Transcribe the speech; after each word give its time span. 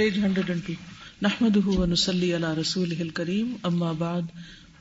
Page 0.00 0.18
hundred 0.18 0.50
and 0.50 0.66
to. 0.66 0.72
نحمد 1.22 1.56
ونسلی 1.66 2.36
علی 2.36 2.60
رسول 2.60 2.94
الکریم، 3.00 3.56
اما 3.62 3.92
بعد 3.92 4.22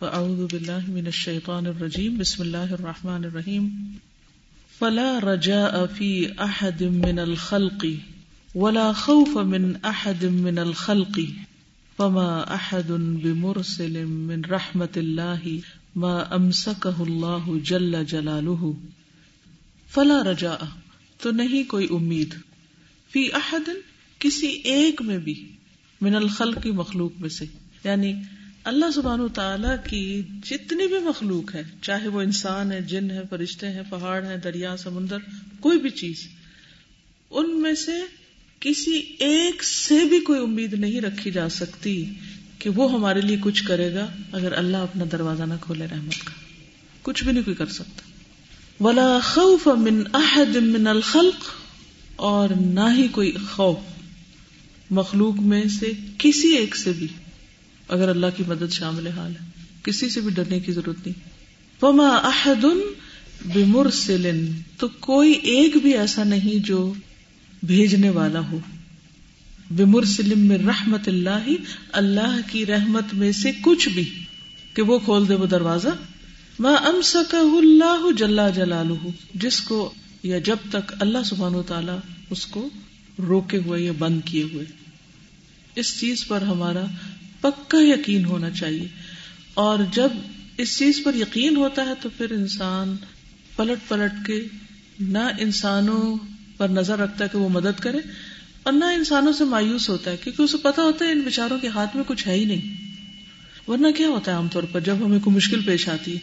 واعوذ 0.01 0.53
باللہ 0.53 0.89
من 0.89 1.05
الشیطان 1.05 1.65
الرجیم، 1.65 2.15
بسم 2.17 2.43
اللہ 2.43 2.57
الرحمن 2.57 3.25
الرحیم۔ 3.25 3.95
فلا 4.79 5.19
رجاء 5.33 5.95
في 5.95 6.25
احد 6.37 6.81
من 6.81 7.19
الخلق 7.19 7.85
ولا 8.55 8.91
خوف 8.91 9.37
من 9.37 9.73
احد 9.83 10.23
من 10.23 10.57
الخلق، 10.57 11.19
فما 11.97 12.37
احد 12.37 12.89
بمرسل 13.23 14.05
من 14.05 14.45
رحمت 14.45 14.97
اللہ 14.97 15.47
ما 15.95 16.17
امسکه 16.17 16.99
اللہ 16.99 17.59
جل 17.63 18.05
جلالہ۔ 18.05 18.71
فلا 19.89 20.31
رجاء، 20.31 20.65
تو 21.21 21.31
نہیں 21.31 21.63
کوئی 21.63 21.87
امید۔ 21.89 22.35
فی 23.11 23.29
احد 23.33 23.69
کسی 24.19 24.47
ایک 24.47 25.01
میں 25.01 25.17
بھی 25.17 25.51
من 26.01 26.15
الخل 26.15 26.53
کی 26.53 26.71
مخلوق 26.71 27.11
میں 27.19 27.29
سے 27.29 27.45
یعنی 27.83 28.13
اللہ 28.63 28.91
سبحان 28.95 29.27
تعالی 29.33 29.89
کی 29.89 30.21
جتنی 30.45 30.87
بھی 30.87 30.99
مخلوق 30.99 31.55
ہے، 31.55 31.63
چاہے 31.81 32.07
وہ 32.07 32.21
انسان 32.21 32.71
ہے، 32.71 32.81
جن 32.81 33.11
ہے، 33.11 33.21
فرشتے 33.29 33.69
ہیں، 33.69 33.81
پہاڑ 33.89 34.25
ہیں، 34.25 34.37
دریا، 34.37 34.77
سمندر، 34.77 35.17
کوئی 35.59 35.79
بھی 35.79 35.89
چیز، 35.89 36.27
ان 37.29 37.61
میں 37.61 37.73
سے 37.73 37.91
کسی 38.59 39.01
ایک 39.19 39.63
سے 39.63 40.05
بھی 40.05 40.19
کوئی 40.19 40.41
امید 40.41 40.73
نہیں 40.73 41.01
رکھی 41.01 41.31
جا 41.31 41.49
سکتی 41.49 42.05
کہ 42.59 42.69
وہ 42.69 42.93
ہمارے 42.93 43.21
لیے 43.21 43.37
کچھ 43.41 43.63
کرے 43.63 43.93
گا 43.93 44.07
اگر 44.31 44.53
اللہ 44.57 44.77
اپنا 44.77 45.05
دروازہ 45.11 45.43
نہ 45.43 45.53
کھولے 45.61 45.85
رحمت 45.91 46.23
کا۔ 46.23 46.33
کچھ 47.01 47.23
بھی 47.23 47.31
نہیں 47.31 47.43
کوئی 47.43 47.55
کر 47.55 47.65
سکتا۔ 47.65 48.01
ولا 48.83 49.19
خوف 49.23 49.67
من 49.67 50.03
احد 50.13 50.55
من 50.55 50.87
الخلق 50.87 51.49
اور 52.15 52.49
نہ 52.49 52.93
ہی 52.97 53.07
کوئی 53.07 53.31
خوف۔ 53.51 53.77
مخلوق 54.89 55.39
میں 55.39 55.63
سے 55.79 55.91
کسی 56.17 56.57
ایک 56.57 56.75
سے 56.75 56.91
بھی 56.91 57.07
اگر 57.87 58.09
اللہ 58.09 58.25
کی 58.37 58.43
مدد 58.47 58.71
شامل 58.71 59.07
حال 59.07 59.31
ہے، 59.31 59.45
کسی 59.83 60.09
سے 60.09 60.21
بھی 60.21 60.29
ڈرنے 60.29 60.59
کی 60.59 60.71
ضرورت 60.71 61.07
نہیں۔ 61.07 61.29
فما 61.79 62.07
احد 62.07 62.65
بمرسل، 63.53 64.51
تو 64.77 64.87
کوئی 64.87 65.31
ایک 65.31 65.77
بھی 65.77 65.97
ایسا 65.97 66.23
نہیں 66.23 66.67
جو 66.67 66.93
بھیجنے 67.63 68.09
والا 68.09 68.39
ہو۔ 68.39 68.59
بمرسلم 69.71 70.39
میں 70.39 70.57
رحمت 70.57 71.07
اللہ 71.07 71.47
اللہ 71.91 72.39
کی 72.51 72.65
رحمت 72.65 73.13
میں 73.13 73.31
سے 73.31 73.51
کچھ 73.61 73.89
بھی، 73.89 74.03
کہ 74.73 74.81
وہ 74.81 74.99
کھول 74.99 75.27
دے 75.29 75.35
وہ 75.35 75.45
دروازہ۔ 75.45 75.87
میں 76.59 76.75
ام 76.75 76.99
اللہ 77.33 78.11
جلا 78.17 78.49
جلالہ 78.49 79.07
جس 79.33 79.61
کو 79.61 79.93
یا 80.23 80.39
جب 80.39 80.55
تک 80.69 80.93
اللہ 80.99 81.17
سبحان 81.25 81.55
و 81.55 81.63
تعالی 81.63 81.91
اس 82.29 82.45
کو 82.45 82.69
روکے 83.27 83.57
ہوئے 83.57 83.81
یا 83.81 83.91
بند 83.99 84.21
کیے 84.25 84.43
ہوئے۔ 84.43 84.65
اس 85.75 85.99
چیز 85.99 86.27
پر 86.27 86.41
ہمارا 86.41 86.85
پکا 87.41 87.77
یقین 87.81 88.25
ہونا 88.25 88.49
چاہیے۔ 88.49 88.87
اور 89.53 89.79
جب 89.93 90.09
اس 90.57 90.77
چیز 90.77 91.01
پر 91.03 91.15
یقین 91.15 91.55
ہوتا 91.55 91.85
ہے 91.85 91.93
تو 92.01 92.09
پھر 92.17 92.31
انسان 92.31 92.95
پلٹ 93.55 93.89
پلٹ 93.89 94.27
کے 94.27 94.43
نہ 94.99 95.17
انسانوں 95.39 96.17
پر 96.57 96.69
نظر 96.69 96.99
رکھتا 96.99 97.23
ہے 97.23 97.29
کہ 97.31 97.37
وہ 97.37 97.49
مدد 97.49 97.79
کرے 97.79 97.97
اور 98.63 98.73
نہ 98.73 98.85
انسانوں 98.85 99.33
سے 99.33 99.43
مایوس 99.43 99.89
ہوتا 99.89 100.11
ہے، 100.11 100.17
کیونکہ 100.17 100.41
اسے 100.41 100.57
پتا 100.57 100.81
ہوتا 100.81 101.05
ہے 101.05 101.11
ان 101.11 101.21
بچاروں 101.21 101.59
کے 101.59 101.67
ہاتھ 101.67 101.95
میں 101.95 102.03
کچھ 102.07 102.27
ہے 102.27 102.33
ہی 102.33 102.45
نہیں۔ 102.45 102.89
ورنہ 103.69 103.87
کیا 103.97 104.07
ہوتا 104.07 104.31
ہے 104.31 104.35
عام 104.35 104.47
طور 104.47 104.63
پر، 104.63 104.79
جب 104.79 104.95
ہمیں 105.05 105.19
کوئی 105.19 105.35
مشکل 105.35 105.61
پیش 105.61 105.89
آتی 105.89 106.13
ہے، 106.13 106.19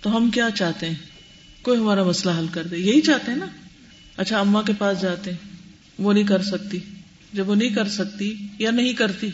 تو 0.00 0.16
ہم 0.16 0.30
کیا 0.30 0.48
چاہتے 0.54 0.88
ہیں؟ 0.88 0.94
کوئی 1.62 1.80
ہمارا 1.80 2.04
مسئلہ 2.04 2.34
حل 2.38 2.46
کر 2.52 2.66
دے۔ 2.66 2.76
یہی 2.76 3.00
چاہتے 3.00 3.30
ہیں 3.30 3.38
نا؟ 3.38 3.46
اچھا 4.16 4.40
اما 4.40 4.62
کے 4.62 4.72
پاس 4.78 5.00
جاتے 5.00 5.30
ہیں۔ 5.30 5.61
وہ 6.02 6.12
نہیں 6.12 6.24
کر 6.24 6.42
سکتی۔ 6.42 6.78
جب 7.32 7.48
وہ 7.48 7.54
نہیں 7.54 7.74
کر 7.74 7.88
سکتی 7.88 8.34
یا 8.58 8.70
نہیں 8.70 8.92
کرتی، 8.92 9.28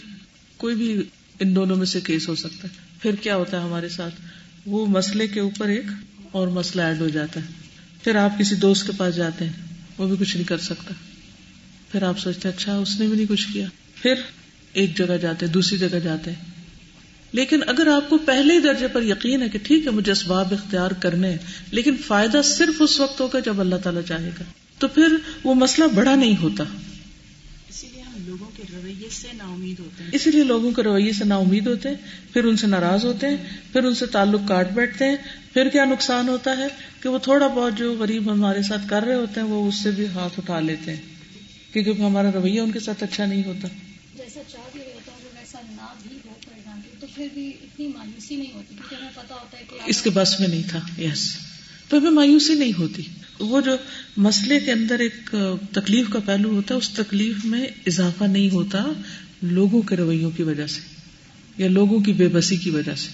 کوئی 0.57 0.75
بھی 0.75 1.03
ان 1.41 1.57
دونوں 1.57 1.77
میں 1.77 1.87
سے 1.87 2.01
کیس 2.01 2.29
ہو 2.29 2.35
سکتا 2.35 2.69
ہے۔ 2.69 2.77
پھر 3.03 3.15
کیا 3.15 3.37
ہوتا 3.37 3.57
ہے 3.57 3.63
ہمارے 3.63 3.89
ساتھ؟ 3.89 4.15
وہ 4.67 4.87
مسئلے 4.87 5.27
کے 5.27 5.41
اوپر 5.41 5.69
ایک 5.69 5.85
اور 6.33 6.49
مسئلہ 6.49 6.83
ایڈ 6.83 7.01
ہو 7.01 7.09
جاتا 7.09 7.41
ہے۔ 7.41 7.47
پھر 8.05 8.17
آپ 8.17 8.39
کسی 8.39 8.55
دوست 8.55 8.87
کے 8.87 8.93
پاس 8.97 9.17
جاتے 9.17 9.45
ہیں، 9.45 9.53
وہ 9.99 10.07
بھی 10.07 10.17
کچھ 10.21 10.37
نہیں 10.37 10.49
کر 10.49 10.59
سکتا۔ 10.59 10.95
پھر 11.93 12.03
آپ 12.03 12.19
سوچتے 12.19 12.49
اچھا 12.49 12.77
اس 12.77 13.01
نے 13.01 13.07
بھی 13.07 13.17
نہیں 13.17 13.27
کچھ 13.29 13.47
کیا۔ 13.53 13.67
پھر 13.95 14.15
ایک 14.73 14.97
جگہ 14.97 15.17
جاتے 15.17 15.47
دوسری 15.47 15.79
جگہ 15.79 15.99
جاتے 16.05 16.31
ہیں۔ 16.31 16.45
لیکن 17.33 17.61
اگر 17.67 17.87
آپ 17.87 18.11
کو 18.11 18.19
پہلے 18.19 18.61
درجے 18.61 18.89
پر 18.89 19.03
یقین 19.03 19.43
ہے 19.43 19.49
کہ 19.49 19.59
ٹھیک 19.63 19.87
ہے، 19.87 19.91
مجھے 19.91 20.13
اسباب 20.13 20.53
اختیار 20.53 20.91
کرنے 20.91 21.37
لیکن 21.71 21.97
فائدہ 22.07 22.41
صرف 22.45 22.83
اس 22.83 23.01
وقت 23.01 23.21
ہوگا 23.21 23.39
جب 23.39 23.61
اللہ 23.61 23.77
تعالیٰ 23.77 24.03
چاہے 24.09 24.31
گا۔ 24.41 24.45
تو 24.79 24.89
پھر 24.89 25.17
وہ 25.45 25.55
مسئلہ 25.55 25.87
بڑا 25.95 26.15
نہیں 26.15 26.37
ہوتا۔ 26.43 26.65
اسی 27.69 27.87
لیے 27.93 28.03
ہم 28.03 28.13
لوگوں 28.27 28.51
کے 28.57 28.63
رویے 28.73 29.09
سے 29.11 29.29
نا 29.33 29.45
امید 29.45 29.79
ہوتے 29.81 30.03
ہیں۔ 30.05 30.11
اسی 30.13 30.31
لیے 30.31 30.45
لوگوں 30.45 30.73
کے 30.73 30.83
رویے 30.83 31.13
سے 31.13 31.25
نا 31.25 31.37
امید 31.37 31.67
ہوتے 31.67 31.89
ہیں 31.89 31.97
پھر 32.33 32.45
ان 32.45 32.57
سے 32.57 32.67
ناراض 32.67 33.05
ہوتے 33.05 33.29
ہیں 33.29 33.37
پھر 33.73 33.85
ان 33.85 33.95
سے 33.95 34.07
تعلق 34.07 34.41
کاٹ 34.49 34.73
بیٹھتے 34.73 35.05
ہیں۔ 35.05 35.17
پھر 35.53 35.69
کیا 35.69 35.85
نقصان 35.85 36.29
ہوتا 36.29 36.57
ہے 36.57 36.67
کہ 37.03 37.09
وہ 37.09 37.19
تھوڑا 37.19 37.47
بہت 37.47 37.79
جو 37.79 37.95
غریب 37.95 38.33
ہمارے 38.33 38.63
ساتھ 38.63 38.89
کر 38.89 39.03
رہے 39.03 39.15
ہوتے 39.15 39.41
ہیں 39.41 39.49
وہ 39.49 39.69
اس 39.69 39.75
سے 39.83 39.91
بھی 39.91 40.07
ہاتھ 40.07 40.39
اٹھا 40.39 40.61
لیتے 40.61 40.97
ہیں۔ 40.97 41.03
کیونکہ 41.73 42.03
ہمارا 42.03 42.33
رویہ 42.33 42.61
ان 42.61 42.71
کے 42.71 42.81
ساتھ 42.81 43.03
اچھا 43.03 43.27
نہیں 43.27 43.43
ہوتا۔ 43.47 43.69
جیسا 44.17 44.41
چاہ 44.49 44.69
بھی 44.73 44.81
رہتا 44.81 45.13
ہوں 45.13 45.31
ویسا 45.39 45.59
نہ 45.71 46.09
بھی 46.09 46.19
ہو 46.27 46.33
تو 47.01 47.07
پھر 47.15 47.29
بھی 47.35 47.49
اتنی 47.63 47.87
مایوسی 47.87 48.37
نہیں 48.37 48.53
ہوتی 48.55 48.75
کیونکہ 48.75 48.95
ہمیں 48.95 49.11
پتا 49.15 49.35
ہوتا 49.35 49.59
ہے 49.59 49.65
کہ 49.71 49.77
اس 49.87 50.03
کے 50.03 50.11
بس 50.11 50.41
میں 50.41 50.49
نہیں 50.49 50.63
تھا۔ 50.71 50.81
یس 51.01 51.37
پھر 51.91 51.99
بھی 51.99 52.11
مایوسی 52.11 52.55
نہیں 52.55 52.73
ہوتی۔ 52.79 53.03
وہ 53.39 53.61
جو 53.61 53.71
مسئلے 54.17 54.61
کے 54.61 54.73
اندر 54.73 54.99
ایک 54.99 55.35
تکلیف 55.73 56.07
کا 56.13 56.19
پہلو 56.25 56.51
ہوتا 56.51 56.75
ہے، 56.75 56.79
اس 56.79 56.89
تکلیف 56.89 57.45
میں 57.45 57.67
اضافہ 57.87 58.25
نہیں 58.25 58.51
ہوتا 58.51 58.85
لوگوں 59.43 59.83
کے 59.83 59.97
رویوں 59.97 60.31
کی 60.31 60.43
وجہ 60.43 60.67
سے 60.67 60.81
یا 61.59 61.69
لوگوں 61.69 62.01
کی 62.01 62.13
بے 62.13 62.29
بسی 62.29 62.57
کی 62.57 62.71
وجہ 62.71 62.95
سے۔ 62.95 63.09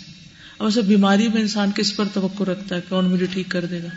اور 0.57 0.71
سب 0.71 0.85
بیماری 0.85 1.29
میں 1.29 1.41
انسان 1.41 1.71
کس 1.75 1.97
پر 1.97 2.05
توقع 2.13 2.45
رکھتا 2.45 2.77
ہے 2.77 2.81
کون 2.89 3.05
مجھے 3.05 3.27
ٹھیک 3.27 3.47
کر 3.49 3.65
دے 3.65 3.83
گا؟ 3.83 3.89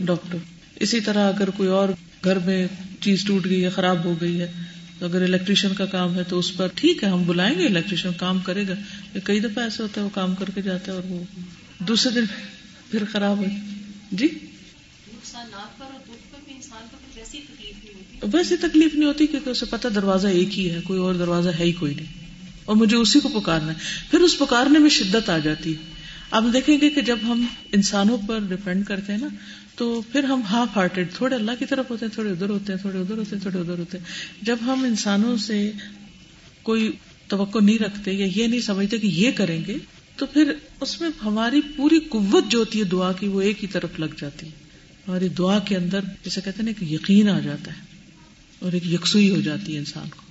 ڈاکٹر۔ 0.00 0.38
اسی 0.80 1.00
طرح 1.00 1.28
اگر 1.28 1.50
کوئی 1.50 1.68
اور 1.68 1.88
گھر 2.24 2.38
میں 2.38 2.68
چیز 3.00 3.24
ٹوٹ 3.24 3.44
گئی 3.44 3.64
ہے، 3.64 3.68
خراب 3.68 4.04
ہو 4.04 4.14
گئی 4.20 4.40
ہے، 4.40 4.52
تو 4.98 5.06
اگر 5.06 5.22
الیکٹریشین 5.22 5.74
کا 5.74 5.86
کام 5.86 6.14
ہے 6.14 6.22
تو 6.28 6.38
اس 6.38 6.56
پر 6.56 6.68
ٹھیک 6.74 7.04
ہے، 7.04 7.08
ہم 7.08 7.22
بلائیں 7.26 7.58
گے 7.58 7.66
الیکٹریشین 7.66 8.12
کام 8.16 8.38
کرے 8.38 8.64
گا۔ 8.68 8.74
کئی 9.24 9.40
دفعہ 9.40 9.64
ایسا 9.64 9.82
ہوتا 9.82 10.00
ہے، 10.00 10.04
وہ 10.04 10.10
کام 10.14 10.34
کر 10.34 10.50
کے 10.54 10.62
جاتا 10.62 10.92
ہے 10.92 10.96
اور 10.96 11.04
وہ 11.08 11.24
دوسرے 11.78 12.20
دن 12.20 12.24
پھر 12.90 13.02
خراب 13.12 13.38
ہو 13.38 13.75
جی؟ 14.12 14.28
ویسی 18.32 18.56
تکلیف 18.56 18.94
نہیں 18.94 19.08
ہوتی 19.08 19.26
کیونکہ 19.26 19.50
اسے 19.50 19.66
پتا 19.70 19.88
دروازہ 19.94 20.28
ایک 20.28 20.58
ہی 20.58 20.70
ہے، 20.70 20.80
کوئی 20.84 20.98
اور 20.98 21.14
دروازہ 21.14 21.48
ہے 21.48 21.64
ہی 21.64 21.72
کوئی 21.72 21.94
نہیں۔ 21.94 22.06
اور 22.64 22.76
مجھے 22.76 22.96
اسی 22.96 23.20
کو 23.20 23.28
پکارنا 23.28 23.68
ہے۔ 23.68 23.78
پھر 24.10 24.20
اس 24.20 24.38
پکارنے 24.38 24.78
میں 24.78 24.90
شدت 24.90 25.30
آ 25.30 25.38
جاتی 25.38 25.70
ہے۔ 25.70 25.82
آپ 26.30 26.42
دیکھیں 26.52 26.78
گے 26.80 26.90
کہ 26.90 27.00
جب 27.00 27.18
ہم 27.22 27.46
انسانوں 27.72 28.18
پر 28.28 28.38
ڈپینڈ 28.38 28.86
کرتے 28.86 29.12
ہیں 29.12 29.20
نا، 29.20 29.28
تو 29.76 30.02
پھر 30.12 30.24
ہم 30.24 30.40
ہاف 30.42 30.76
ہارٹیڈ 30.76 31.12
تھوڑے 31.14 31.34
اللہ 31.34 31.50
کی 31.58 31.64
طرف 31.64 31.90
ہوتے 31.90 32.06
ہیں، 32.06 32.12
تھوڑے 32.12 32.30
ادھر 32.30 32.48
ہوتے 32.48 32.72
ہیں، 32.72 32.80
تھوڑے 32.80 32.98
ادھر 32.98 33.18
ہوتے 33.18 33.36
ہیں، 33.36 33.42
تھوڑے 33.42 33.58
ادھر 33.58 33.78
ہوتے 33.78 33.98
ہیں۔ 33.98 34.04
جب 34.42 34.56
ہم 34.62 34.84
انسانوں 34.84 35.36
سے 35.36 35.72
کوئی 36.62 36.92
توقع 37.28 37.58
نہیں 37.58 37.78
رکھتے 37.78 38.12
یا 38.12 38.26
یہ 38.36 38.46
نہیں 38.46 38.60
سمجھتے 38.60 38.98
کہ 38.98 39.06
یہ 39.06 39.30
کریں 39.30 39.62
گے 39.66 39.76
تو 40.16 40.26
پھر 40.26 40.52
اس 40.80 41.00
میں 41.00 41.10
ہماری 41.24 41.60
پوری 41.76 41.98
قوت 41.98 42.44
جو 42.48 42.58
ہوتی 42.58 42.78
ہے 42.78 42.84
دعا 42.84 43.12
کی 43.12 43.28
وہ 43.28 43.40
ایک 43.40 43.62
ہی 43.62 43.68
طرف 43.68 43.90
لگ 43.98 44.14
جاتی 44.18 44.46
ہے۔ 44.46 44.50
ہماری 45.08 45.28
دعا 45.28 45.58
کے 45.58 45.76
اندر 45.76 46.00
جیسے 46.00 46.40
کہتے 46.40 46.62
ہیں 46.62 46.72
نا 46.72 46.72
ایک 46.80 46.92
یقین 46.92 47.28
آ 47.28 47.40
جاتا 47.40 47.72
ہے 47.72 47.80
اور 48.58 48.72
ایک 48.72 48.86
یکسوئی 48.86 49.30
ہو 49.30 49.40
جاتی 49.40 49.74
ہے 49.74 49.78
انسان 49.78 50.08
کو۔ 50.16 50.22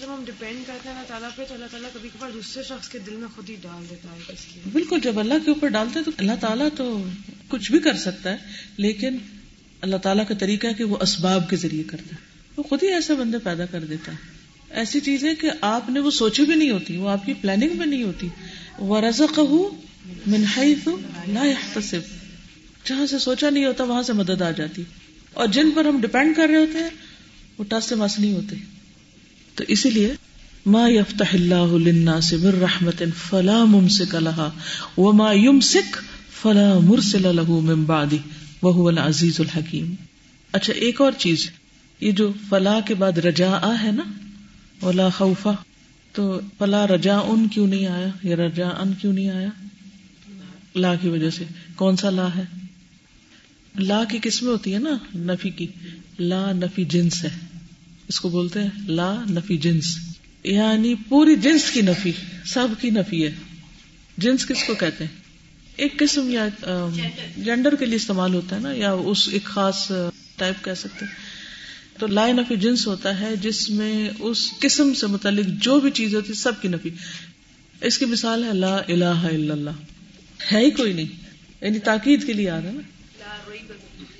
جب 0.00 0.14
ہم 0.14 0.24
ڈپینڈ 0.26 0.66
کرتے 0.66 0.88
ہیں 0.88 0.96
اللہ 0.96 1.08
تعالیٰ 1.08 1.28
پہ 1.36 1.42
تو 1.48 1.54
اللہ 1.54 1.64
تعالیٰ 1.70 1.88
کبھی 1.94 2.08
کبھار 2.08 2.30
دوسرے 2.34 2.62
شخص 2.62 2.88
کے 2.88 2.98
دل 2.98 3.14
میں 3.14 3.28
خود 3.36 3.50
ہی 3.50 3.56
ڈال 3.62 3.84
دیتا 3.90 4.08
ہے 4.12 4.60
بالکل 4.72 5.00
جب 5.02 5.18
اللہ 5.18 5.34
کے 5.44 5.50
اوپر 5.50 5.68
ڈالتے 5.68 6.02
تو 6.04 6.10
اللہ 6.18 6.32
تعالیٰ 6.40 6.68
تو 6.76 7.04
کچھ 7.48 7.70
بھی 7.70 7.78
کر 7.78 7.96
سکتا 7.96 8.30
ہے 8.32 8.36
لیکن 8.76 9.18
اللہ 9.80 9.96
تعالیٰ 9.96 10.28
کا 10.28 10.34
طریقہ 10.34 10.66
ہے 10.66 10.74
کہ 10.74 10.84
وہ 10.84 10.96
اسباب 11.00 11.50
کے 11.50 11.56
ذریعے 11.56 11.82
کرتا 11.82 12.16
ہے۔ 12.16 12.20
وہ 12.56 12.62
خود 12.62 12.82
ہی 12.82 12.88
ایسے 12.88 13.14
بندے 13.14 13.38
پیدا 13.38 13.66
کر 13.66 13.84
دیتا 13.84 14.12
ہے۔ 14.12 14.35
ایسی 14.76 15.00
چیزیں 15.00 15.34
کہ 15.34 15.50
آپ 15.60 15.90
نے 15.90 16.00
وہ 16.00 16.10
سوچی 16.10 16.44
بھی 16.44 16.54
نہیں 16.54 16.70
ہوتی، 16.70 16.96
وہ 16.96 17.08
آپ 17.08 17.26
کی 17.26 17.34
پلاننگ 17.34 17.76
میں 17.76 17.86
نہیں 17.86 18.02
ہوتی۔ 18.02 18.28
وہ 18.78 19.00
رضا 19.00 19.24
کہ 19.36 19.68
منہائی 20.26 20.74
لا 21.28 21.44
يحتسب۔ 21.44 22.00
جہاں 22.84 23.06
سے 23.06 23.18
سوچا 23.18 23.50
نہیں 23.50 23.64
ہوتا، 23.64 23.84
وہاں 23.84 24.02
سے 24.02 24.12
مدد 24.12 24.42
آ 24.42 24.50
جاتی۔ 24.50 24.82
اور 25.32 25.46
جن 25.46 25.70
پر 25.74 25.84
ہم 25.84 26.00
ڈپینڈ 26.00 26.36
کر 26.36 26.46
رہے 26.48 26.56
ہوتے 26.56 26.78
ہیں، 26.78 26.90
وہ 27.58 27.64
ٹس 27.68 27.84
سے 27.84 27.94
مس 27.94 28.18
نہیں 28.18 28.32
ہوتے۔ 28.32 28.56
تو 29.54 29.64
اسی 29.68 29.90
لیے، 29.90 30.14
ما 30.66 30.88
یفتح 30.88 31.24
اللہ 31.32 31.72
للناس 31.72 32.32
من 32.32 32.50
رحمت 32.50 33.02
فلا 33.28 33.64
ممسک 33.64 34.14
لها، 34.14 34.50
وما 34.96 35.32
يمسک 35.32 35.96
فلا 36.42 36.78
مرسل 36.78 37.22
له 37.22 37.58
من 37.60 37.84
بعد 37.84 38.14
وهو 38.62 38.88
العزیز 38.88 39.40
الحکیم 39.40 39.94
اچھا 40.52 40.72
ایک 40.72 41.00
اور 41.00 41.12
چیز، 41.18 41.50
یہ 42.00 42.12
جو 42.12 42.32
فلا 42.48 42.80
کے 42.80 42.94
بعد 42.94 43.18
رجا 43.18 43.82
ہے 43.82 43.92
نا 43.92 44.02
ولا 44.82 45.08
خوفا 45.08 45.52
تو 46.12 46.40
فلا 46.58 46.86
رجا 46.86 47.18
ان 47.18 47.48
کیوں 47.48 47.66
نہیں 47.66 47.86
آیا؟ 47.86 48.06
یا 48.22 48.36
رجا 48.36 48.68
ان 48.68 48.92
کیوں 49.00 49.12
نہیں 49.12 49.30
آیا؟ 49.30 49.48
لا 50.74 50.94
کی 50.94 51.08
وجہ 51.08 51.30
سے. 51.30 51.44
کون 51.76 51.96
سا 51.96 52.10
لا 52.10 52.28
ہے؟ 52.36 52.44
لا 53.78 54.04
کی 54.04 54.18
قسمیں 54.22 54.52
ہوتی 54.52 54.74
ہے 54.74 54.78
نا 54.78 54.98
نفی 55.14 55.50
کی. 55.50 55.66
لا 56.18 56.52
نفی 56.52 56.84
جنس 56.84 57.24
ہے. 57.24 57.30
اس 58.08 58.20
کو 58.20 58.28
بولتے 58.28 58.62
ہیں 58.62 58.70
لا 58.86 59.24
نفی 59.30 59.56
جنس. 59.56 59.98
یعنی 60.44 60.94
پوری 61.08 61.36
جنس 61.36 61.70
کی 61.70 61.80
نفی 61.80 62.12
سب 62.44 62.68
کی 62.80 62.90
نفی 62.90 63.26
ہے. 63.26 63.32
جنس 64.18 64.46
کس 64.46 64.64
کو 64.66 64.74
کہتے 64.74 65.04
ہیں؟ 65.04 65.16
ایک 65.76 65.98
قسم 65.98 66.28
یا 66.28 66.48
جینڈر 67.36 67.74
کے 67.74 67.86
لیے 67.86 67.96
استعمال 67.96 68.34
ہوتا 68.34 68.56
ہے 68.56 68.60
نا 68.60 68.72
یا 68.72 68.92
اس 68.92 69.28
ایک 69.32 69.44
خاص 69.44 69.92
ٹائپ 70.36 70.64
کہہ 70.64 70.74
سکتے 70.74 71.04
ہیں. 71.04 71.12
تو 71.98 72.06
لا 72.06 72.26
نفی 72.26 72.56
جنس 72.56 72.86
ہوتا 72.86 73.20
ہے 73.20 73.36
جس 73.36 73.70
میں 73.70 74.10
اس 74.18 74.50
قسم 74.58 74.94
سے 74.94 75.06
متعلق 75.06 75.46
جو 75.46 75.80
بھی 75.80 75.90
چیز 75.90 76.14
ہوتی 76.14 76.28
ہے 76.28 76.34
سب 76.34 76.52
کی 76.62 76.68
نفی۔ 76.68 76.90
اس 77.80 77.98
کی 77.98 78.04
مثال 78.04 78.44
ہے 78.44 78.52
لا 78.52 78.76
الہ 78.76 79.04
الا 79.04 79.54
اللہ۔ 79.54 79.70
ہے 80.52 80.60
ہی 80.60 80.70
کوئی 80.70 80.92
نہیں۔ 80.92 81.06
یعنی 81.60 81.78
تاکید 81.78 82.26
کے 82.26 82.32
لیے 82.32 82.50
آ 82.50 82.56
رہا 82.56 82.68
ہے 82.68 82.72
نا۔ 82.72 82.80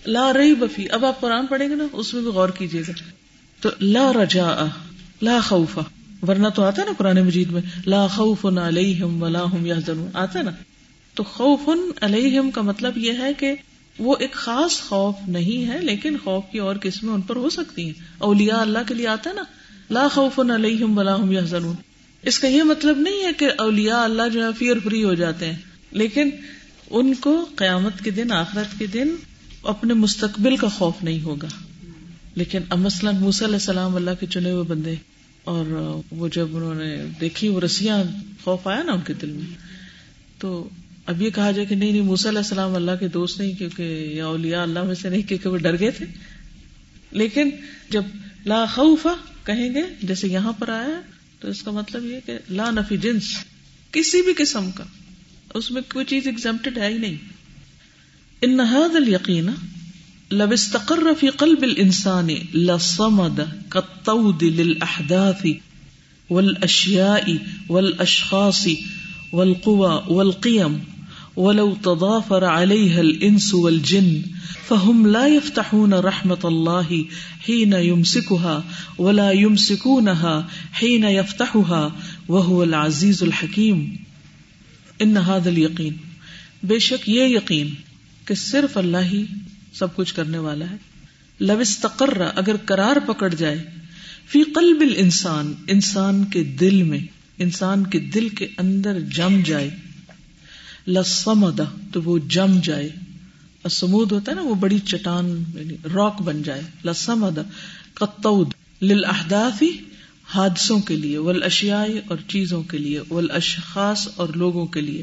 لا 0.07 0.33
رہی 0.33 0.55
بفی 0.55 0.91
اب 0.91 1.05
آپ 1.05 1.21
قرآن 1.21 1.47
پڑھیں 1.47 1.69
گے 1.69 1.75
نا، 1.75 1.85
اس 1.93 2.15
میں 2.15 2.23
بھی 2.23 2.31
غور 2.31 2.49
کیجیے 2.49 2.83
گا۔ 2.89 2.93
تو 3.61 3.69
لا 3.81 4.13
رجا 4.13 4.67
لا 5.23 5.41
خوفا 5.41 5.83
ورنہ 6.23 6.49
تو 6.49 6.63
آتا 6.63 6.83
ہے 6.83 6.87
نا 6.87 6.93
قرآن 6.99 7.27
مجید 7.27 7.51
میں، 7.51 7.63
لا 7.87 8.07
خوف 8.07 8.47
علیہم 8.47 9.23
ولا 9.23 9.43
هم 9.57 9.67
يحزنون 9.67 10.09
آتا 10.15 10.39
ہے 10.39 10.45
نا۔ 10.45 10.51
تو 11.15 11.23
خوف 11.23 11.61
علیہم 12.01 12.51
کا 12.51 12.63
مطلب 12.63 12.99
یہ 12.99 13.13
ہے 13.19 13.35
کہ 13.35 13.55
وہ 13.99 14.17
ایک 14.21 14.33
خاص 14.33 14.81
خوف 14.81 15.15
نہیں 15.29 15.69
ہے، 15.69 15.81
لیکن 15.81 16.17
خوف 16.25 16.45
کی 16.53 16.59
اور 16.59 16.77
قسمیں 16.83 17.13
ان 17.15 17.21
پر 17.21 17.37
ہو 17.37 17.51
سکتی 17.51 17.85
ہیں۔ 17.85 17.93
اولیاء 18.19 18.61
اللہ 18.61 18.79
کے 18.89 18.95
لیے 18.95 19.07
آتا 19.07 19.31
ہے 19.31 19.35
نا، 19.35 19.43
لا 19.91 20.09
خوف 20.09 20.39
علیہم 20.39 20.99
ولا 20.99 21.17
هم 21.17 21.33
يحزنون 21.33 21.75
اس 22.23 22.39
کا 22.39 22.49
یہ 22.49 22.63
مطلب 22.63 22.99
نہیں 22.99 23.23
ہے 23.25 23.33
کہ 23.39 23.49
اولیاء 23.59 24.03
اللہ 24.03 24.29
جو 24.33 24.45
ہے 24.45 24.49
فیئر 24.59 24.77
فری 24.85 25.05
ہو 25.05 25.15
جاتے 25.15 25.47
ہیں، 25.47 25.57
لیکن 25.91 26.31
ان 26.91 27.15
کو 27.15 27.47
قیامت 27.57 28.05
کے 28.05 28.11
دن، 28.11 28.33
آخرت 28.33 28.79
کے 28.79 28.87
دن 28.87 29.15
اپنے 29.63 29.95
مستقبل 29.95 30.57
کا 30.57 30.69
خوف 30.69 30.95
نہیں 31.03 31.21
ہوگا۔ 31.21 31.49
لیکن 32.35 32.61
مثلاً 32.77 33.17
موسی 33.17 33.45
علیہ 33.45 33.55
السلام 33.55 33.97
اللہ 33.97 34.11
کے 34.21 34.27
چنے 34.27 34.51
ہوئے 34.51 34.63
بندے، 34.63 34.95
اور 35.45 35.65
وہ 36.11 36.29
جب 36.29 36.57
انہوں 36.57 36.75
نے 36.75 37.07
دیکھی، 37.21 37.49
وہ 37.49 37.61
رسیاں، 37.61 38.03
خوف 38.45 38.67
آیا 38.67 38.83
نا 38.83 38.93
ان 38.93 39.01
کے 39.01 39.15
دل 39.15 39.31
میں۔ 39.31 39.59
تو 40.39 40.69
اب 41.07 41.23
یہ 41.23 41.31
کہا 41.31 41.51
جائے 41.51 41.67
کہ 41.67 41.75
نہیں 41.75 41.93
نہیں، 41.93 42.03
موسی 42.03 42.29
علیہ 42.29 42.39
السلام 42.39 42.75
اللہ 42.75 42.91
کے 43.01 43.09
دوست 43.09 43.41
نہیں، 43.41 43.53
کیونکہ 43.53 43.83
یا 44.17 44.27
اولیاء 44.27 44.63
اللہ 44.63 44.83
میں 44.83 44.95
سے 44.95 45.09
نہیں، 45.09 45.23
کیونکہ 45.23 45.49
وہ 45.49 45.57
ڈر 45.57 45.79
گئے 45.79 45.91
تھے۔ 45.91 46.07
لیکن 47.11 47.51
جب 47.91 48.03
لا 48.47 48.65
خوف 48.75 49.07
کہیں 49.45 49.75
گے، 49.75 49.83
جیسے 50.03 50.29
یہاں 50.29 50.53
پر 50.53 50.69
آیا، 50.69 51.01
تو 51.41 51.49
اس 51.49 51.63
کا 51.63 51.71
مطلب 51.71 52.05
یہ 52.05 52.17
کہ 52.27 52.39
لا 52.51 52.71
نفی 52.71 52.97
جنس، 52.97 53.23
کسی 53.93 54.23
بھی 54.23 54.33
قسم 54.33 54.71
کا، 54.71 54.85
اس 55.55 55.71
میں 55.71 55.83
کوئی 55.93 56.05
چیز 56.05 56.27
ایگزامپٹڈ 56.27 56.79
ہے 56.79 56.93
ہی 56.93 56.99
نہیں۔ 56.99 57.17
ان 58.43 58.61
هذا 58.61 58.97
اليقين 58.97 59.51
لو 60.31 60.51
استقر 60.51 61.15
في 61.21 61.29
قلب 61.29 61.63
الانسان 61.63 62.29
لصمد 62.55 63.41
كالطود 63.69 64.43
للاحداث 64.43 65.47
والاشياء 66.31 67.31
والاشخاص 67.69 68.69
والقوى 69.33 70.15
والقيم 70.15 70.79
ولو 71.37 71.75
تضافر 71.83 72.45
عليها 72.45 73.01
الانس 73.01 73.55
والجن 73.55 74.21
فهم 74.69 75.07
لا 75.07 75.27
يفتحون 75.27 75.93
رحمة 75.93 76.45
الله 76.45 76.97
حين 77.49 77.73
يمسكها 77.73 78.61
ولا 78.99 79.31
يمسكونها 79.31 80.47
حين 80.83 81.05
يفتحها 81.05 81.89
وهو 82.29 82.63
العزيز 82.63 83.23
الحكيم. 83.23 83.95
ان 84.99 85.17
هذا 85.17 85.51
اليقين، 85.51 85.93
بے 86.63 86.79
شک 86.79 87.09
یہ 87.09 87.25
یقین 87.25 87.75
کہ 88.25 88.35
صرف 88.35 88.77
اللہ 88.77 88.97
ہی 88.97 89.25
سب 89.73 89.97
کچھ 89.97 90.15
کرنے 90.15 90.39
والا 90.39 90.71
ہے۔ 90.71 90.77
لو 91.41 91.59
استقر، 91.59 92.23
اگر 92.35 92.57
قرار 92.65 92.97
پکڑ 93.07 93.35
جائے، 93.35 93.65
فی 94.29 94.43
قلب 94.43 94.81
الانسان، 94.81 95.55
انسان 95.69 96.25
کے 96.25 96.45
دل 96.45 96.83
میں، 96.83 97.01
انسان 97.39 97.87
کے 97.87 97.99
دل 97.99 98.29
کے 98.29 98.47
اندر 98.59 99.01
جم 99.01 99.41
جائے۔ 99.45 99.71
لسمد 100.89 101.61
تو 101.93 102.03
وہ 102.03 102.19
جم 102.19 102.61
جائے۔ 102.63 102.91
سمود 103.71 104.13
ہوتا 104.13 104.31
ہے 104.31 104.37
نا، 104.37 104.43
وہ 104.43 104.55
بڑی 104.55 104.79
چٹان 104.79 105.45
یعنی 105.55 105.75
راک 105.95 106.23
بن 106.23 106.43
جائے۔ 106.43 106.63
لسمد 106.85 107.39
قطود 107.95 108.51
للاحداث 108.83 109.63
حادثوں 110.25 110.81
کے 110.81 110.97
لیے 110.97 111.19
ول 111.19 111.43
اور 112.09 112.17
چیزوں 112.29 112.63
کے 112.63 112.79
لیے 112.79 113.01
ول 113.11 113.31
اشخاص 113.31 114.09
اور 114.17 114.29
لوگوں 114.29 114.67
کے 114.67 114.81
لیے۔ 114.81 115.03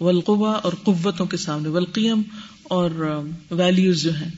ولقوا 0.00 0.52
اور 0.52 0.72
قوتوں 0.72 1.26
کے 1.26 1.36
سامنے 1.36 1.68
ولقیم 1.68 2.22
اور 2.62 2.90
ویلیوز 3.50 4.02
جو 4.02 4.16
ہیں۔ 4.16 4.30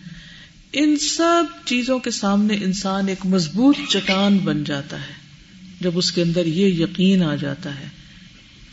ان 0.72 0.96
سب 0.96 1.44
چیزوں 1.64 1.98
کے 1.98 2.10
سامنے 2.10 2.54
انسان 2.54 3.08
ایک 3.08 3.26
مضبوط 3.26 3.76
چٹان 3.88 4.38
بن 4.38 4.64
جاتا 4.64 4.96
ہے۔ 4.96 5.12
جب 5.80 5.90
اس 5.94 6.12
کے 6.12 6.22
اندر 6.22 6.46
یہ 6.46 6.66
یقین 6.66 7.22
آ 7.22 7.34
جاتا 7.34 7.80
ہے۔ 7.80 8.03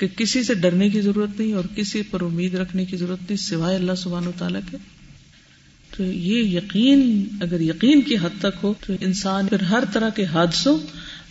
کہ 0.01 0.07
کسی 0.17 0.43
سے 0.43 0.53
ڈرنے 0.53 0.89
کی 0.89 1.01
ضرورت 1.01 1.39
نہیں 1.39 1.53
اور 1.53 1.63
کسی 1.75 2.01
پر 2.01 2.21
امید 2.21 2.55
رکھنے 2.55 2.85
کی 2.85 2.97
ضرورت 2.97 3.19
نہیں 3.21 3.37
سوائے 3.37 3.75
اللہ 3.75 3.91
سبحان 3.97 4.27
و 4.27 4.31
تعالیٰ 4.37 4.59
کے۔ 4.71 4.77
تو 5.97 6.03
یہ 6.03 6.57
یقین، 6.57 7.27
اگر 7.41 7.61
یقین 7.61 8.01
کی 8.01 8.15
حد 8.15 8.39
تک 8.39 8.63
ہو، 8.63 8.73
تو 8.87 8.93
انسان 9.01 9.47
پھر 9.47 9.61
ہر 9.61 9.83
طرح 9.93 10.09
کے 10.09 10.25
حادثوں، 10.25 10.77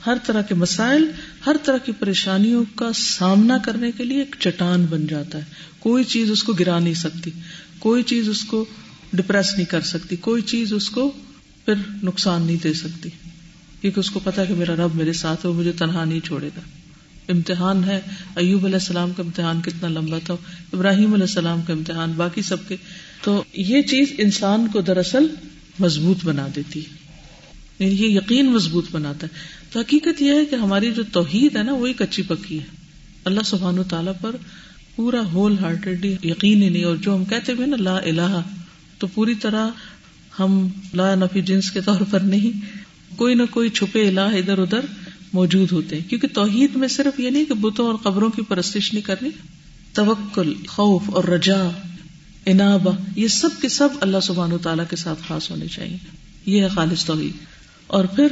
ہر 0.07 0.17
طرح 0.27 0.43
کے 0.43 0.55
مسائل، 0.55 1.05
ہر 1.47 1.57
طرح 1.65 1.77
کی 1.77 1.93
پریشانیوں 1.93 2.65
کا 2.75 2.93
سامنا 2.95 3.59
کرنے 3.59 3.93
کے 3.93 4.05
لیے 4.05 4.19
ایک 4.19 4.37
چٹان 4.39 4.87
بن 4.91 5.07
جاتا 5.07 5.39
ہے۔ 5.39 5.45
کوئی 5.79 6.05
چیز 6.05 6.31
اس 6.31 6.43
کو 6.43 6.53
گرا 6.53 6.79
نہیں 6.79 6.95
سکتی، 6.95 7.31
کوئی 7.79 8.03
چیز 8.03 8.29
اس 8.29 8.45
کو 8.45 8.65
ڈپریس 9.13 9.55
نہیں 9.55 9.67
کر 9.67 9.81
سکتی، 9.81 10.17
کوئی 10.17 10.43
چیز 10.43 10.73
اس 10.73 10.91
کو 10.91 11.13
پھر 11.65 11.75
نقصان 12.03 12.43
نہیں 12.43 12.63
دے 12.63 12.73
سکتی۔ 12.73 13.09
کیونکہ 13.81 14.01
اس 14.01 14.11
کو 14.11 14.21
پتا 14.25 14.45
کہ 14.45 14.55
میرا 14.55 14.77
رب 14.77 14.95
میرے 14.95 15.13
ساتھ 15.13 15.47
ہے 15.47 15.51
مجھے 15.51 15.73
تنہا 15.73 16.05
نہیں 16.05 16.21
چھوڑے 16.21 16.49
گا۔ 16.57 16.61
امتحان 17.32 17.85
ہے، 17.85 18.00
ایوب 18.37 18.65
علیہ 18.65 18.77
السلام 18.77 19.11
کا 19.17 19.23
امتحان 19.23 19.61
کتنا 19.62 19.88
لمبا 19.88 20.19
تھا، 20.25 20.35
ابراہیم 20.73 21.12
علیہ 21.12 21.25
السلام 21.25 21.62
کا 21.62 21.73
امتحان، 21.73 22.12
باقی 22.12 22.43
سب 22.43 22.69
کے۔ 22.69 22.77
تو 23.23 23.44
یہ 23.55 23.82
چیز 23.82 24.12
انسان 24.19 24.67
کو 24.73 24.81
دراصل 24.81 25.27
مضبوط 25.79 26.17
بنا 26.25 26.49
دیتی 26.56 26.81
ہے۔ 26.81 26.97
یعنی 27.79 28.05
یہ 28.05 28.11
یقین 28.11 28.53
مضبوط 28.53 28.85
بناتا 28.93 29.27
ہے۔ 29.27 29.38
تو 29.73 29.81
حقیقت 29.81 30.23
یہ 30.23 30.32
ہے 30.32 30.44
کہ 30.44 30.55
ہماری 30.55 30.93
جو 30.93 31.03
توحید 31.12 31.56
ہے 31.56 31.62
نا 31.62 31.73
وہی 31.73 31.93
کچی 31.93 32.23
پکی 32.23 32.59
ہے۔ 32.59 32.65
اللہ 33.25 33.41
سبحان 33.44 33.79
و 33.79 33.83
تعالیٰ 33.83 34.12
پر 34.21 34.37
پورا 34.97 35.21
ہول 35.33 35.59
ہارٹیڈلی 35.59 36.17
یقین 36.23 36.62
ہی 36.62 36.69
نہیں، 36.69 36.85
اور 36.85 36.97
جو 36.97 37.15
ہم 37.15 37.25
کہتے 37.25 37.53
ہوئے 37.53 37.67
نا، 37.67 37.76
لا 37.76 37.97
الہ، 37.97 38.41
تو 38.99 39.06
پوری 39.06 39.35
طرح 39.35 39.69
ہم 40.38 40.69
لا 40.94 41.15
نفی 41.15 41.43
جنس 41.43 41.71
کے 41.71 41.81
طور 41.81 42.00
پر 42.11 42.21
نہیں۔ 42.21 42.81
کوئی 43.17 43.35
نہ 43.35 43.43
کوئی 43.50 43.69
چھپے 43.69 44.09
الہ 44.09 44.21
ادھر 44.21 44.59
ادھر 44.59 44.81
موجود 45.32 45.73
ہوتے 45.73 45.99
ہیں۔ 45.99 46.09
کیونکہ 46.09 46.29
توحید 46.29 46.77
میں 46.77 46.88
صرف 46.88 47.21
یہ 47.21 47.31
نہیں 47.31 47.44
کہ 47.44 47.55
بتوں 47.55 47.87
اور 47.87 47.95
قبروں 47.95 48.31
کی 48.31 48.43
پرستش 48.43 48.93
نہیں 48.93 49.05
کرنی، 49.05 49.31
توکل، 49.93 50.55
خوف 50.69 51.02
اور 51.07 51.25
رجا 51.25 51.69
انابا 52.47 52.93
یہ 53.16 53.28
سب 53.28 53.49
کے 53.61 53.69
سب 53.69 53.88
اللہ 54.00 54.21
سبحان 54.23 54.52
و 54.52 54.59
تعالیٰ 54.59 54.85
کے 54.90 54.97
ساتھ 54.97 55.23
خاص 55.28 55.50
ہونے 55.50 55.66
چاہیے۔ 55.66 55.97
یہ 56.47 56.62
ہے 56.62 56.69
خالص 56.69 57.05
توحید۔ 57.05 57.33
اور 57.87 58.05
پھر 58.05 58.26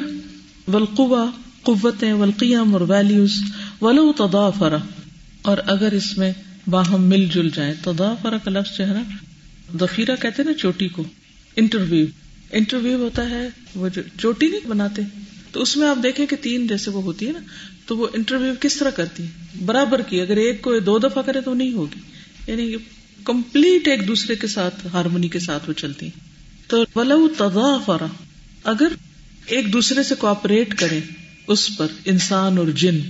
ولقوا 0.72 1.30
قوتیں 1.62 2.12
ولقیم 2.12 2.72
اور 2.72 2.80
ویلوز 2.80 3.32
ولو 3.80 4.12
تدافر 4.12 4.76
اور 5.42 5.58
اگر 5.66 5.92
اس 5.92 6.18
میں 6.18 6.32
باہم 6.66 7.02
مل 7.02 7.26
جل 7.34 7.50
جائیں 7.54 7.74
تدافر 7.84 8.38
کا 8.44 8.50
لفظ 8.50 8.78
جو 8.78 8.88
ہے 8.88 8.92
نا 8.92 9.02
ذخیرہ 9.80 10.16
کہتے 10.20 10.42
نا 10.42 10.52
چوٹی 10.58 10.88
کو 10.88 11.04
انٹرویو 11.56 12.06
انٹرویو 12.52 12.98
ہوتا 12.98 13.30
ہے، 13.30 13.48
وہ 13.74 13.88
جو 13.88 14.02
چوٹی 14.18 14.48
نہیں 14.48 14.68
بناتے 14.68 15.02
تو 15.52 15.62
اس 15.62 15.76
میں 15.76 15.88
آپ 15.88 15.98
دیکھیں 16.02 16.26
کہ 16.26 16.36
تین 16.40 16.66
جیسے 16.66 16.90
وہ 16.90 17.02
ہوتی 17.02 17.26
ہے 17.26 17.32
نا، 17.32 17.38
تو 17.86 17.96
وہ 17.96 18.06
انٹرویو 18.12 18.54
کس 18.60 18.76
طرح 18.76 18.90
کرتی 18.90 19.22
ہے؟ 19.22 19.28
برابر 19.64 20.02
کی، 20.02 20.20
اگر 20.20 20.36
ایک 20.36 20.62
کو 20.62 20.78
دو 20.78 20.98
دفعہ 20.98 21.22
کرے 21.22 21.40
تو 21.40 21.54
نہیں 21.54 21.72
ہوگی۔ 21.72 22.00
یعنی 22.46 22.74
کمپلیٹ 23.24 23.88
ایک 23.88 24.08
دوسرے 24.08 24.36
کے 24.36 24.46
ساتھ 24.46 24.86
ہارمونی 24.92 25.28
کے 25.28 25.38
ساتھ 25.38 25.68
وہ 25.68 25.74
چلتی 25.74 26.08
تو 26.66 26.84
ولو 26.94 27.28
تدافر 27.28 28.02
اگر 28.64 28.88
ایک 29.46 29.72
دوسرے 29.72 30.02
سے 30.02 30.14
کوپریٹ 30.14 30.74
کرے 30.74 31.00
اس 31.46 31.76
پر، 31.76 31.86
انسان 32.04 32.58
اور 32.58 32.66
جن، 32.66 33.00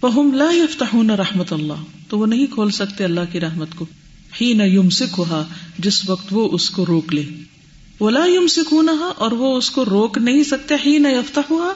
فہم 0.00 0.34
لا 0.34 0.50
یفتحون 0.52 1.10
رحمت 1.10 1.52
اللہ۔ 1.52 1.84
تو 2.08 2.18
وہ 2.18 2.26
نہیں 2.26 2.46
کھول 2.46 2.70
سکتے 2.70 3.04
اللہ 3.04 3.20
کی 3.32 3.40
رحمت 3.40 3.68
کو۔ 3.76 3.86
ہی 4.40 4.52
نہ 4.52 4.62
یم 4.62 4.88
جس 5.78 6.10
وقت 6.10 6.26
وہ 6.30 6.48
اس 6.52 6.70
کو 6.70 6.86
روک 6.86 7.14
لے۔ 7.14 7.22
وہ 8.04 8.10
لا 8.10 8.24
یم 8.26 8.46
سکھونا 8.46 8.92
اور 8.92 9.32
وہ 9.32 9.56
اس 9.56 9.70
کو 9.70 9.84
روک 9.84 10.18
نہیں 10.18 10.42
سکتے 10.42 10.74
ہی 10.86 10.98
نہ 10.98 11.08
یفتہ 11.08 11.40
ہوا 11.50 11.72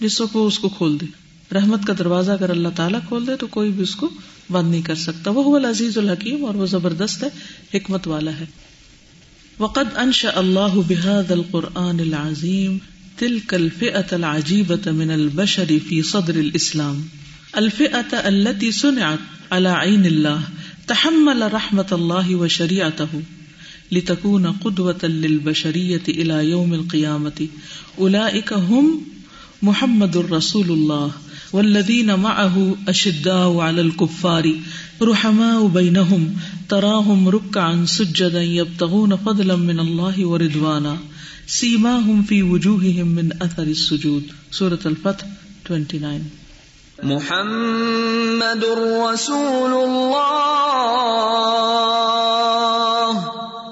جس 0.00 0.20
وقت 0.20 0.36
وہ 0.36 0.46
اس 0.46 0.58
کو 0.58 0.68
کھول 0.68 1.00
دے۔ 1.00 1.06
رحمت 1.54 1.86
کا 1.86 1.92
دروازہ 1.98 2.30
اگر 2.30 2.50
اللہ 2.50 2.68
تعالیٰ 2.76 3.00
کھول 3.08 3.26
دے، 3.26 3.36
تو 3.36 3.46
کوئی 3.46 3.70
بھی 3.70 3.82
اس 3.82 3.96
کو 3.96 4.08
بند 4.50 4.70
نہیں 4.70 4.82
کر 4.82 4.94
سکتا۔ 4.94 5.30
وہ 5.30 5.58
عزیز 5.58 5.98
الحکیم، 5.98 6.44
اور 6.44 6.54
وہ 6.54 6.66
زبردست 6.66 7.24
ہے، 7.24 7.28
حکمت 7.74 8.08
والا 8.08 8.30
ہے۔ 8.30 8.44
وقد 9.58 9.96
انشا 9.96 10.30
اللہ 10.34 10.80
بحاد 10.88 11.30
القرآن 11.30 12.00
العظیم 12.00 12.78
تلك 13.18 13.54
الفئة 13.54 14.12
العجيبة 14.12 14.90
من 14.92 15.10
البشر 15.10 15.72
في 15.88 16.02
صدر 16.02 16.34
الإسلام 16.34 17.02
الفئة 17.52 18.16
التي 18.24 18.70
صنعت 18.70 19.52
على 19.52 19.68
عين 19.68 20.04
الله 20.04 20.40
تحمل 20.86 21.42
رحمة 21.52 21.92
الله 21.92 22.34
وشريعته 22.34 23.41
لتكون 23.92 24.46
قدوة 24.46 25.04
للبشرية 25.04 26.02
إلى 26.08 26.50
يوم 26.50 26.74
القيامة. 26.74 27.46
أولئك 27.98 28.52
هم 28.52 28.98
محمد 29.62 30.16
الرسول 30.16 30.70
اللہ 30.70 31.06
والذین 31.52 32.06
معه 32.06 32.58
اشداء 32.86 33.58
على 33.58 33.80
الكفار. 33.80 34.44
رحماء 35.02 35.68
بینہم 35.72 36.26
تراہم 36.68 37.28
رکعا 37.28 37.86
سجدا 37.88 38.42
یبتغون 38.42 39.12
فضلا 39.24 39.56
من 39.56 39.80
اللہ 39.80 40.24
ورضوانا. 40.24 40.94
سیماہم 41.48 42.22
فی 42.28 42.42
وجوہہم 42.42 43.08
من 43.08 43.28
اثر 43.40 43.62
السجود. 43.62 44.22
سورة 44.52 44.82
الفتح 44.84 45.24
29 45.68 46.22
محمد 47.02 48.64
رسول 48.64 49.72
الله. 49.84 50.72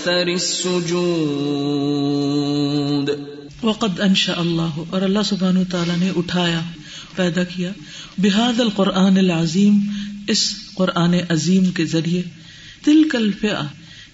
اثر 0.00 0.12
السجود 0.12 3.10
وقد 3.62 4.00
انشاء 4.00 4.36
اللہ 4.36 4.62
اور 4.62 5.02
اللہ 5.02 5.18
سبحانہ 5.24 5.58
تعالیٰ 5.70 5.98
نے 5.98 6.12
اٹھایا، 6.16 6.60
پیدا 7.16 7.44
کیا۔ 7.44 7.72
بحاد 8.18 8.60
القرآن 8.60 9.16
العظیم 9.16 9.78
اس 10.28 10.54
قرآن 10.74 11.14
عظیم 11.28 11.64
کے 11.64 11.84
ذریعے۔ 11.84 12.22
تل 12.84 13.08
کل 13.08 13.30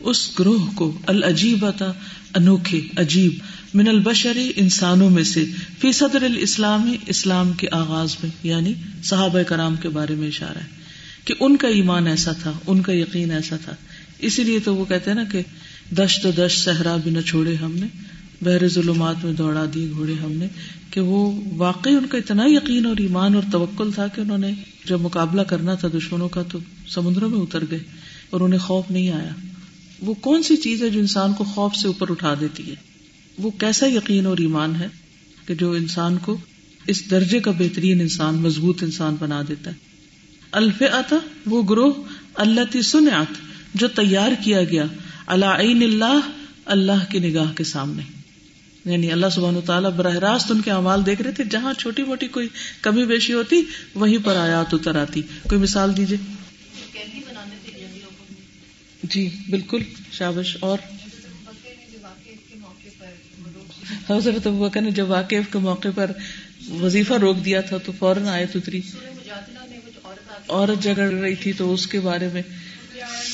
اس 0.01 0.39
گروہ 0.39 0.71
کو 0.75 0.99
العجیبتا 1.07 1.93
انوکھے، 2.35 2.81
عجیب، 2.97 3.33
من 3.75 3.89
البشری 3.89 4.53
انسانوں 4.57 5.11
میں 5.11 5.25
سے، 5.25 5.45
فی 5.79 5.93
صدر 5.93 6.23
الاسلامی 6.23 6.97
اسلام 7.07 7.53
کے 7.53 7.67
آغاز 7.73 8.17
میں 8.23 8.31
یعنی 8.43 8.75
صحابہ 9.05 9.43
کرام 9.43 9.77
کے 9.77 9.89
بارے 9.89 10.15
میں 10.15 10.29
اشارہ 10.29 10.59
ہے۔ 10.59 10.81
کہ 11.25 11.35
ان 11.41 11.57
کا 11.57 11.69
ایمان 11.69 12.07
ایسا 12.07 12.33
تھا، 12.33 12.53
ان 12.67 12.83
کا 12.83 12.93
یقین 12.93 13.31
ایسا 13.31 13.57
تھا۔ 13.57 13.75
اسی 14.19 14.45
لیے 14.45 14.59
تو 14.59 14.77
وہ 14.77 14.85
کہتے 14.85 15.11
ہیں 15.11 15.19
نا 15.19 15.25
کہ 15.25 15.43
دشت 15.99 16.26
دشت 16.37 16.64
صحرا 16.64 16.97
بھی 16.97 17.11
نہ 17.11 17.20
چھوڑے 17.20 17.54
ہم 17.54 17.73
نے، 17.75 17.87
بحر 18.42 18.68
ظلمات 18.68 19.25
میں 19.25 19.32
دوڑا 19.32 19.64
دی 19.75 19.88
گھوڑے 19.90 20.14
ہم 20.14 20.32
نے، 20.32 20.47
کہ 20.90 21.00
وہ 21.00 21.40
واقعی 21.56 21.94
ان 21.94 22.06
کا 22.06 22.18
اتنا 22.18 22.44
یقین 22.47 22.87
اور 22.87 22.97
ایمان 22.99 23.35
اور 23.35 23.42
توکل 23.52 23.92
تھا 23.92 24.06
کہ 24.06 24.20
انہوں 24.20 24.38
نے 24.38 24.50
جب 24.85 25.00
مقابلہ 25.00 25.42
کرنا 25.42 25.75
تھا 25.75 25.88
دشمنوں 25.88 26.28
کا 26.28 26.42
تو 26.42 26.59
سمندروں 26.88 27.28
میں 27.28 27.38
اتر 27.38 27.64
گئے 27.70 27.78
اور 28.30 28.40
انہیں 28.40 28.61
خوف 28.61 28.90
نہیں 28.90 29.11
آیا۔ 29.11 29.30
وہ 30.02 30.14
کون 30.14 30.42
سی 30.42 30.56
چیز 30.56 30.82
ہے 30.82 30.88
جو 30.88 31.00
انسان 31.00 31.32
کو 31.32 31.44
خوف 31.44 31.76
سے 31.76 31.87
اوپر 31.87 32.11
اٹھا 32.11 32.35
دیتی 32.40 32.70
ہے؟ 32.70 32.75
وہ 33.38 33.50
کیسا 33.50 33.87
یقین 33.87 34.26
اور 34.26 34.38
ایمان 34.38 34.76
ہے 34.76 34.88
کہ 35.47 35.54
جو 35.54 35.73
انسان 35.73 36.18
کو 36.18 36.37
اس 36.87 37.11
درجے 37.11 37.40
کا 37.40 37.50
بہترین 37.50 38.00
انسان، 38.00 38.35
مضبوط 38.35 38.82
انسان 38.82 39.16
بنا 39.18 39.42
دیتا 39.49 39.70
ہے؟ 39.70 39.76
الف 40.52 40.82
وہ 41.47 41.62
گروہ 41.62 41.92
اللہ 42.35 42.61
تی 42.70 42.82
سنت 42.82 43.35
جو 43.75 43.88
تیار 43.88 44.30
کیا 44.44 44.64
گیا 44.64 44.85
اللہ 45.31 45.47
عین 45.47 45.83
اللہ 45.83 46.31
اللہ 46.65 47.11
کی 47.11 47.19
نگاہ 47.19 47.53
کے 47.53 47.65
سامنے۔ 47.65 48.03
یعنی 48.85 49.13
اللہ 49.13 49.27
سبحان 49.35 49.61
تعالیٰ 49.67 49.91
براہ 49.91 50.15
راست 50.15 50.51
ان 50.51 50.61
کے 50.61 50.71
اعمال 50.71 51.07
دیکھ 51.07 51.23
رہے 51.23 51.33
تھے 51.33 51.45
جہاں 51.45 51.75
چھوٹی 51.75 52.03
موٹی 52.03 52.29
کوئی 52.29 52.49
کمی 52.83 53.05
بیشی 53.05 53.33
ہوتی 53.33 53.63
وہیں 53.95 54.19
پر 54.25 54.37
آیات 54.37 54.75
اتر 54.75 54.97
آتی۔ 54.97 55.23
کوئی 55.23 55.61
مثال 55.61 55.97
دیجیے 55.97 56.19
جی 59.03 59.31
بالکل۔ 59.51 59.83
شابش 60.13 60.57
اور؟ 60.61 60.79
حضرت 64.11 64.47
بکر 64.47 64.81
نے 64.81 64.91
جب 64.91 65.11
واقف 65.11 65.53
کے 65.53 65.59
موقع 65.59 65.89
پر 65.95 66.11
وظیفہ 66.71 67.13
روک 67.13 67.45
دیا 67.45 67.61
تھا 67.61 67.79
تو 67.79 67.93
فوراً 67.99 68.27
آیت 68.27 68.57
اتری۔ 68.57 68.81
عورت 70.49 70.83
جگڑ 70.83 71.13
رہی 71.13 71.35
تھی 71.35 71.53
تو 71.53 71.75
اس 71.75 71.87
کے 71.87 72.01
بارے 72.01 72.29
میں 72.33 72.43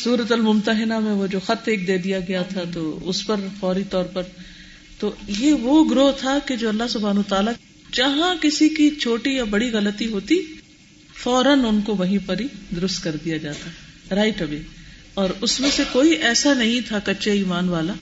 سورت 0.02 0.32
الممتحنہ 0.32 0.98
میں 0.98 1.12
وہ 1.12 1.26
جو 1.26 1.40
خط 1.40 1.68
ایک 1.68 1.86
دے 1.86 1.98
دیا 1.98 2.20
گیا 2.20 2.42
تھا 2.42 2.62
تو 2.72 2.98
اس 3.02 3.26
پر 3.26 3.36
فوری 3.60 3.82
طور 3.90 4.04
پر 4.04 4.22
تو 4.98 5.14
یہ 5.28 5.52
وہ 5.52 5.90
گروہ 5.90 6.12
تھا 6.20 6.38
کہ 6.46 6.56
جو 6.56 6.68
اللہ 6.68 6.88
سبحان 6.88 7.22
تعالیٰ 7.22 7.52
جہاں 7.92 8.34
کسی 8.40 8.68
کی 8.68 8.90
چھوٹی 8.90 9.30
یا 9.30 9.44
بڑی 9.44 9.70
غلطی 9.72 10.06
ہوتی، 10.06 10.40
فوراً 11.14 11.64
ان 11.64 11.80
کو 11.80 11.94
وہیں 11.94 12.18
پر 12.26 12.40
ہی 12.40 12.46
درست 12.76 13.02
کر 13.04 13.16
دیا 13.24 13.36
جاتا 13.36 13.70
رائٹ 14.14 14.42
ابھی 14.42 14.62
اور 15.14 15.30
اس 15.40 15.60
میں 15.60 15.70
سے 15.76 15.82
کوئی 15.92 16.10
ایسا 16.10 16.54
نہیں 16.54 16.80
تھا 16.88 16.98
کچے 16.98 17.30
ایمان 17.30 17.68
والا 17.68 17.92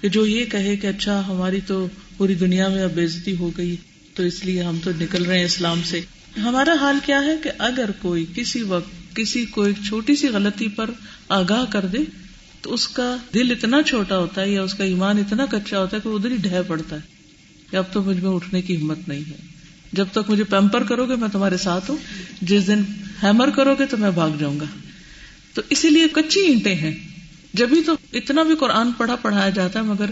کہ 0.00 0.08
جو 0.08 0.26
یہ 0.26 0.44
کہے 0.44 0.76
کہ 0.76 0.86
اچھا 0.86 1.26
ہماری 1.28 1.60
تو 1.66 1.86
پوری 2.16 2.34
دنیا 2.34 2.68
میں 2.68 2.82
اب 2.82 2.90
بےزتی 2.94 3.36
ہو 3.36 3.50
گئی، 3.56 3.76
تو 4.14 4.22
اس 4.22 4.44
لیے 4.44 4.62
ہم 4.62 4.78
تو 4.84 4.90
نکل 5.00 5.24
رہے 5.24 5.38
ہیں 5.38 5.44
اسلام 5.44 5.80
سے۔ 5.84 6.00
ہمارا 6.42 6.72
حال 6.80 6.98
کیا 7.06 7.24
ہے 7.24 7.36
کہ 7.42 7.50
اگر 7.58 7.90
کوئی 8.02 8.26
کسی 8.34 8.62
وقت 8.62 9.03
کسی 9.14 9.44
کو 9.44 9.62
ایک 9.62 9.76
چھوٹی 9.86 10.16
سی 10.16 10.28
غلطی 10.28 10.68
پر 10.68 10.90
آگاہ 11.28 11.72
کر 11.72 11.86
دے 11.86 11.98
تو 12.62 12.74
اس 12.74 12.88
کا 12.88 13.16
دل 13.34 13.50
اتنا 13.50 13.82
چھوٹا 13.82 14.18
ہوتا 14.18 14.42
ہے 14.42 14.50
یا 14.50 14.62
اس 14.62 14.74
کا 14.74 14.84
ایمان 14.84 15.18
اتنا 15.18 15.46
کچا 15.46 15.78
ہوتا 15.78 15.96
ہے 15.96 16.02
کہ 16.04 16.08
ادھر 16.08 16.30
ہی 16.30 16.36
ڈہ 16.36 16.62
پڑتا 16.66 16.96
ہے 16.96 17.00
کہ 17.70 17.76
اب 17.76 17.84
تو 17.92 18.02
مجھ 18.02 18.16
میں 18.16 18.30
اٹھنے 18.30 18.62
کی 18.62 18.82
ہمت 18.82 19.08
نہیں 19.08 19.30
ہے۔ 19.30 19.36
جب 19.92 20.06
تک 20.12 20.30
مجھے 20.30 20.44
پیمپر 20.44 20.82
کرو 20.82 21.06
گے 21.06 21.16
میں 21.16 21.28
تمہارے 21.28 21.56
ساتھ 21.56 21.90
ہوں۔ 21.90 21.96
جس 22.42 22.66
دن 22.66 22.80
ہیمر 23.22 23.50
کرو 23.50 23.74
گے 23.78 23.86
تو 23.86 23.96
میں 23.96 24.10
بھاگ 24.10 24.30
جاؤں 24.38 24.60
گا۔ 24.60 24.64
تو 25.54 25.62
اسی 25.70 25.90
لیے 25.90 26.06
کچی 26.12 26.40
اینٹیں 26.40 26.74
ہیں۔ 26.74 26.94
جبھی 27.54 27.82
تو 27.86 27.92
اتنا 28.12 28.42
بھی 28.42 28.56
قرآن 28.56 28.92
پڑھا 28.92 29.16
پڑھایا 29.16 29.50
جاتا 29.50 29.78
ہے، 29.78 29.84
مگر 29.84 30.10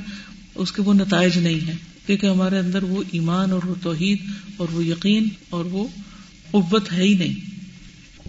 اس 0.55 0.73
کے 0.73 0.83
وہ 0.83 0.95
نتائج 0.95 1.39
نہیں 1.39 1.67
ہے 1.67 1.77
کیونکہ 2.07 2.27
ہمارے 2.27 2.59
اندر 2.59 2.83
وہ 2.83 3.03
ایمان 3.13 3.53
اور 3.53 3.61
وہ 3.65 3.75
توحید 3.83 4.19
اور 4.57 4.69
وہ 4.73 4.85
یقین 4.85 5.29
اور 5.51 5.65
وہ 5.65 5.89
قوت 6.51 6.93
ہے 6.93 7.03
ہی 7.03 7.15
نہیں۔ 7.15 7.62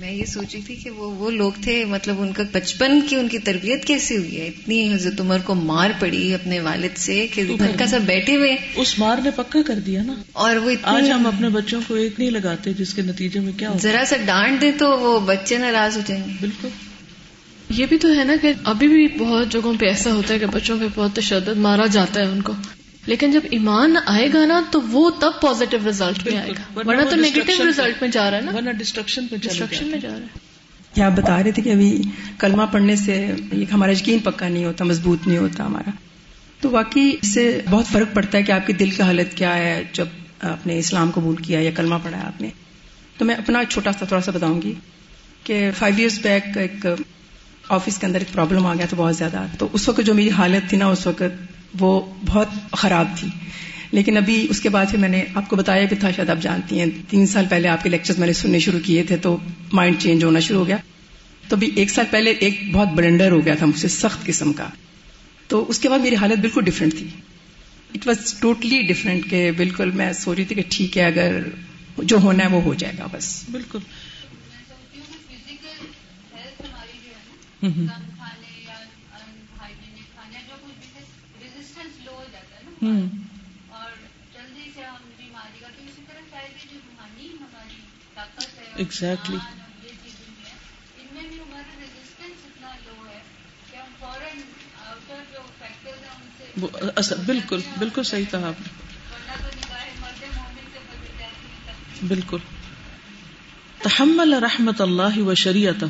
میں 0.03 0.13
یہ 0.13 0.25
سوچی 0.25 0.61
تھی 0.65 0.75
کہ 0.75 0.89
وہ 0.89 1.11
وہ 1.11 1.31
لوگ 1.31 1.51
تھے 1.61 1.85
مطلب 1.85 2.21
ان 2.21 2.31
کا 2.31 2.43
بچپن 2.51 3.01
کی 3.01 3.15
ان 3.15 3.27
کی 3.27 3.39
تربیت 3.39 3.85
کیسی 3.85 4.17
ہوئی 4.17 4.41
ہے؟ 4.41 4.47
اتنی 4.47 4.93
حضرت 4.93 5.21
عمر 5.21 5.37
کو 5.39 5.55
مار 5.55 5.89
پڑی 5.99 6.33
اپنے 6.33 6.59
والد 6.59 6.97
سے 6.97 7.27
کہ 7.33 7.43
کا 7.77 7.85
سب 7.85 8.01
بیٹھے 8.01 8.35
ہوئے۔ 8.35 8.55
اس 8.75 8.99
مار 8.99 9.17
نے 9.23 9.29
پکا 9.35 9.59
کر 9.67 9.73
دیا 9.73 10.03
نا۔ 10.03 10.13
اور 10.31 10.55
وہ 10.55 10.71
آج 10.83 11.11
ہم 11.11 11.27
اپنے 11.27 11.49
بچوں 11.49 11.81
کو 11.87 11.93
ایک 11.95 12.13
نہیں 12.19 12.31
لگاتے 12.31 12.73
جس 12.73 12.93
کے 12.93 13.01
نتیجے 13.01 13.39
میں 13.39 13.53
کیا 13.57 13.71
ذرا 13.81 14.03
سا 14.07 14.15
ڈانٹ 14.25 14.61
دے 14.61 14.71
تو 14.71 14.99
وہ 14.99 15.19
بچے 15.19 15.57
ناراض 15.57 15.97
ہو 15.97 16.01
جائیں 16.07 16.23
گے۔ 16.27 16.31
بالکل۔ 16.39 16.67
یہ 17.69 17.85
بھی 17.85 17.97
تو 17.97 18.07
ہے 18.19 18.23
نا 18.23 18.33
کہ 18.41 18.53
ابھی 18.63 18.87
بھی 18.87 19.07
بہت 19.17 19.51
جگہوں 19.51 19.73
پہ 19.79 19.85
ایسا 19.85 20.13
ہوتا 20.13 20.33
ہے 20.33 20.39
کہ 20.39 20.45
بچوں 20.45 20.77
پہ 20.79 20.85
بہت 20.95 21.15
تشدد 21.15 21.57
مارا 21.57 21.85
جاتا 21.85 22.21
ہے 22.21 22.25
ان 22.25 22.41
کو۔ 22.41 22.53
لیکن 23.05 23.31
جب 23.31 23.45
ایمان 23.51 23.95
آئے 24.05 24.27
گا 24.33 24.45
نا 24.45 24.61
تو 24.71 24.81
وہ 24.81 25.09
تب 25.19 25.41
پوزیٹو 25.41 25.77
ریزلٹ 25.85 26.25
میں 26.25 26.37
آئے 26.37 26.49
گا. 26.49 26.79
ورنہ 26.79 27.09
تو 27.09 27.15
نیگیٹو 27.15 27.65
ریزلٹ 27.65 28.01
میں 28.01 28.09
جا 28.09 28.29
رہا 28.31 28.37
ہے 28.37 28.61
نا. 28.61 28.71
ڈسٹرکشن 28.71 29.25
ڈسٹرکشن 29.31 29.87
میں 29.87 29.99
جا 29.99 30.09
رہا 30.09 30.17
ہے. 30.17 30.41
یا 30.95 31.05
آپ 31.05 31.11
بتا 31.11 31.41
رہے 31.43 31.51
تھے 31.51 31.61
کہ 31.61 31.69
ابھی 31.69 32.01
کلمہ 32.37 32.63
پڑھنے 32.71 32.95
سے 32.95 33.15
ہمارا 33.73 33.91
یقین 33.91 34.19
پکا 34.19 34.47
نہیں 34.47 34.65
ہوتا 34.65 34.85
مضبوط 34.85 35.27
نہیں 35.27 35.37
ہوتا 35.37 35.65
ہمارا. 35.65 35.91
تو 36.61 36.69
واقعی 36.69 37.09
اس 37.21 37.33
سے 37.33 37.61
بہت 37.69 37.87
فرق 37.87 38.13
پڑتا 38.15 38.37
ہے 38.37 38.43
کہ 38.43 38.51
آپ 38.51 38.67
کے 38.67 38.73
دل 38.73 38.89
کا 38.89 39.05
حالت 39.05 39.33
کیا 39.37 39.55
ہے 39.55 39.83
جب 39.93 40.07
آپ 40.41 40.67
نے 40.67 40.77
اسلام 40.79 41.11
قبول 41.11 41.35
کیا 41.35 41.59
یا 41.59 41.71
کلمہ 41.75 41.95
پڑھا 42.03 42.17
ہے 42.17 42.25
آپ 42.25 42.41
نے. 42.41 42.49
تو 43.17 43.25
میں 43.25 43.35
اپنا 43.35 43.63
چھوٹا 43.69 43.91
سا 43.91 44.05
تھوڑا 44.05 44.21
سا 44.21 44.31
بتاؤں 44.31 44.61
گی 44.61 44.73
کہ 45.43 45.69
فائیو 45.77 45.97
ایئرس 45.97 46.19
بیک 46.19 46.57
ایک 46.57 46.85
آفس 47.69 47.97
کے 47.97 48.05
اندر 48.07 48.19
ایک 48.19 48.33
پرابلم 48.33 48.65
آ 48.65 48.73
گیا 48.73 48.85
تھا 48.85 48.97
بہت 48.97 49.15
زیادہ. 49.15 49.45
تو 49.57 49.67
اس 49.73 49.89
وقت 49.89 50.01
جو 50.05 50.13
میری 50.13 50.29
حالت 50.29 50.69
تھی 50.69 50.77
نا 50.77 50.87
اس 50.87 51.07
وقت 51.07 51.52
وہ 51.79 52.13
بہت 52.25 52.47
خراب 52.71 53.07
تھی۔ 53.19 53.27
لیکن 53.91 54.17
ابھی 54.17 54.47
اس 54.49 54.61
کے 54.61 54.69
بعد 54.69 54.85
پھر 54.91 54.97
میں 54.97 55.09
نے 55.09 55.23
آپ 55.33 55.49
کو 55.49 55.55
بتایا 55.55 55.85
بھی 55.85 55.97
تھا 55.97 56.11
شاید 56.11 56.29
آپ 56.29 56.37
جانتی 56.41 56.79
ہیں 56.79 56.85
تین 57.09 57.27
سال 57.27 57.45
پہلے 57.49 57.67
آپ 57.67 57.83
کے 57.83 57.89
لیکچر 57.89 58.13
میں 58.17 58.27
نے 58.27 58.33
سننے 58.33 58.59
شروع 58.59 58.79
کیے 58.83 59.03
تھے 59.03 59.17
تو 59.17 59.37
مائنڈ 59.73 59.95
چینج 59.99 60.23
ہونا 60.23 60.39
شروع 60.39 60.59
ہو 60.59 60.67
گیا۔ 60.67 60.77
تو 61.47 61.55
ابھی 61.55 61.71
ایک 61.75 61.89
سال 61.89 62.05
پہلے 62.11 62.31
ایک 62.31 62.61
بہت 62.71 62.87
بلنڈر 62.87 63.31
ہو 63.31 63.45
گیا 63.45 63.55
تھا 63.55 63.65
مجھ 63.65 63.79
سے 63.79 63.87
سخت 63.87 64.25
قسم 64.25 64.53
کا۔ 64.53 64.67
تو 65.47 65.69
اس 65.69 65.79
کے 65.79 65.89
بعد 65.89 65.99
میری 65.99 66.15
حالت 66.15 66.39
بالکل 66.39 66.61
ڈفرینٹ 66.63 66.93
تھی۔ 66.97 67.07
اٹ 67.93 68.07
واز 68.07 68.33
ٹوٹلی 68.33 68.81
ڈفرینٹ 68.81 69.29
کہ 69.29 69.51
بالکل 69.57 69.91
میں 69.91 70.13
سوچ 70.13 70.37
رہی 70.37 70.45
تھی 70.45 70.55
کہ 70.55 70.63
ٹھیک 70.69 70.97
ہے 70.97 71.05
اگر 71.05 71.41
جو 71.97 72.17
ہونا 72.17 72.43
ہے 72.43 72.49
وہ 72.49 72.61
ہو 72.61 72.73
جائے 72.73 72.93
گا 72.99 73.07
بس۔ 73.11 73.49
بالکل۔ 73.51 73.79
اور 82.83 83.91
جلدی 84.33 84.69
سے 84.75 84.81
ہم 84.81 85.09
بیماری 85.17 85.59
کا 85.61 85.67
تو 85.67 85.83
اسی 85.83 86.01
طرح 86.07 86.19
شاید 86.31 86.71
جو 86.71 86.79
روحانی 86.85 87.27
ہماری 87.27 87.79
طاقت 88.15 88.59
ہے 88.59 88.65
ایگزیکٹلی 88.75 89.35
یہ 89.35 89.89
چیزیں 90.03 90.45
ہیں 90.45 90.55
ان 90.97 91.07
میں 91.13 91.23
بھی 91.23 91.39
ہمارا 91.39 91.79
ریزسٹینس 91.79 92.45
اتنا 92.45 92.67
لو 92.85 93.05
ہے 93.07 93.19
کہ 93.71 93.77
ہم 93.77 93.91
فوراً 93.99 94.37
آؤٹر 94.87 95.23
جو 95.33 95.39
فیکٹر 95.59 96.03
ہیں 96.03 96.15
ان 96.95 97.03
سے 97.03 97.15
بالکل 97.25 97.59
بالکل 97.79 98.03
صحیح 98.03 98.25
کہا 98.31 98.47
آپ 98.47 98.61
نے۔ 98.61 98.83
بالکل۔ 102.07 102.37
تحمل 103.81 104.33
رحمت 104.33 104.81
اللہ 104.81 105.17
و 105.17 105.33
شریعت 105.33 105.83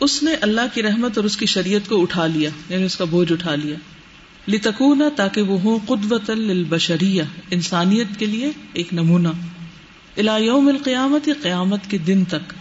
اس 0.00 0.22
نے 0.22 0.34
اللہ 0.34 0.74
کی 0.74 0.82
رحمت 0.82 1.16
اور 1.16 1.24
اس 1.24 1.36
کی 1.36 1.46
شریعت 1.46 1.88
کو 1.88 2.02
اٹھا 2.02 2.26
لیا 2.26 2.50
یعنی 2.68 2.84
اس 2.84 2.96
کا 2.96 3.04
بوجھ 3.04 3.32
اٹھا 3.32 3.54
لیا۔ 3.54 3.76
لتکون 4.48 5.02
تاکہ 5.16 5.42
وہ 5.42 5.60
ہوں 5.60 5.78
قدوت 5.86 6.30
للبشریہ، 6.30 7.22
انسانیت 7.50 8.06
کے 8.18 8.26
لیے 8.26 8.50
ایک 8.72 8.94
نمونہ۔ 8.94 9.28
الا 10.16 10.36
یوم 10.36 10.68
القیامت، 10.68 11.28
قیامت 11.42 11.80
کے 11.88 11.98
دن 11.98 12.24
تک۔ 12.24 12.52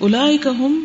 الاحم 0.00 0.84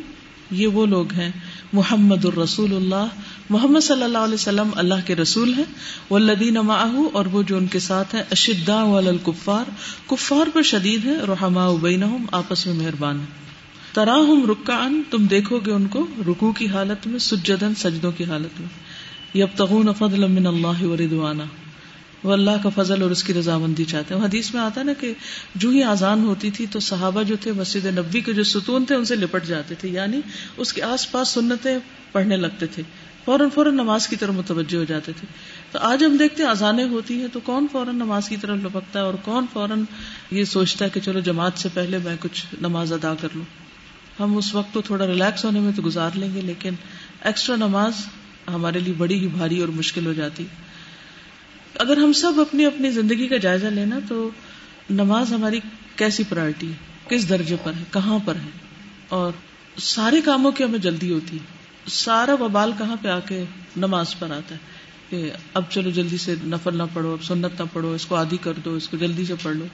یہ 0.52 0.68
وہ 0.68 0.86
لوگ 0.86 1.14
ہیں، 1.14 1.32
محمد 1.74 2.26
الرسول 2.26 2.76
اللہ۔ 2.76 3.08
محمد 3.50 3.80
صلی 3.80 4.04
اللہ 4.04 4.18
علیہ 4.18 4.34
وسلم 4.34 4.70
اللہ 4.76 4.94
کے 5.06 5.16
رسول 5.16 5.54
ہیں۔ 5.54 5.64
والذین 6.12 6.54
معه 6.54 7.02
اور 7.14 7.26
وہ 7.26 7.44
جو 7.44 7.58
ان 7.58 7.68
کے 7.68 7.80
ساتھ 7.80 8.16
ہیں، 8.16 8.24
اشداء 8.32 8.98
علی 8.98 9.08
الکفار۔ 9.08 9.70
کفار 10.08 10.50
پر 10.54 10.62
شدید 10.62 11.06
ہے 11.06 11.16
رحماء 11.28 11.74
بینہم، 11.82 12.26
آپس 12.32 12.68
میں 12.68 12.74
مہربان 12.74 13.20
ہیں۔ 13.20 13.46
تراہم 13.94 14.52
رکعن 14.52 15.02
تم 15.10 15.26
دیکھو 15.26 15.60
گے 15.66 15.72
ان 15.72 15.88
کو 15.88 16.08
رکوع 16.28 16.52
کی 16.52 16.68
حالت 16.68 17.08
میں 17.08 17.20
سجدن 17.20 17.76
سجدوں 17.76 18.12
کی 18.12 18.24
حالت 18.24 18.62
میں۔ 18.62 18.95
یبتغون 19.36 19.94
فضلا 19.98 20.28
من 20.28 20.48
اللہ 20.48 20.84
ورضوانا 20.84 21.44
وہ 22.24 22.34
اللہ 22.34 22.52
کا 22.64 22.70
فضل 22.76 23.02
اور 23.02 23.12
اس 23.12 23.24
کی 23.24 23.34
رضامندی 23.34 23.86
چاہتے 23.86 24.16
ہیں۔ 24.16 24.22
حدیث 24.22 24.54
میں 24.54 24.62
آتا 24.62 24.80
ہے 24.80 24.86
نا 24.86 24.94
کہ 24.94 25.14
جو 25.56 25.70
ہی 25.70 25.84
آزان 25.84 26.24
ہوتی 26.24 26.52
تھی 26.52 26.66
تو 26.72 26.80
صحابہ 26.80 27.24
جو 27.24 27.36
تھے، 27.42 27.52
مسجد 27.52 27.86
نبی 27.86 28.20
کے 28.20 28.34
جو 28.34 28.44
ستون 28.44 28.86
تھے، 28.86 28.96
ان 28.96 29.06
سے 29.06 29.16
لپٹ 29.16 29.46
جاتے 29.46 29.76
تھے۔ 29.76 29.90
یعنی 29.90 30.22
اس 30.58 30.74
کے 30.74 30.82
آس 30.82 31.12
پاس 31.12 31.28
سنتیں 31.28 31.78
پڑھنے 32.12 32.38
لگتے 32.38 32.66
تھے۔ 32.66 32.84
فوراً 33.26 33.50
فوراً 33.50 33.74
نماز 33.74 34.08
کی 34.08 34.16
طرف 34.16 34.34
متوجہ 34.34 34.78
ہو 34.78 34.84
جاتے 34.84 35.12
تھے۔ 35.20 35.28
تو 35.72 35.80
آج 35.80 36.04
ہم 36.04 36.18
دیکھتے 36.18 36.44
ہیں 36.44 36.50
اذانیں 36.50 36.90
ہوتی 36.90 37.20
ہیں 37.20 37.28
تو 37.34 37.40
کون 37.40 37.68
فوراً 37.72 37.96
نماز 37.96 38.30
کی 38.30 38.38
طرف 38.38 38.58
لپکتا 38.58 39.00
ہے 39.00 39.04
اور 39.04 39.14
کون 39.14 39.46
فوراً 39.54 39.84
یہ 40.32 40.44
سوچتا 40.44 40.86
ہے 40.86 40.90
کہ 40.90 41.00
چلو 41.00 41.20
جماعت 41.20 41.52
سے 41.56 41.70
پہلے 41.74 41.98
میں 41.98 42.16
کچھ 42.20 42.46
نماز 42.62 42.94
ادا 42.94 43.14
کر 43.22 43.28
لوں۔ 43.36 43.46
ہم 44.20 44.38
اس 44.38 44.56
وقت 44.56 44.74
تو 44.74 44.82
تھوڑا 44.82 45.08
ریلیکس 45.08 45.46
ہونے 45.46 45.60
میں 45.60 45.72
تو 45.76 45.82
گزار 45.86 46.10
لیں 46.16 46.34
گے، 46.34 46.42
لیکن 46.42 46.74
ایکسٹرا 47.22 47.56
نماز 47.56 47.94
ہمارے 48.48 48.80
لیے 48.80 48.94
بڑی 48.98 49.20
ہی 49.20 49.28
بھاری 49.28 49.60
اور 49.60 49.68
مشکل 49.68 50.06
ہو 50.06 50.14
جاتی۔ 50.14 50.46
اگر 51.80 51.98
ہم 51.98 52.14
سب 52.14 52.34
اپنی 52.38 52.66
اپنی 52.66 52.92
زندگی 52.92 53.28
کا 53.28 53.38
جائزہ 53.38 53.66
لینا 53.66 54.00
تو 54.10 54.30
نماز 54.90 55.34
ہماری 55.34 55.60
کیسی 55.96 56.24
پرائرٹی 56.30 56.68
ہے؟ 56.68 56.74
کس 57.08 57.30
درجے 57.30 57.56
پر 57.64 57.74
ہے؟ 57.80 57.84
کہاں 57.92 58.20
پر 58.26 58.36
ہے؟ 58.36 58.50
اور 59.10 59.32
سارے 59.78 60.22
کاموں 60.22 60.52
کی 60.52 60.64
ہمیں 60.64 60.80
جلدی 60.80 61.12
ہوتی 61.12 61.38
ہے۔ 61.38 61.44
سارا 61.90 62.34
وبال 62.34 62.72
کہاں 62.78 62.96
پہ 63.02 63.08
آ 63.08 63.20
کے 63.20 63.44
نماز 63.78 64.20
پر 64.20 64.32
آتا 64.32 64.56
ہے؟ 64.56 64.60
کہ 65.10 65.32
اب 65.54 65.64
چلو 65.70 65.90
جلدی 65.90 66.18
سے 66.18 66.36
نفل 66.44 66.78
نہ 66.78 66.84
پڑھو، 66.94 67.12
اب 67.12 67.24
سنت 67.24 67.62
نہ 67.62 67.66
پڑھو، 67.74 67.94
اس 67.94 68.06
کو 68.06 68.16
عادی 68.16 68.38
کر 68.38 68.54
دو، 68.66 68.74
اس 68.74 68.90
کو 68.90 68.98
جلدی 68.98 69.26
سے 69.26 69.34
پڑھ 69.42 69.56
لو۔ 69.56 69.66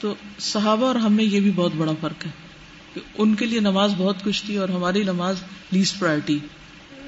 تو 0.00 0.14
صحابہ 0.38 0.86
اور 0.86 0.94
ہم 0.94 1.12
میں 1.12 1.24
یہ 1.24 1.40
بھی 1.40 1.50
بہت 1.50 1.72
بڑا 1.76 1.92
فرق 2.00 2.26
ہے 2.26 2.30
کہ 2.94 3.00
ان 3.18 3.34
کے 3.34 3.46
لیے 3.46 3.60
نماز 3.60 3.94
بہت 3.96 4.16
کچھ 4.24 4.44
تھی 4.44 4.56
اور 4.56 4.68
ہماری 4.68 5.02
نماز 5.02 5.36
لیسٹ 5.70 5.98
پرائرٹی 5.98 6.38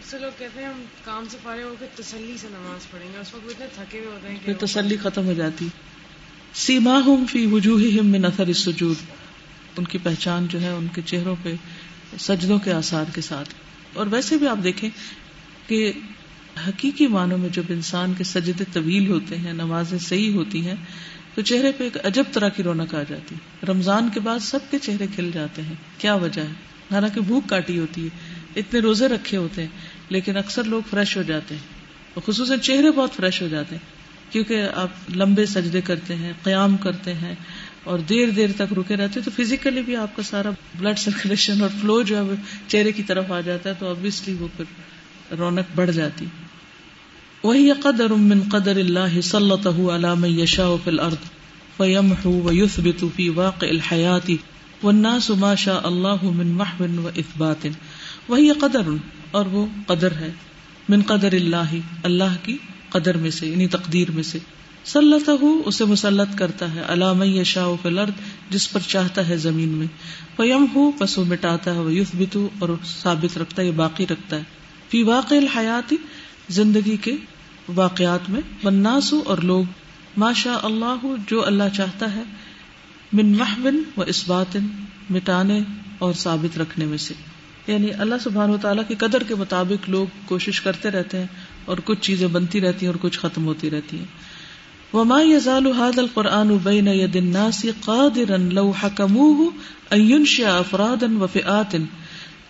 سے 0.04 0.18
لوگ 0.18 0.30
کہتے 0.38 0.60
ہیں 0.60 0.68
ہم 0.68 0.84
کام 1.04 1.24
سے 1.30 1.36
فارغ 1.42 1.62
ہو 1.62 1.74
کے 1.80 1.86
تسلی 1.94 2.36
سے 2.40 2.46
نماز 2.50 2.90
پڑھیں 2.90 3.12
گے۔ 3.12 3.18
اس 3.18 3.34
وقت 3.34 3.44
اتنے 3.46 3.66
تھکے 3.74 3.98
ہوئے 3.98 4.08
ہوتے 4.08 4.28
ہیں 4.28 4.36
پھر 4.44 4.54
تسلی 4.54 4.96
ختم 4.96 5.26
ہو 5.26 5.32
جاتی۔ 5.32 5.68
سیما 6.54 7.00
ہوں 7.06 7.26
فی 7.26 7.46
وجوہ 7.46 8.02
میں 8.02 8.18
نثر 8.18 8.46
السجود۔ 8.46 8.96
ان 9.76 9.84
کی 9.84 9.98
پہچان 10.02 10.46
جو 10.46 10.60
ہے 10.60 10.68
ان 10.68 10.86
کے 10.94 11.00
چہروں 11.06 11.36
پہ 11.42 11.54
سجدوں 12.18 12.58
کے 12.58 12.72
آثار 12.72 13.04
کے 13.14 13.20
ساتھ۔ 13.20 13.54
اور 13.94 14.06
ویسے 14.06 14.36
بھی 14.36 14.48
آپ 14.48 14.58
دیکھیں 14.64 14.90
کہ 15.66 15.92
حقیقی 16.68 17.06
معنوں 17.06 17.38
میں 17.38 17.48
جب 17.48 17.62
انسان 17.68 18.14
کے 18.18 18.24
سجدے 18.24 18.64
طویل 18.72 19.10
ہوتے 19.10 19.38
ہیں 19.38 19.52
نمازیں 19.52 19.98
صحیح 19.98 20.32
ہوتی 20.32 20.66
ہیں 20.66 20.74
تو 21.34 21.42
چہرے 21.42 21.72
پہ 21.72 21.84
ایک 21.84 22.06
عجب 22.06 22.24
طرح 22.32 22.48
کی 22.48 22.62
رونق 22.62 22.94
آ 22.94 23.02
جاتی۔ 23.02 23.34
رمضان 23.68 24.08
کے 24.14 24.20
بعد 24.20 24.38
سب 24.38 24.58
کے 24.70 24.78
چہرے 24.78 25.06
کھل 25.14 25.30
جاتے 25.34 25.62
ہیں۔ 25.62 25.74
کیا 25.98 26.14
وجہ 26.14 26.40
ہے؟ 26.40 26.70
حالانکہ 26.90 27.20
بھوک 27.20 27.48
کاٹی 27.48 27.78
ہوتی 27.78 28.04
ہے 28.04 28.40
اتنے 28.56 28.80
روزے 28.80 29.08
رکھے 29.08 29.36
ہوتے 29.36 29.62
ہیں۔ 29.62 29.68
لیکن 30.10 30.36
اکثر 30.36 30.64
لوگ 30.64 30.82
فریش 30.90 31.16
ہو 31.16 31.22
جاتے 31.22 31.54
ہیں 31.54 31.78
خصوصاً 32.26 32.58
چہرے 32.58 32.90
بہت 32.90 33.12
فریش 33.16 33.42
ہو 33.42 33.48
جاتے 33.48 33.76
ہیں 33.76 34.32
کیونکہ 34.32 34.66
آپ 34.74 34.88
لمبے 35.16 35.46
سجدے 35.46 35.80
کرتے 35.80 36.14
ہیں، 36.14 36.32
قیام 36.42 36.76
کرتے 36.76 37.14
ہیں 37.14 37.34
اور 37.84 37.98
دیر 37.98 38.30
دیر 38.30 38.48
تک 38.56 38.72
رکے 38.78 38.96
رہتے 38.96 39.20
ہیں 39.20 39.24
تو 39.24 39.30
فزیکلی 39.36 39.82
بھی 39.82 39.96
آپ 39.96 40.16
کا 40.16 40.22
سارا 40.22 40.50
بلڈ 40.78 40.98
سرکولیشن 40.98 41.62
اور 41.62 41.70
فلو 41.80 42.02
جو 42.02 42.16
ہے 42.16 42.34
چہرے 42.68 42.92
کی 42.92 43.02
طرف 43.02 43.32
آ 43.32 43.40
جاتا 43.40 43.70
ہے 43.70 43.74
تو 43.78 43.90
ابویسلی 43.90 44.34
وہ 44.40 44.48
پھر 44.56 44.64
رونق 45.38 45.74
بڑھ 45.74 45.90
جاتی 45.90 46.26
وہی 47.44 47.70
قدر 47.82 48.10
من 48.10 48.40
قدر 48.52 48.76
اللہ 48.76 49.20
صلی 49.20 49.88
علام 49.90 50.24
یشا 50.24 50.76
فی 50.84 50.90
الارض 50.90 51.28
فیمحو 51.76 52.32
ویثبت 52.42 53.04
فی 53.16 53.28
واقع 53.28 53.66
الحیات 53.66 54.30
والناس 54.82 55.30
ما 55.30 55.54
شاء 55.54 55.80
اللہ 55.82 56.24
من 56.24 56.52
محو 56.52 56.86
و 57.04 57.08
اثبات 57.16 57.66
وہی 58.28 58.52
قدر 58.60 58.88
اور 59.30 59.46
وہ 59.46 59.66
قدر 59.86 60.12
ہے، 60.12 60.32
من 60.88 61.02
قدر 61.02 61.32
اللہ 61.32 61.74
اللہ 62.02 62.36
کی 62.42 62.58
قدر 62.88 63.16
میں 63.16 63.30
سے 63.30 63.46
یعنی 63.46 63.66
تقدیر 63.66 64.10
میں 64.10 64.22
سے۔ 64.22 64.38
سلطہ 64.84 65.30
اسے 65.64 65.84
مسلط 65.84 66.38
کرتا 66.38 66.74
ہے۔ 66.74 66.82
علام 66.88 67.42
شاہ 67.42 67.68
فلرد 67.82 68.12
جس 68.50 68.72
پر 68.72 68.80
چاہتا 68.80 69.28
ہے 69.28 69.36
زمین 69.36 69.68
میں۔ 69.68 69.86
فیم 70.36 70.66
ہو 70.74 70.90
پسو 70.90 71.24
مٹاتا 71.24 71.74
ہے 71.74 71.78
وہ 71.78 71.94
یوف 71.94 72.06
بتو 72.14 72.48
اور 72.58 72.68
ثابت 72.84 73.38
رکھتا 73.38 73.62
ہے 73.62 73.70
باقی 73.70 74.06
رکھتا 74.06 74.36
ہے۔ 74.36 74.42
فی 74.88 75.02
واقع 75.02 75.34
الحیاتی، 75.34 75.96
زندگی 76.48 76.96
کے 76.96 77.16
واقعات 77.74 78.30
میں۔ 78.30 78.40
بناسو 78.62 79.22
اور 79.26 79.38
لوگ۔ 79.38 79.64
ماشا 80.16 80.58
اللہ، 80.62 81.06
جو 81.26 81.46
اللہ 81.46 81.64
چاہتا 81.76 82.14
ہے، 82.14 82.22
من 83.12 83.32
محبن 83.32 83.82
و 83.96 84.02
اسباتن 84.02 84.66
مٹانے 85.10 85.60
اور 85.98 86.12
ثابت 86.12 86.58
رکھنے 86.58 86.84
میں 86.84 86.98
سے۔ 86.98 87.14
یعنی 87.70 87.90
اللہ 87.98 88.14
سبحان 88.20 88.50
و 88.50 88.56
تعالیٰ 88.56 88.82
کی 88.88 88.94
قدر 88.94 89.22
کے 89.22 89.34
مطابق 89.34 89.90
لوگ 89.90 90.06
کوشش 90.24 90.60
کرتے 90.60 90.90
رہتے 90.90 91.18
ہیں 91.18 91.26
اور 91.64 91.78
کچھ 91.84 92.00
چیزیں 92.00 92.26
بنتی 92.26 92.60
رہتی 92.60 92.86
ہیں 92.86 92.92
اور 92.92 93.08
کچھ 93.08 93.18
ختم 93.18 93.44
ہوتی 93.44 93.70
رہتی 93.70 93.98
ہیں۔ 93.98 94.04
وما 94.92 95.22
يزال 95.22 95.66
هذا 95.66 96.00
القرآن 96.00 96.56
بين 96.62 96.88
يد 96.88 97.16
الناس 97.16 97.66
قادرا 97.84 98.36
لو 98.36 98.72
حكموه 98.82 99.46
أن 99.92 100.00
ينشئ 100.00 100.44
أفرادا 100.44 101.06
وفئات 101.20 101.76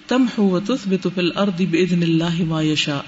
تمحو 0.08 0.42
وتثبت 0.42 1.06
في 1.14 1.20
الأرض 1.20 1.60
بإذن 1.70 2.02
الله 2.02 2.44
ما 2.44 2.62
يشاء۔ 2.62 3.00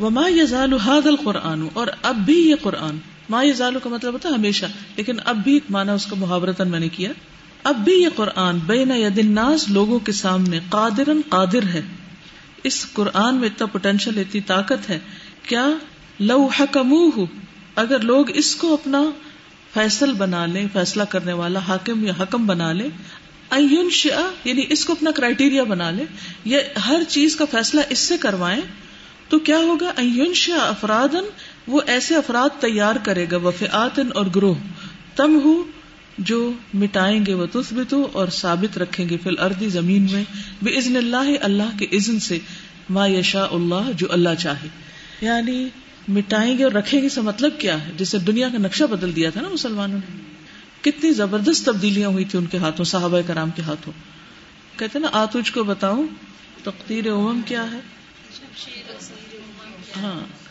وما 0.00 0.28
يزال 0.28 0.72
هذا 0.72 1.08
القرآن 1.08 1.66
اور 1.72 1.86
اب 2.02 2.16
بھی 2.16 2.34
یہ 2.34 2.54
قرآن، 2.62 2.96
ما 3.28 3.42
يزال 3.42 3.74
کا 3.82 3.90
مطلب 3.90 4.12
ہوتا 4.12 4.28
ہے 4.28 4.34
ہمیشہ، 4.34 4.66
لیکن 4.96 5.16
اب 5.24 5.36
بھی 5.44 5.60
مانا 5.70 5.92
اس 5.92 6.06
کا 6.06 6.16
محاورتن 6.18 6.68
میں 6.68 6.80
نے 6.80 6.88
کیا۔ 6.88 7.12
اب 7.64 7.76
بھی 7.76 7.92
یہ 7.92 8.08
قرآن 8.14 8.58
بین 8.66 8.90
ید 8.90 9.18
الناس 9.18 9.68
لوگوں 9.68 9.98
کے 9.98 10.12
سامنے 10.12 10.60
قادرن 10.68 11.20
قادر 11.28 11.62
ہے۔ 11.62 11.82
اس 12.64 12.86
قرآن 12.92 13.34
میں 13.34 13.48
اتنا 13.48 13.66
پوٹینشیل 13.66 14.18
اتنی 14.18 14.40
طاقت 14.40 14.90
ہے۔ 14.90 14.98
کیا 15.42 15.68
لو 16.20 16.48
حکموہ؟ 16.60 17.26
اگر 17.76 18.00
لوگ 18.00 18.30
اس 18.30 18.56
کو 18.56 18.74
اپنا 18.74 19.02
فیصل 19.74 20.12
بنا 20.12 20.46
لیں، 20.46 20.66
فیصلہ 20.72 21.02
کرنے 21.02 21.32
والا، 21.32 21.58
حاکم 21.68 22.04
یا 22.04 22.12
حکم 22.20 22.46
بنا 22.46 22.72
لے 22.72 22.88
این 23.50 23.90
شا 23.90 24.30
یعنی 24.44 24.62
اس 24.70 24.84
کو 24.84 24.92
اپنا 24.92 25.10
کرائٹیریا 25.10 25.62
بنا 25.62 25.90
لے 25.90 26.04
یا 26.44 26.58
ہر 26.86 27.02
چیز 27.08 27.36
کا 27.36 27.44
فیصلہ 27.50 27.80
اس 27.88 27.98
سے 27.98 28.18
کروائیں، 28.18 28.60
تو 29.28 29.38
کیا 29.38 29.58
ہوگا؟ 29.58 29.92
این 29.96 30.34
شا 30.34 30.68
افرادن 30.68 31.24
وہ 31.66 31.80
ایسے 31.86 32.16
افراد 32.16 32.60
تیار 32.60 32.96
کرے 33.02 33.26
گا 33.30 33.36
وفعاتن 33.36 34.08
اور 34.14 34.26
گروہ۔ 34.36 34.54
تم 35.16 35.40
ہو 35.44 35.64
جو 36.24 36.52
مٹائیں 36.74 37.26
گے 37.26 37.34
وہ 37.34 37.46
تثبتو 37.52 38.08
اور 38.12 38.28
ثابت 38.28 38.78
رکھیں 38.78 39.08
گے 39.08 39.16
فی 39.22 39.30
اردی 39.38 39.68
زمین 39.68 40.06
میں 40.12 40.24
بے 40.62 40.78
عزن 40.78 40.96
اللہ 40.96 41.30
اللہ 41.40 41.78
کے 41.78 41.86
عزن 41.92 42.20
سے 42.20 42.38
ما 42.90 43.06
یشا 43.06 43.46
اللہ 43.50 43.90
جو 43.96 44.06
اللہ 44.10 44.28
چاہے۔ 44.38 44.68
یعنی 45.20 45.68
مٹائیں 46.08 46.58
گے 46.58 46.64
اور 46.64 46.72
رکھیں 46.72 47.02
گے 47.02 47.08
سے 47.08 47.20
مطلب 47.20 47.52
کیا 47.58 47.86
ہے؟ 47.86 47.92
جسے 47.96 48.18
دنیا 48.18 48.48
کا 48.48 48.58
نقشہ 48.58 48.84
بدل 48.84 49.16
دیا 49.16 49.30
تھا 49.30 49.40
نا 49.40 49.48
مسلمانوں 49.48 49.98
نے۔ 49.98 50.20
کتنی 50.82 51.12
زبردست 51.12 51.66
تبدیلیاں 51.66 52.08
ہوئی 52.08 52.24
تھی 52.24 52.38
ان 52.38 52.46
کے 52.46 52.58
ہاتھوں 52.58 52.84
صحابہ 52.84 53.20
کرام 53.26 53.50
کے 53.50 53.62
ہاتھوں۔ 53.62 53.92
کہتے 54.78 54.98
نا 54.98 55.08
آتوج 55.12 55.50
کو 55.50 55.64
بتاؤں 55.64 56.06
تقدیر 56.64 57.10
امم 57.10 57.40
کیا 57.46 57.64
ہے؟ 57.72 57.80
ہاں۔ 60.02 60.41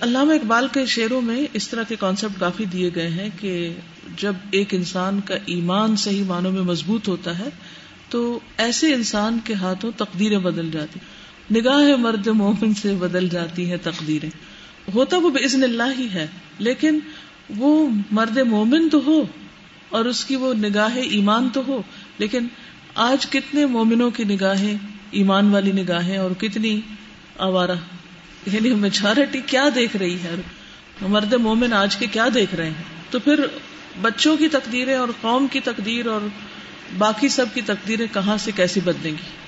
علامہ 0.00 0.32
اقبال 0.32 0.66
کے 0.72 0.86
شعروں 0.86 1.22
میں 1.22 1.46
اس 1.52 1.68
طرح 1.68 1.82
کے 1.82 1.96
کانسیپٹ 1.96 2.40
کافی 2.40 2.64
دیے 2.64 2.90
گئے 2.94 3.08
ہیں 3.08 3.28
کہ 3.40 3.72
جب 4.16 4.32
ایک 4.50 4.74
انسان 4.74 5.20
کا 5.20 5.34
ایمان 5.46 5.96
صحیح 5.96 6.24
معنوں 6.24 6.52
میں 6.52 6.62
مضبوط 6.62 7.08
ہوتا 7.08 7.38
ہے، 7.38 7.48
تو 8.08 8.40
ایسے 8.56 8.94
انسان 8.94 9.38
کے 9.44 9.54
ہاتھوں 9.54 9.90
تقدیریں 9.96 10.38
بدل 10.38 10.70
جاتی 10.70 11.00
نگاہ 11.54 11.96
مرد 11.96 12.26
مومن 12.26 12.74
سے 12.74 12.94
بدل 12.94 13.28
جاتی 13.28 13.70
ہیں 13.70 13.76
تقدیریں۔ 13.82 14.30
ہوتا 14.94 15.16
وہ 15.16 15.30
بزن 15.30 15.62
اللہ 15.62 15.98
ہی 15.98 16.08
ہے، 16.14 16.26
لیکن 16.58 16.98
وہ 17.56 17.88
مرد 18.10 18.38
مومن 18.38 18.88
تو 18.88 19.00
ہو 19.06 19.24
اور 19.88 20.04
اس 20.04 20.24
کی 20.24 20.36
وہ 20.36 20.54
نگاہ 20.54 20.96
ایمان 20.96 21.48
تو 21.52 21.62
ہو۔ 21.66 21.82
لیکن 22.18 22.46
آج 22.94 23.26
کتنے 23.26 23.66
مومنوں 23.66 24.10
کی 24.10 24.24
نگاہیں، 24.24 24.74
ایمان 25.10 25.50
والی 25.50 25.72
نگاہیں 25.72 26.16
اور 26.16 26.30
کتنی 26.30 26.80
آوارہ 27.38 27.74
یعنی 28.46 28.70
میچورٹی 28.70 29.40
کیا 29.46 29.68
دیکھ 29.74 29.96
رہی 29.96 30.14
ہے؟ 30.14 30.34
مرد 31.00 31.32
مومن 31.32 31.72
آج 31.72 31.96
کے 31.96 32.06
کیا 32.06 32.28
دیکھ 32.34 32.54
رہے 32.54 32.66
ہیں؟ 32.66 32.82
تو 33.10 33.18
پھر 33.18 33.46
بچوں 34.00 34.36
کی 34.36 34.48
تقدیریں 34.48 34.94
اور 34.94 35.08
قوم 35.20 35.46
کی 35.46 35.60
تقدیر 35.60 36.06
اور 36.06 36.20
باقی 36.98 37.28
سب 37.28 37.46
کی 37.54 37.60
تقدیریں 37.60 38.06
کہاں 38.14 38.36
سے 38.36 38.50
کیسی 38.56 38.80
بدلیں 38.80 39.10
گی؟ 39.10 39.42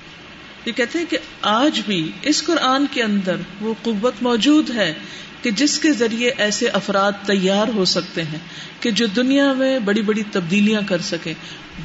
یہ 0.65 0.71
کہتے 0.71 0.99
ہیں 0.99 1.05
کہ 1.09 1.17
آج 1.41 1.81
بھی 1.85 2.11
اس 2.21 2.43
قرآن 2.43 2.85
کے 2.91 3.03
اندر 3.03 3.35
وہ 3.61 3.73
قوت 3.83 4.13
موجود 4.21 4.69
ہے 4.69 4.93
کہ 5.41 5.51
جس 5.51 5.79
کے 5.79 5.93
ذریعے 5.93 6.31
ایسے 6.37 6.67
افراد 6.67 7.11
تیار 7.25 7.67
ہو 7.75 7.85
سکتے 7.85 8.23
ہیں 8.23 8.39
کہ 8.79 8.91
جو 8.91 9.05
دنیا 9.05 9.53
میں 9.53 9.79
بڑی 9.79 10.01
بڑی 10.01 10.23
تبدیلیاں 10.31 10.81
کر 10.87 11.01
سکیں، 11.01 11.33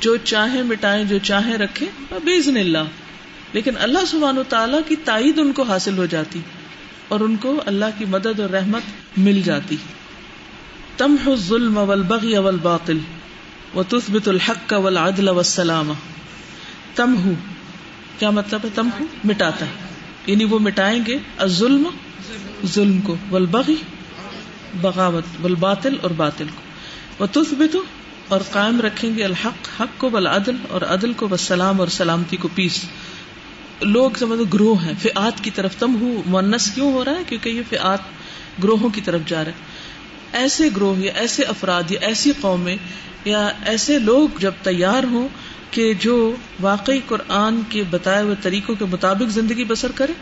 جو 0.00 0.16
چاہیں 0.16 0.62
مٹائیں، 0.62 1.04
جو 1.04 1.18
چاہیں 1.22 1.54
رکھیں 1.54 2.14
بزن 2.24 2.56
اللہ۔ 2.56 2.84
لیکن 3.52 3.70
اللہ 3.78 3.98
سبحان 4.06 4.38
و 4.38 4.42
تعالیٰ 4.42 4.80
کی 4.88 4.96
تائید 5.04 5.38
ان 5.38 5.52
کو 5.52 5.62
حاصل 5.62 5.98
ہو 5.98 6.06
جاتی۔ 6.06 6.40
اور 7.10 7.20
ان 7.20 7.36
کو 7.36 7.62
اللہ 7.66 7.84
کی 7.98 8.04
مدد 8.04 8.40
اور 8.40 8.50
رحمت 8.50 8.82
مل 9.16 9.42
جاتی۔ 9.42 9.76
تمح 10.96 11.30
الظلم 11.30 11.78
والبغي 11.78 12.36
والباطل 12.36 12.98
وتثبت 13.74 14.28
الحق 14.28 14.72
والعدل 14.72 15.28
والسلام۔ 15.28 15.92
تمح 16.94 17.30
کیا 18.18 18.30
مطلب 18.30 18.60
ہے 18.64 18.68
تمح 18.74 19.02
مٹاتا 19.24 19.66
ہے۔ 19.66 19.70
یعنی 20.26 20.44
وہ 20.44 20.58
مٹائیں 20.58 21.00
گے۔ 21.06 21.18
الظلم، 21.36 21.82
ظلم 22.66 23.00
کو۔ 23.00 23.16
والبغي 23.30 23.74
بغاوت، 24.80 25.24
والباطل 25.42 25.96
اور 26.02 26.10
باطل 26.10 26.46
کو۔ 26.54 26.60
وتثبت، 27.22 27.76
اور 28.28 28.40
قائم 28.50 28.80
رکھیں 28.80 29.16
گے 29.16 29.24
الحق، 29.24 29.80
حق 29.80 30.00
کو 30.00 30.10
والعدل 30.10 30.56
اور 30.68 30.82
عدل 30.82 31.12
کو 31.12 31.28
والسلام 31.28 31.80
اور 31.80 31.88
سلامتی 31.88 32.36
کو۔ 32.36 32.48
پیس 32.54 32.84
لوگ 33.80 34.10
سمجھو 34.18 34.44
گروہ 34.44 34.84
ہیں 34.84 34.92
فعات 35.02 35.44
کی 35.44 35.50
طرف۔ 35.50 35.76
تم 35.76 36.00
ہو 36.00 36.22
مونس 36.26 36.70
کیوں 36.74 36.92
ہو 36.92 37.04
رہا 37.04 37.12
ہے؟ 37.12 37.22
کیونکہ 37.26 37.48
یہ 37.48 37.62
فعات 37.70 37.98
گروہوں 38.62 38.88
کی 38.88 39.00
طرف 39.00 39.20
جا 39.26 39.44
رہے 39.44 39.52
ہیں 39.52 39.58
ایسے 40.32 40.68
گروہ 40.76 40.98
یا 40.98 41.12
ایسے 41.16 41.42
افراد 41.42 41.90
یا 41.90 41.98
ایسی 42.02 42.32
قومیں 42.40 42.76
یا 43.24 43.48
ایسے 43.66 43.98
لوگ 43.98 44.28
جب 44.38 44.52
تیار 44.62 45.04
ہوں 45.04 45.28
کہ 45.70 45.94
جو 46.00 46.34
واقعی 46.60 47.00
قرآن 47.06 47.60
کے 47.68 47.82
بتائے 47.90 48.22
ہوئے 48.22 48.34
طریقوں 48.42 48.74
کے 48.74 48.84
مطابق 48.84 49.30
زندگی 49.30 49.64
بسر 49.64 49.92
کرے، 49.94 50.12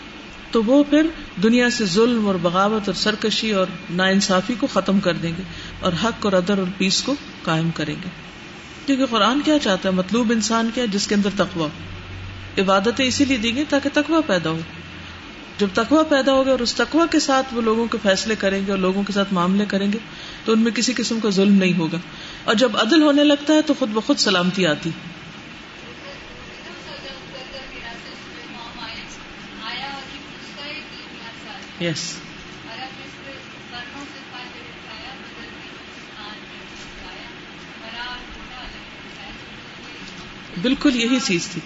تو 0.50 0.64
وہ 0.64 0.84
پھر 0.90 1.06
دنیا 1.42 1.70
سے 1.70 1.84
ظلم 1.84 2.26
اور 2.26 2.34
بغاوت 2.42 2.82
اور 2.86 2.94
سرکشی 2.94 3.52
اور 3.52 3.66
نا 3.90 4.04
انصافی 4.04 4.54
کو 4.60 4.66
ختم 4.66 5.00
کر 5.00 5.12
دیں 5.12 5.32
گے 5.38 5.42
اور 5.80 5.92
حق 6.04 6.24
اور 6.24 6.32
ادر 6.32 6.58
اور 6.58 6.66
پیس 6.78 7.02
کو 7.02 7.14
قائم 7.42 7.70
کریں 7.74 7.94
گے۔ 7.94 8.08
کیونکہ 8.86 9.06
قرآن 9.06 9.40
کیا 9.44 9.58
چاہتا 9.58 9.88
ہے؟ 9.88 9.94
مطلوب 9.94 10.30
انسان 10.30 10.70
کیا 10.74 10.84
جس 10.84 11.06
کے 11.06 11.14
اندر 11.14 11.28
تقوا 11.36 11.68
عبادتیں 12.58 13.04
اسی 13.04 13.24
لیے 13.24 13.36
دی 13.36 13.54
گئی 13.54 13.64
تاکہ 13.68 13.90
تقوا 13.92 14.20
پیدا 14.26 14.50
ہو۔ 14.50 14.60
جب 15.58 15.66
تقوا 15.74 16.02
پیدا 16.02 16.32
ہوگا 16.32 16.50
اور 16.50 16.58
اس 16.58 16.74
تقوا 16.74 17.06
کے 17.06 17.20
ساتھ 17.20 17.54
وہ 17.54 17.60
لوگوں 17.60 17.86
کے 17.86 17.98
فیصلے 18.02 18.34
کریں 18.36 18.66
گے 18.66 18.70
اور 18.70 18.78
لوگوں 18.78 19.02
کے 19.02 19.12
ساتھ 19.12 19.32
معاملے 19.32 19.64
کریں 19.68 19.92
گے، 19.92 19.98
تو 20.44 20.52
ان 20.52 20.58
میں 20.58 20.72
کسی 20.72 20.92
قسم 20.92 21.20
کا 21.20 21.30
ظلم 21.30 21.54
نہیں 21.54 21.78
ہوگا۔ 21.78 21.98
اور 22.44 22.54
جب 22.54 22.76
عدل 22.76 23.02
ہونے 23.02 23.24
لگتا 23.24 23.54
ہے 23.54 23.62
تو 23.62 23.74
خود 23.78 23.88
بخود 23.88 24.18
سلامتی 24.18 24.66
آتی۔ 24.66 24.90
یس 31.80 32.14
بالکل 40.62 40.96
یہی 40.96 41.18
چیز 41.24 41.46
تھی۔ 41.46 41.60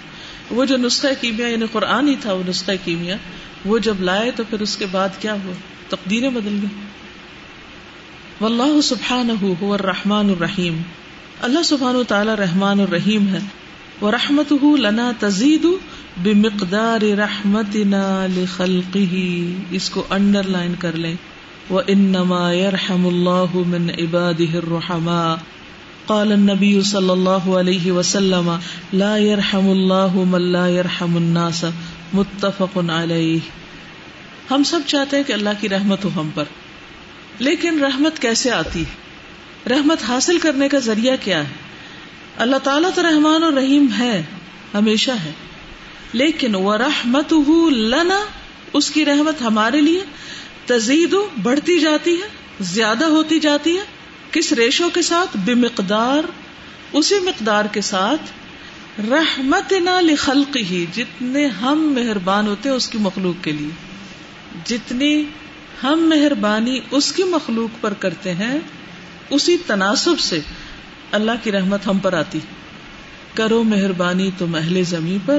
وہ 0.51 0.65
جو 0.65 0.77
نسخہ 0.77 1.07
کیمیا 1.21 1.49
یعنی 1.49 1.67
قرآن 1.73 2.09
ہی 2.09 2.17
تھا 2.17 2.33
وہ 2.33 2.43
نسخہ 2.49 2.71
کیمیا، 2.85 3.17
وہ 3.65 3.79
جب 3.79 3.95
لائے 4.01 4.31
تو 4.31 4.43
پھر 4.51 4.61
اس 4.61 4.77
کے 4.77 4.87
بعد 4.91 5.09
کیا 5.19 5.33
ہوا؟ 5.33 5.53
تقدیریں 5.89 6.31
بدل 6.31 6.59
گئی 6.63 6.87
واللہ 8.41 8.81
سبحانہ 8.81 9.33
هو 9.63 9.75
الرحمن 9.75 10.31
الرحیم۔ 10.31 10.83
اللہ 11.41 11.63
سبحانہ 11.63 11.99
و 11.99 12.05
تعالی 12.05 12.31
رحمان 12.39 12.81
الرحیم 12.81 13.29
ہے۔ 13.29 13.39
ورحمته 14.03 14.77
لنا 14.77 15.13
تزید 15.19 15.67
بمقدار 16.23 17.01
رحمتنا 17.03 18.27
لخلقه 18.37 19.31
اس 19.71 19.91
کو 19.91 20.05
انڈر 20.11 20.43
لائن 20.43 20.75
کر 20.79 20.93
لیں۔ 20.93 21.15
وانما 21.71 22.53
يرحم 22.53 23.07
الله 23.07 23.63
من 23.67 23.91
عباده 23.91 24.59
الرحماء۔ 24.59 25.37
قال 26.07 26.33
النبی 26.33 26.81
صلی 26.83 27.11
اللہ 27.11 27.31
علیہ 27.31 27.93
وسلم، 27.93 28.57
لا 28.93 29.17
يرحم 29.17 29.71
اللہ 29.71 30.15
من 30.15 30.43
لا 30.43 30.69
يرحم 30.69 31.17
الناس. 31.17 31.65
متفق 32.13 32.79
علیہ۔ 32.91 33.39
ہم 34.51 34.63
سب 34.63 34.81
چاہتے 34.87 35.17
ہیں 35.17 35.25
کہ 35.25 35.33
اللہ 35.33 35.51
کی 35.61 35.69
رحمت 35.69 36.05
ہو 36.05 36.11
ہم 36.17 36.31
پر۔ 36.35 36.45
لیکن 37.39 37.85
رحمت 37.85 38.19
کیسے 38.19 38.51
آتی؟ 38.51 38.83
ہے 38.83 39.03
رحمت 39.71 39.99
حاصل 40.09 40.39
کرنے 40.39 40.69
کا 40.69 40.79
ذریعہ 40.79 41.17
کیا 41.21 41.39
ہے؟ 41.39 41.49
اللہ 42.37 42.57
تعالیٰ 42.57 42.91
تو 42.95 43.03
رحمان 43.03 43.43
اور 43.43 43.53
رحیم 43.53 43.87
ہے، 43.99 44.23
ہمیشہ 44.75 45.11
ہے۔ 45.11 45.33
لیکن 46.13 46.55
وہ 46.55 46.77
رحمت 46.77 47.35
لنا، 47.73 48.19
اس 48.73 48.91
کی 48.91 49.05
رحمت 49.05 49.43
ہمارے 49.43 49.81
لیے 49.81 50.01
تزید 50.67 51.15
بڑھتی 51.43 51.81
جاتی 51.81 52.15
ہے، 52.15 52.29
زیادہ 52.61 53.05
ہوتی 53.05 53.41
جاتی 53.41 53.77
ہے 53.77 53.83
کس 54.33 54.53
ریشو 54.53 54.91
کے 54.95 55.03
ساتھ؟ 55.03 55.37
بے 55.37 55.55
مقدار 55.55 56.23
اسی 56.93 57.15
مقدار 57.21 57.65
کے 57.73 57.81
ساتھ 57.81 58.23
رحمت 59.11 59.73
نہ 59.73 60.01
لخلق 60.01 60.57
ہی 60.57 60.87
جتنے 60.95 61.47
ہم 61.47 61.93
مہربان 61.95 62.47
ہوتے 62.47 62.69
ہیں 62.69 62.77
اس 62.77 62.89
کی 62.89 62.99
مخلوق 62.99 63.45
کے 63.45 63.53
لیے۔ 63.53 63.69
جتنی 64.65 65.25
ہم 65.83 66.01
مہربانی 66.09 66.81
اس 66.91 67.13
کی 67.13 67.23
مخلوق 67.23 67.83
پر 67.83 67.95
کرتے 67.95 68.35
ہیں، 68.35 68.59
اسی 69.31 69.57
تناسب 69.67 70.19
سے 70.19 70.41
اللہ 71.13 71.33
کی 71.43 71.53
رحمت 71.53 71.87
ہم 71.87 71.99
پر 71.99 72.13
آتی۔ 72.13 72.39
کرو 73.35 73.63
مہربانی 73.63 74.31
تو 74.39 74.47
محل 74.47 74.83
زمیں 74.83 75.19
پر، 75.27 75.39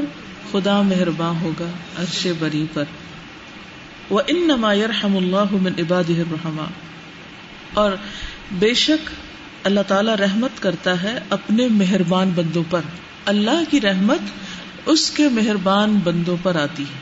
خدا 0.52 0.82
مہربان 0.82 1.36
ہوگا 1.42 1.70
عرش 2.00 2.28
بری 2.40 2.66
پر۔ 2.74 2.84
وہ 4.10 4.22
ان 4.28 4.48
نما 4.48 4.74
یرحم 4.74 5.18
اللہ 5.18 5.44
من 5.52 5.72
عباد 5.80 6.10
الرحمٰ 6.10 6.68
اور 7.74 7.92
بے 8.52 8.74
شک 8.74 9.10
اللہ 9.64 9.80
تعالی 9.88 10.12
رحمت 10.20 10.62
کرتا 10.62 11.04
ہے 11.04 11.20
اپنے 11.30 11.68
مہربان 11.68 12.32
بندوں 12.36 12.64
پر۔ 12.70 12.82
اللہ 13.26 13.64
کی 13.70 13.82
رحمت 13.82 14.20
اس 14.86 15.12
کے 15.12 15.30
مہربان 15.30 16.00
بندوں 16.04 16.38
پر 16.44 16.56
آتی 16.56 16.84
ہے۔ 16.84 17.00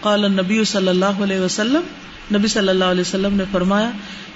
قال 0.00 0.32
نبی 0.32 0.64
صلی 0.64 0.88
اللہ 0.88 1.04
علیہ 1.04 1.40
وسلم، 1.40 1.80
نبی 2.34 2.48
صلی 2.48 2.68
اللہ 2.68 2.84
علیہ 2.84 3.00
وسلم 3.00 3.36
نے 3.36 3.44
فرمایا، 3.52 3.90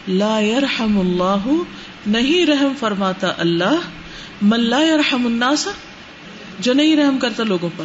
لا 0.08 0.40
يرحم 0.40 0.98
اللہ، 1.00 1.52
نہیں 2.06 2.46
رحم 2.46 2.72
فرماتا 2.78 3.32
اللہ، 3.38 3.76
من 4.42 4.60
لا 4.60 4.80
يرحم 4.80 5.26
الناس، 5.26 5.68
جو 6.60 6.72
نہیں 6.72 6.96
رحم 6.96 7.18
کرتا 7.18 7.42
لوگوں 7.42 7.70
پر۔ 7.76 7.84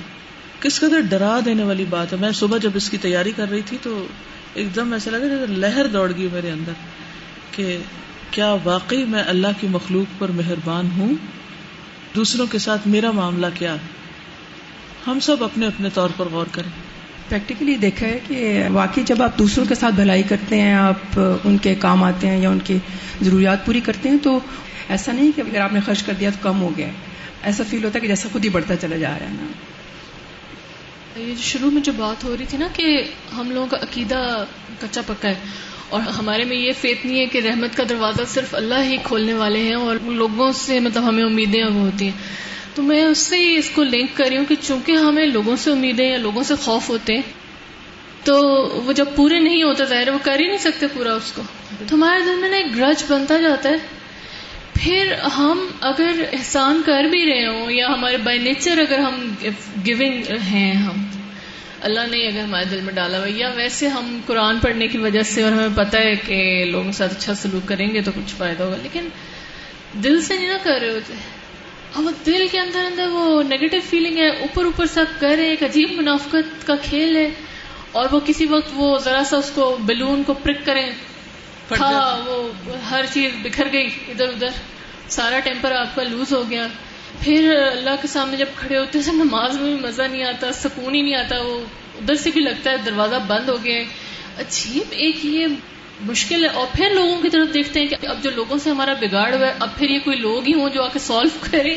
کس 0.60 0.80
قدر 0.80 1.00
ڈرا 1.00 1.40
دینے 1.46 1.64
والی 1.64 1.86
بات 1.90 2.14
ہے۔ 2.14 2.18
میں 2.18 2.32
صبح 2.32 2.58
جب 2.58 2.70
اس 2.74 2.90
کی 2.90 2.98
تیاری 2.98 3.32
کر 3.32 3.50
رہی 3.50 3.62
تھی 3.66 3.78
تو 3.82 4.08
ایک 4.54 4.76
دم 4.76 4.94
ایسا 4.94 5.12
لگا 5.12 5.20
جیسے 5.20 5.46
لہر 5.48 5.88
دوڑ 5.88 6.12
گئی 6.18 6.28
میرے 6.34 6.52
اندر 6.52 6.72
کہ 7.52 7.78
کیا 8.34 8.56
واقعی 8.64 9.06
میں 9.06 9.24
اللہ 9.28 9.48
کی 9.60 9.68
مخلوق 9.68 10.20
پر 10.20 10.32
مہربان 10.32 10.90
ہوں؟ 10.98 11.14
دوسروں 12.16 12.48
کے 12.48 12.58
ساتھ 12.58 12.88
میرا 12.88 13.12
معاملہ 13.12 13.46
کیا؟ 13.54 13.74
ہے 13.74 13.78
ہم 15.08 15.20
سب 15.20 15.44
اپنے 15.44 15.68
اپنے 15.68 15.90
طور 15.94 16.10
پر 16.18 16.26
غور 16.32 16.46
کریں۔ 16.52 16.70
پریکٹیکلی 17.30 17.76
دیکھا 17.76 18.08
ہے 18.08 18.20
کہ 18.28 18.64
واقعی 18.72 19.04
جب 19.04 19.22
آپ 19.22 19.40
دوسروں 19.40 19.66
کے 19.66 19.76
ساتھ 19.76 19.96
بھلائی 19.96 20.24
کرتے 20.24 20.62
ہیں 20.62 20.74
آپ 20.74 21.20
ان 21.44 21.58
کے 21.58 21.76
کام 21.76 22.04
آتے 22.04 22.28
ہیں 22.28 22.38
یا 22.38 22.50
ان 22.50 22.60
کی 22.60 22.78
ضروریات 23.22 23.66
پوری 23.66 23.80
کرتے 23.80 24.10
ہیں 24.10 24.18
تو 24.24 24.40
ایسا 24.90 25.12
نہیں 25.12 25.32
کہ 25.36 25.42
اگر 25.42 25.60
آپ 25.60 25.74
نے 25.74 25.80
خرچ 25.86 26.04
کر 26.04 26.14
دیا 26.20 26.30
تو 26.30 26.38
کم 26.42 26.62
ہو 26.62 26.70
گیا۔ 26.78 26.88
ایسا 27.44 27.64
فیل 27.70 27.84
ہوتا 27.84 27.96
ہے 27.96 28.02
کہ 28.02 28.08
جیسا 28.08 28.30
خود 28.32 28.46
ہی 28.46 28.50
بڑھتا 28.50 28.76
چلا 28.76 28.98
جا 28.98 29.10
رہا 29.10 29.26
ہے 29.26 29.34
نا۔ 29.42 29.46
یہ 31.20 31.34
شروع 31.38 31.72
میں 31.72 31.82
جو 31.82 31.92
بات 31.98 32.24
ہو 32.24 32.38
رہی 32.40 32.46
تھی 32.50 32.58
نا 32.58 32.68
کہ 32.74 33.04
ہم 33.38 33.52
لوگوں 33.52 33.68
کا 33.68 33.78
عقیدہ 33.78 34.46
کچا 34.82 35.02
پکا 35.08 35.30
ہے 35.30 35.36
اور 35.94 36.02
ہمارے 36.02 36.44
میں 36.44 36.58
یہ 36.58 36.72
فیت 36.82 37.06
نہیں 37.06 37.20
ہے 37.20 37.26
کہ 37.26 37.40
رحمت 37.40 37.78
کا 37.78 37.84
دروازہ 37.90 38.22
صرف 38.28 38.56
اللہ 38.56 38.84
ہی 38.84 38.98
کھولنے 39.04 39.34
والے 39.34 39.60
ہیں 39.60 39.76
اور 39.76 39.96
لوگوں 40.06 40.52
سے 40.52 40.80
مطلب 40.80 41.08
ہمیں 41.08 41.24
امیدیں 41.24 41.64
وہ 41.64 41.80
ہوتی 41.80 42.06
ہیں۔ 42.06 42.12
تو 42.76 42.82
میں 42.82 43.04
اس 43.06 43.18
سے 43.18 43.56
اس 43.56 43.70
کو 43.70 43.84
لنک 43.84 44.18
کر 44.18 44.26
رہی 44.30 44.38
ہوں 44.38 44.46
کہ 44.46 44.56
چونکہ 44.62 44.92
ہمیں 44.92 45.26
لوگوں 45.26 45.56
سے 45.56 45.72
امیدیں 45.72 46.12
یا 46.12 46.18
لوگوں 46.18 46.44
سے 46.44 46.56
خوف 46.56 46.90
ہوتے 46.90 47.14
ہیں، 47.16 47.22
تو 48.24 48.42
وہ 48.86 48.94
جب 48.94 49.06
پورے 49.16 49.40
نہیں 49.40 49.64
ہوتے 49.64 49.86
ظاہر 49.86 50.10
وہ 50.10 50.18
کر 50.24 50.40
ہی 50.40 50.48
نہیں 50.48 50.58
سکتے 50.58 50.88
پورا 50.88 51.14
اس 51.14 51.32
کو۔ 51.32 51.42
تو 51.88 51.96
ہمارے 51.96 52.20
دل 52.26 52.36
میں 52.40 52.50
نا 52.50 52.58
ایک 52.58 52.76
گرج 52.76 53.04
بنتا 53.08 53.38
جاتا 53.38 53.70
ہے۔ 53.70 53.78
پھر 54.74 55.14
ہم 55.38 55.68
اگر 55.82 56.24
احسان 56.34 56.82
کر 56.86 57.04
بھی 57.04 57.26
رہے 57.26 57.48
ہوں 57.48 57.72
یا 57.72 57.88
ہمارے 57.88 58.18
بائی 58.18 58.40
نیچر 58.40 58.78
اگر 58.78 59.00
ہم 59.00 59.34
گیونگ 59.86 60.24
ہیں 60.52 60.74
ہم 60.74 61.06
اللہ 61.84 62.00
نے 62.12 62.28
اگر 62.28 62.40
ہمارے 62.40 62.66
دل 62.66 62.82
میں 62.82 62.94
ڈالا 62.94 63.18
ہوا 63.18 63.28
یا 63.30 63.50
ویسے 63.56 63.88
ہم 63.88 64.20
قرآن 64.26 64.60
پڑھنے 64.60 64.88
کی 64.88 64.98
وجہ 64.98 65.22
سے 65.24 65.44
اور 65.44 65.52
ہمیں 65.52 65.68
پتہ 65.76 65.98
ہے 65.98 66.16
کہ 66.16 66.66
لوگوں 66.66 66.86
کے 66.86 66.92
ساتھ 66.92 67.14
اچھا 67.14 67.34
سلوک 67.34 67.68
کریں 67.68 67.94
گے 67.94 68.02
تو 68.02 68.12
کچھ 68.12 68.36
فائدہ 68.36 68.64
ہوگا۔ 68.64 68.76
لیکن 68.84 69.08
دل 70.04 70.22
سے 70.22 70.36
نہیں 70.36 70.48
نہ 70.48 70.58
کر 70.64 70.80
رہے 70.82 70.90
ہوتے۔ 70.90 71.14
اور 71.94 72.04
دل 72.26 72.48
کے 72.52 72.60
اندر 72.60 72.80
اندر 72.80 73.08
وہ 73.08 73.44
نیگیٹو 73.44 73.78
فیلنگ 73.90 74.18
ہے 74.18 74.28
اوپر 74.28 74.66
اوپر 74.66 74.86
سب 74.86 75.06
کر 75.20 75.36
رہے 75.40 75.50
ایک 75.50 75.64
عجیب 75.64 75.92
منافقت 75.92 76.68
کا 76.68 76.76
کھیل 76.76 77.16
ہے۔ 77.16 77.30
اور 77.92 78.06
وہ 78.12 78.20
کسی 78.26 78.46
وقت 78.46 78.70
وہ 78.74 78.98
ذرا 78.98 79.24
سا 79.26 79.38
اس 79.38 79.52
کو 79.56 79.78
بیلون 79.86 80.24
کو 80.24 80.34
پرک 80.34 80.66
کریں۔ 80.66 80.92
ہاں 81.80 82.18
وہ 82.26 82.50
ہر 82.90 83.06
چیز 83.14 83.32
بکھر 83.42 83.68
گئی 83.74 83.88
ادھر 84.08 84.28
ادھر۔ 84.28 84.50
سارا 85.10 85.40
ٹیمپر 85.40 85.72
آپ 85.72 85.96
کا 85.96 86.04
لوز 86.04 86.34
ہو 86.34 86.50
گیا۔ 86.50 86.68
پھر 87.20 87.56
اللہ 87.72 87.90
کے 88.02 88.08
سامنے 88.08 88.38
جب 88.38 88.46
کھڑے 88.56 88.78
ہوتے 88.78 89.00
ہیں 89.00 89.14
نماز 89.14 89.60
میں 89.60 89.76
بھی 89.76 89.88
مزہ 89.88 90.02
نہیں 90.02 90.24
آتا 90.24 90.54
سکون 90.54 90.96
ہی 90.96 91.02
نہیں 91.02 91.16
آتا 91.16 91.42
وہ 91.42 91.60
ادھر 91.98 92.16
سے 92.16 92.32
بھی 92.32 92.42
لگتا 92.42 92.72
ہے 92.72 92.78
دروازہ 92.78 93.16
بند 93.28 93.50
ہو 93.50 93.58
گیا 93.64 93.82
عجیب 94.40 94.84
ایک 94.90 95.26
یہ 95.26 95.48
مشکل 96.02 96.44
ہے۔ 96.44 96.50
اور 96.50 96.68
پھر 96.76 96.90
لوگوں 96.90 97.22
کی 97.22 97.30
طرف 97.30 97.54
دیکھتے 97.54 97.80
ہیں 97.80 97.88
کہ 97.88 98.08
اب 98.08 98.24
جو 98.24 98.30
لوگوں 98.36 98.58
سے 98.58 98.70
ہمارا 98.70 98.94
بگاڑ 98.94 99.34
ہوا 99.34 99.48
ہے 99.48 99.54
اب 99.60 99.76
پھر 99.78 99.90
یہ 99.90 100.00
کوئی 100.00 100.18
لوگ 100.18 100.44
ہی 100.48 100.54
ہوں 100.54 100.70
جو 100.70 100.84
آ 100.84 100.88
کے 100.88 101.00
سالو 101.00 101.38
کرے 101.52 101.76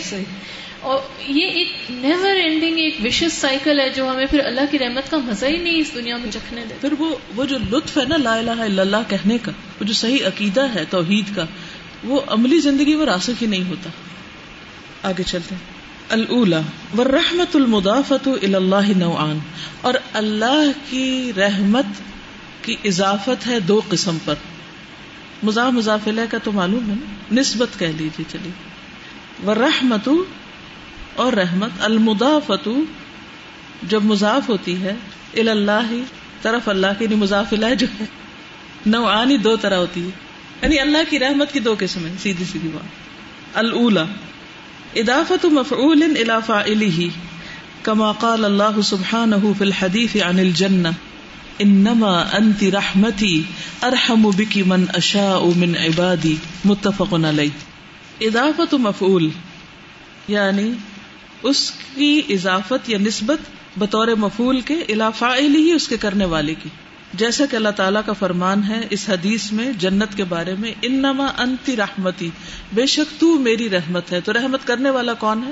اور 0.80 0.98
یہ 1.28 1.46
ایک 1.46 1.68
نیور 1.90 2.36
اینڈنگ 2.36 2.78
ایک 2.78 2.96
وشز 3.04 3.32
سائیکل 3.32 3.80
ہے 3.80 3.88
جو 3.88 4.10
ہمیں 4.10 4.26
پھر 4.26 4.44
اللہ 4.44 4.60
کی 4.70 4.78
رحمت 4.78 5.10
کا 5.10 5.16
مزہ 5.16 5.46
ہی 5.46 5.56
نہیں 5.56 5.80
اس 5.80 5.94
دنیا 5.94 6.16
میں 6.16 6.30
چکھنے 6.30 6.64
دے۔ 6.70 6.74
پھر 6.80 6.94
وہ 6.98 7.16
وہ 7.36 7.44
جو 7.44 7.58
لطف 7.58 7.98
ہے 7.98 8.04
نا 8.08 8.16
لا 8.16 8.34
الہ 8.34 8.50
الا 8.50 8.82
اللہ 8.82 8.96
کہنے 9.08 9.38
کا 9.38 9.52
وہ 9.80 9.84
جو 9.84 9.94
صحیح 9.94 10.26
عقیدہ 10.26 10.66
ہے 10.74 10.84
توحید 10.90 11.36
کا 11.36 11.44
وہ 12.04 12.20
عملی 12.26 12.58
زندگی 12.58 12.94
میں 12.94 13.06
راسخ 13.06 13.42
ہی 13.42 13.46
نہیں 13.46 13.68
ہوتا۔ 13.68 13.90
آگے 15.06 15.22
چلتے 15.22 15.54
ہیں۔ 15.54 15.62
الا 16.10 16.60
والرحمت 16.96 17.56
المضافت 17.56 18.28
اللہ 18.42 18.96
نوعان۔ 18.96 19.38
اور 19.80 19.94
اللہ 20.12 20.70
کی 20.90 21.32
رحمت 21.36 21.84
کی 22.62 22.76
اضافت 22.84 23.46
ہے 23.46 23.60
دو 23.60 23.80
قسم 23.88 24.18
پر۔ 24.24 24.34
مضاف 25.42 25.72
مضاف 25.72 26.08
علیہ 26.08 26.30
کا 26.30 26.38
تو 26.38 26.52
معلوم 26.52 26.90
ہے 26.90 26.94
نا۔ 26.94 27.40
نسبت 27.40 27.78
کہہ 27.78 27.86
لیجیے 27.86 28.24
چلیے۔ 28.28 28.52
ورحمت 29.46 30.08
اور 31.16 31.32
رحمت 31.32 31.70
المدافت 31.80 32.68
جب 33.82 34.04
مضاف 34.04 34.48
ہوتی 34.48 34.82
ہے 34.82 34.94
اللہ 35.34 35.92
طرف 36.42 36.68
اللہ 36.68 36.86
کی 36.98 37.04
یعنی 37.04 37.16
مضاف 37.16 37.52
اللہ 37.52 37.74
جو 37.74 37.86
ہے 38.00 38.04
نوعانی 38.86 39.36
دو 39.36 39.56
طرح 39.56 39.74
ہوتی 39.74 40.04
ہے۔ 40.04 40.10
یعنی 40.62 40.80
اللہ 40.80 40.98
کی 41.10 41.18
رحمت 41.18 41.52
کی 41.52 41.60
دو 41.60 41.74
قسم 41.78 42.06
سیدھی 42.22 42.44
سیدھی 42.44 42.68
بات۔ 42.68 42.88
اللہ 43.54 44.00
ادافت 44.96 45.46
مفعول 45.46 46.02
الى 46.02 46.38
فاعله، 46.46 47.08
كما 47.84 48.12
قال 48.12 48.44
الله 48.44 48.80
سبحانه 48.82 49.52
في 49.58 49.64
الحديث 49.64 50.16
عن 50.16 50.38
الجنة 50.38 50.90
انما 51.62 52.38
انت 52.38 52.64
رحمتي 52.64 53.42
ارحم 53.82 54.30
بك 54.30 54.58
من 54.66 54.84
اشاء 54.88 55.46
من 55.56 55.76
عبادي، 55.76 56.34
متفق 56.64 57.14
عليه. 57.14 57.48
اضافت 58.20 58.74
مفعول 58.74 59.28
یعنی 60.28 60.72
اس 61.42 61.72
کی 61.94 62.22
اضافت 62.28 62.90
یا 62.90 62.98
نسبت 62.98 63.38
بطور 63.78 64.08
مفول 64.08 64.60
کے 64.60 64.74
الافا 64.74 65.36
ہی 65.36 65.72
اس 65.72 65.88
کے 65.88 65.96
کرنے 65.96 66.24
والے 66.24 66.54
کی۔ 66.54 66.68
جیسا 67.14 67.46
کہ 67.46 67.56
اللہ 67.56 67.68
تعالیٰ 67.68 68.00
کا 68.06 68.12
فرمان 68.12 68.64
ہے 68.64 68.80
اس 68.90 69.08
حدیث 69.08 69.52
میں 69.52 69.72
جنت 69.72 70.16
کے 70.16 70.24
بارے 70.24 70.54
میں، 70.58 70.72
انما 70.82 71.26
انتی 71.38 71.76
رحمتی، 71.76 72.30
بے 72.72 72.86
شک 72.86 73.20
تو 73.20 73.38
میری 73.38 73.70
رحمت 73.70 74.12
ہے۔ 74.12 74.20
تو 74.20 74.32
رحمت 74.32 74.66
کرنے 74.66 74.90
والا 74.90 75.14
کون 75.14 75.44
ہے؟ 75.46 75.50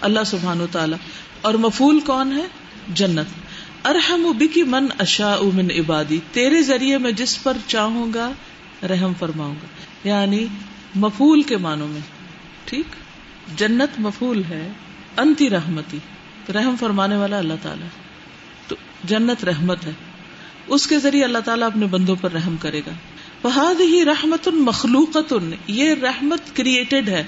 اللہ 0.00 0.20
سبحان 0.26 0.60
و 0.60 0.66
تعالیٰ۔ 0.72 0.98
اور 1.40 1.54
مفول 1.54 2.00
کون 2.00 2.32
ہے؟ 2.32 2.42
جنت۔ 2.88 3.26
ارحم 3.86 4.32
بکی 4.38 4.62
من 4.62 4.86
اشا 4.98 5.36
من 5.54 5.70
عبادی، 5.70 6.18
تیرے 6.32 6.62
ذریعے 6.62 6.98
میں 6.98 7.12
جس 7.12 7.42
پر 7.42 7.56
چاہوں 7.66 8.14
گا 8.14 8.32
رحم 8.82 9.12
فرماؤں 9.18 9.54
گا۔ 9.54 9.66
یعنی 10.08 10.46
مفول 10.94 11.42
کے 11.42 11.56
معنوں 11.56 11.88
میں۔ 11.88 12.00
ٹھیک؟ 12.64 12.86
جنت 13.58 14.00
مفول 14.00 14.42
ہے، 14.48 14.68
انتی 15.16 15.50
رحمتی، 15.50 15.98
رحم 16.54 16.74
فرمانے 16.80 17.16
والا 17.16 17.38
اللہ 17.38 17.54
تعالیٰ۔ 17.62 17.88
تو 18.68 18.76
جنت 19.04 19.44
رحمت 19.44 19.86
ہے۔ 19.86 19.92
اس 20.66 20.86
کے 20.86 20.98
ذریعے 20.98 21.24
اللہ 21.24 21.38
تعالیٰ 21.38 21.66
اپنے 21.66 21.86
بندوں 21.86 22.16
پر 22.20 22.32
رحم 22.32 22.56
کرے 22.56 22.80
گا۔ 22.86 22.90
بہاد 23.42 23.80
ہی 23.80 24.04
رحمت 24.04 24.48
مخلوقت 24.48 25.34
یہ 25.66 25.94
رحمت 26.02 26.56
کریٹڈ 26.56 27.08
ہے، 27.08 27.24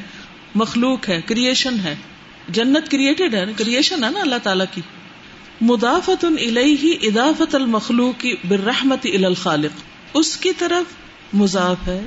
مخلوق 0.54 1.08
ہے 1.08 1.20
کریشن 1.26 1.76
ہے۔ 1.84 1.94
جنت 2.48 2.90
کریٹڈ 2.90 3.34
ہے 3.34 3.44
کریشن 3.56 4.04
ہے 4.04 4.10
نا 4.10 4.20
اللہ 4.20 4.34
تعالیٰ 4.42 4.66
کی۔ 4.74 4.80
مدافت 5.60 6.24
الیہ 6.24 6.96
ادافت 7.02 7.54
المخلوق 7.54 8.26
بالرحمت 8.48 8.98
الى 9.04 9.24
الخالق۔ 9.24 9.82
اس 10.14 10.36
کی 10.36 10.52
طرف 10.58 10.94
مضاف 11.34 11.88
ہے 11.88 12.00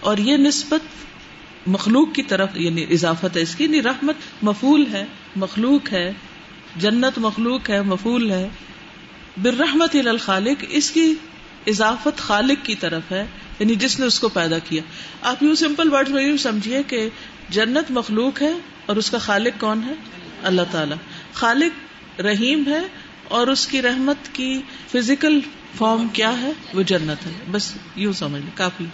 اور 0.00 0.18
یہ 0.18 0.36
نسبت 0.36 0.80
مخلوق 1.66 2.14
کی 2.14 2.22
طرف 2.22 2.48
یعنی 2.54 2.86
اضافت 2.90 3.36
ہے 3.36 3.42
اس 3.42 3.54
کی 3.54 3.64
یعنی 3.64 3.82
رحمت 3.82 4.14
مفول 4.42 4.84
ہے، 4.92 5.04
مخلوق 5.36 5.92
ہے۔ 5.92 6.12
جنت 6.76 7.18
مخلوق 7.18 7.70
ہے 7.70 7.82
مفول 7.82 8.30
ہے۔ 8.30 8.48
برحمت 9.42 9.96
الخالق، 10.06 10.64
اس 10.68 10.90
کی 10.90 11.14
اضافت 11.66 12.18
خالق 12.18 12.66
کی 12.66 12.74
طرف 12.74 13.02
ہے 13.10 13.26
یعنی 13.58 13.74
جس 13.74 14.00
نے 14.00 14.06
اس 14.06 14.20
کو 14.20 14.28
پیدا 14.28 14.58
کیا۔ 14.58 14.82
آپ 15.22 15.42
یوں 15.42 15.54
سمپل 15.54 15.92
ورڈ 15.92 16.08
میں 16.08 16.22
یوں 16.22 16.36
سمجھیے 16.36 16.82
کہ 16.82 17.08
جنت 17.48 17.90
مخلوق 17.90 18.42
ہے 18.42 18.52
اور 18.86 18.96
اس 18.96 19.10
کا 19.10 19.18
خالق 19.18 19.60
کون 19.60 19.80
ہے؟ 19.86 19.92
اللہ 20.42 20.62
تعالی۔ 20.70 20.94
خالق 21.32 22.20
رحیم 22.20 22.62
ہے 22.66 22.80
اور 23.28 23.46
اس 23.46 23.66
کی 23.66 23.82
رحمت 23.82 24.16
کی 24.32 24.62
فزیکل 24.92 25.40
فارم 25.78 26.08
کیا 26.08 26.40
ہے؟ 26.40 26.52
وہ 26.74 26.82
جنت 26.82 27.26
ہے۔ 27.26 27.32
بس 27.50 27.72
یوں 27.96 28.12
سمجھ 28.12 28.42
کافی۔ 28.54 28.84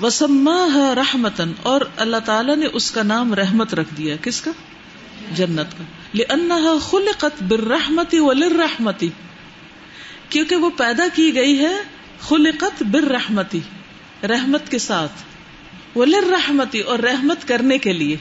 وسما 0.00 0.94
رحمتن 0.94 1.52
اور 1.62 1.80
اللہ 1.96 2.16
تعالیٰ 2.24 2.56
نے 2.56 2.66
اس 2.66 2.90
کا 2.90 3.02
نام 3.02 3.34
رحمت 3.34 3.74
رکھ 3.74 3.94
دیا۔ 3.96 4.16
کس 4.22 4.40
کا؟ 4.40 4.50
جنت 5.34 5.78
کا۔ 5.78 5.84
لأنها 6.14 6.78
خلقت 6.80 7.42
بالرحمت 7.42 8.14
وللرحمتی 8.18 9.10
کیونکہ 10.34 10.56
وہ 10.56 10.70
پیدا 10.70 11.04
کی 11.14 11.34
گئی 11.34 11.58
ہے 11.58 11.76
خلقت 12.20 12.82
بالرحمتی، 12.82 13.60
رحمت 14.22 14.70
کے 14.70 14.78
ساتھ۔ 14.78 15.12
وللرحمتی 15.98 16.80
اور 16.80 16.98
رحمت 16.98 17.48
کرنے 17.48 17.78
کے 17.78 17.92
لیے۔ 17.92 18.16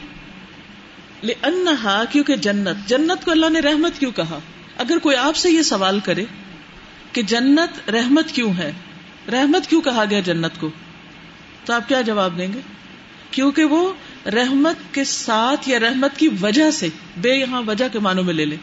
لأنها، 1.23 2.04
کیونکہ 2.12 2.36
جنت 2.36 2.89
جنت 2.89 3.26
کو 3.26 3.32
اللہ 3.32 3.49
نے 3.49 3.60
رحمت 3.60 3.99
کیوں 3.99 4.12
کہا؟ 4.12 4.39
اگر 4.78 4.97
کوئی 4.97 5.15
آپ 5.15 5.36
سے 5.36 5.49
یہ 5.49 5.62
سوال 5.62 5.99
کرے 5.99 6.26
کہ 7.12 7.21
جنت 7.21 7.89
رحمت 7.89 8.32
کیوں 8.32 8.54
ہے؟ 8.54 8.71
رحمت 9.32 9.67
کیوں 9.67 9.82
کہا 9.82 10.04
گیا 10.10 10.19
جنت 10.19 10.52
کو؟ 10.60 10.69
تو 11.65 11.73
آپ 11.73 11.89
کیا 11.89 12.02
جواب 12.02 12.38
دیں 12.38 12.54
گے؟ 12.54 12.60
کیونکہ 13.32 13.63
وہ 13.63 13.93
رحمت 14.26 14.93
کے 14.93 15.04
ساتھ 15.04 15.69
یا 15.69 15.80
رحمت 15.80 16.17
کی 16.17 16.30
وجہ 16.41 16.71
سے، 16.71 16.89
بے 17.17 17.34
یہاں 17.34 17.62
وجہ 17.67 17.88
کے 17.91 17.99
معنوں 17.99 18.23
میں 18.23 18.34
لے 18.34 18.45
لے 18.45 18.58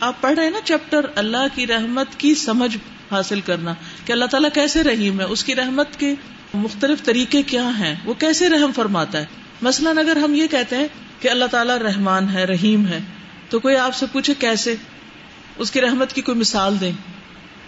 آپ 0.00 0.20
پڑھ 0.20 0.34
رہے 0.34 0.44
ہیں 0.44 0.50
نا 0.50 0.58
چیپٹر 0.64 1.06
اللہ 1.14 1.46
کی 1.54 1.66
رحمت 1.66 2.06
کی 2.18 2.34
سمجھ 2.34 2.76
حاصل 3.10 3.40
کرنا 3.40 3.74
کہ 4.04 4.12
اللہ 4.12 4.24
تعالیٰ 4.24 4.50
کیسے 4.54 4.84
رحیم 4.84 5.20
ہے؟ 5.20 5.24
اس 5.24 5.44
کی 5.44 5.54
رحمت 5.54 5.96
کے 5.98 6.14
مختلف 6.54 7.02
طریقے 7.02 7.42
کیا 7.42 7.78
ہیں؟ 7.78 7.94
وہ 8.04 8.14
کیسے 8.14 8.48
رحم 8.48 8.72
فرماتا 8.72 9.18
ہے؟ 9.20 9.24
مثلاً 9.62 9.98
اگر 9.98 10.16
ہم 10.16 10.34
یہ 10.34 10.46
کہتے 10.46 10.76
ہیں 10.76 10.88
کہ 11.20 11.28
اللہ 11.28 11.44
تعالیٰ 11.44 11.78
رحمان 11.78 12.28
ہے، 12.28 12.44
رحیم 12.44 12.86
ہے، 12.86 13.00
تو 13.48 13.58
کوئی 13.58 13.76
آپ 13.76 13.94
سے 13.94 14.06
پوچھے 14.12 14.34
کیسے؟ 14.38 14.74
اس 15.56 15.70
کی 15.70 15.80
رحمت 15.80 16.12
کی 16.12 16.22
کوئی 16.22 16.38
مثال 16.38 16.80
دیں؟ 16.80 16.92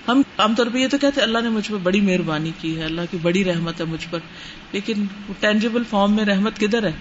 ہم 0.08 0.22
عام 0.38 0.54
طور 0.54 0.66
پہ 0.72 0.78
یہ 0.78 0.88
تو 0.88 0.98
کہتے 0.98 1.20
اللہ 1.20 1.38
نے 1.38 1.48
مجھ 1.48 1.70
پر 1.70 1.76
بڑی 1.76 2.00
مہربانی 2.00 2.50
کی 2.60 2.76
ہے، 2.76 2.84
اللہ 2.84 3.00
کی 3.10 3.16
بڑی 3.22 3.44
رحمت 3.44 3.80
ہے 3.80 3.84
مجھ 3.84 4.06
پر، 4.10 4.18
لیکن 4.72 5.04
ٹینجیبل 5.40 5.82
فارم 5.90 6.12
میں 6.12 6.24
رحمت 6.24 6.58
کدھر 6.58 6.82
ہے؟ 6.82 6.92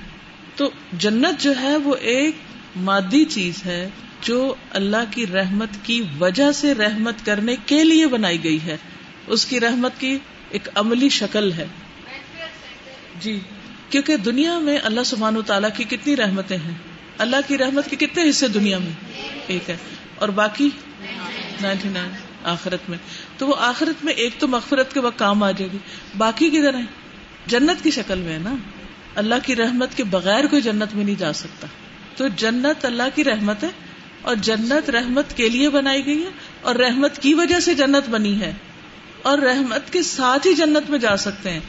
تو 0.56 0.70
جنت 0.94 1.44
جو 1.44 1.54
ہے 1.60 1.78
وہ 1.78 1.96
ایک 1.96 2.36
مادی 2.76 3.26
چیز 3.26 3.66
ہے 3.66 3.90
جو 4.26 4.56
اللہ 4.70 5.04
کی 5.12 5.28
رحمت 5.28 5.70
کی 5.84 6.04
وجہ 6.20 6.52
سے 6.52 6.74
رحمت 6.74 7.26
کرنے 7.26 7.56
کے 7.66 7.84
لیے 7.84 8.08
بنائی 8.08 8.44
گئی 8.44 8.60
ہے، 8.66 8.78
اس 9.28 9.46
کی 9.46 9.60
رحمت 9.60 9.92
کی 9.98 10.18
ایک 10.50 10.70
عملی 10.76 11.10
شکل 11.10 11.52
ہے۔ 11.54 11.68
جی 13.20 13.40
کیونکہ 13.90 14.18
دنیا 14.18 14.60
میں 14.60 14.78
اللہ 14.84 15.04
سبحان 15.06 15.38
و 15.38 15.42
تعالیٰ 15.42 15.70
کی 15.76 15.84
کتنی 15.84 16.16
رحمتیں 16.16 16.58
ہیں۔ 16.58 16.74
اللہ 17.18 17.36
کی 17.48 17.58
رحمت 17.58 17.90
کے 17.90 17.96
کتنے 17.96 18.30
حصے 18.30 18.48
دنیا 18.48 18.78
میں؟ 18.78 18.92
ایک 19.48 19.70
ہے۔ 19.70 19.78
اور 20.16 20.30
باقی؟ 20.30 20.70
Ninety 21.62 21.90
nine. 21.90 22.12
آخرت 22.44 22.90
میں۔ 22.90 22.98
تو 23.38 23.48
وہ 23.48 23.56
آخرت 23.58 24.06
میں 24.06 24.14
ایک 24.14 24.34
تو 24.40 24.48
مغفرت 24.48 24.94
کے 24.94 25.00
وقت 25.00 25.20
کام 25.20 25.44
آ 25.44 25.52
جائے 25.52 25.72
گی۔ 25.74 25.78
باقی 26.18 26.50
کدھر 26.50 26.74
ہے 26.74 26.84
جنت 27.48 27.84
کی 27.84 27.92
شکل 27.92 28.20
میں 28.20 28.34
ہے 28.34 28.40
نا۔ 28.40 28.56
اللہ 29.16 29.36
کی 29.44 29.56
رحمت 29.56 29.98
کے 29.98 30.04
بغیر 30.04 30.46
کوئی 30.46 30.62
جنت 30.62 30.96
میں 30.96 31.06
نہیں 31.06 31.20
جا 31.20 31.34
سکتا۔ 31.34 31.68
تو 32.16 32.28
جنت 32.28 32.86
اللہ 32.86 33.04
کی 33.16 33.24
رحمت 33.24 33.64
ہے 33.64 33.70
اور 34.26 34.36
جنت 34.36 34.90
رحمت 34.90 35.38
کے 35.38 35.50
لیے 35.50 35.70
بنائی 35.70 36.06
گئی 36.06 36.24
ہے 36.24 36.30
اور 36.62 36.76
رحمت 36.76 37.22
کی 37.22 37.34
وجہ 37.34 37.60
سے 37.60 37.74
جنت 37.74 38.10
بنی 38.10 38.42
ہے 38.42 38.54
اور 39.22 39.38
رحمت 39.38 39.94
کے 39.94 40.04
ساتھ 40.04 40.48
ہی 40.48 40.54
جنت 40.54 40.90
میں 40.90 41.00
جا 41.00 41.18
سکتے 41.18 41.50
ہیں 41.50 41.60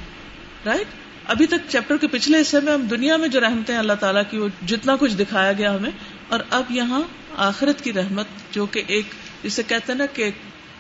رائٹ 0.67 0.87
ابھی 1.27 1.47
تک 1.47 1.69
چیپٹر 1.69 1.97
کے 1.97 2.07
پچھلے 2.07 2.41
حصے 2.41 2.61
میں 2.61 2.73
ہم 2.73 2.83
دنیا 2.83 3.17
میں 3.17 3.29
جو 3.29 3.41
رحمتیں 3.41 3.79
اللہ 3.79 3.93
تعالیٰ 3.93 4.23
کی 4.31 4.39
وہ 4.39 4.49
جتنا 4.67 4.97
کچھ 4.97 5.15
دکھایا 5.15 5.53
گیا 5.53 5.77
ہمیں 5.77 5.91
اور 6.29 6.41
اب 6.51 6.63
یہاں 6.71 7.03
آخرت 7.37 7.85
کی 7.85 7.93
رحمت 7.93 8.27
جو 8.51 8.67
کہ 8.67 8.83
ایک 8.87 9.05
جسے 9.43 9.63
کہتے 9.63 9.93
ہیں 9.93 9.99
نا 9.99 10.07
کہ 10.07 10.31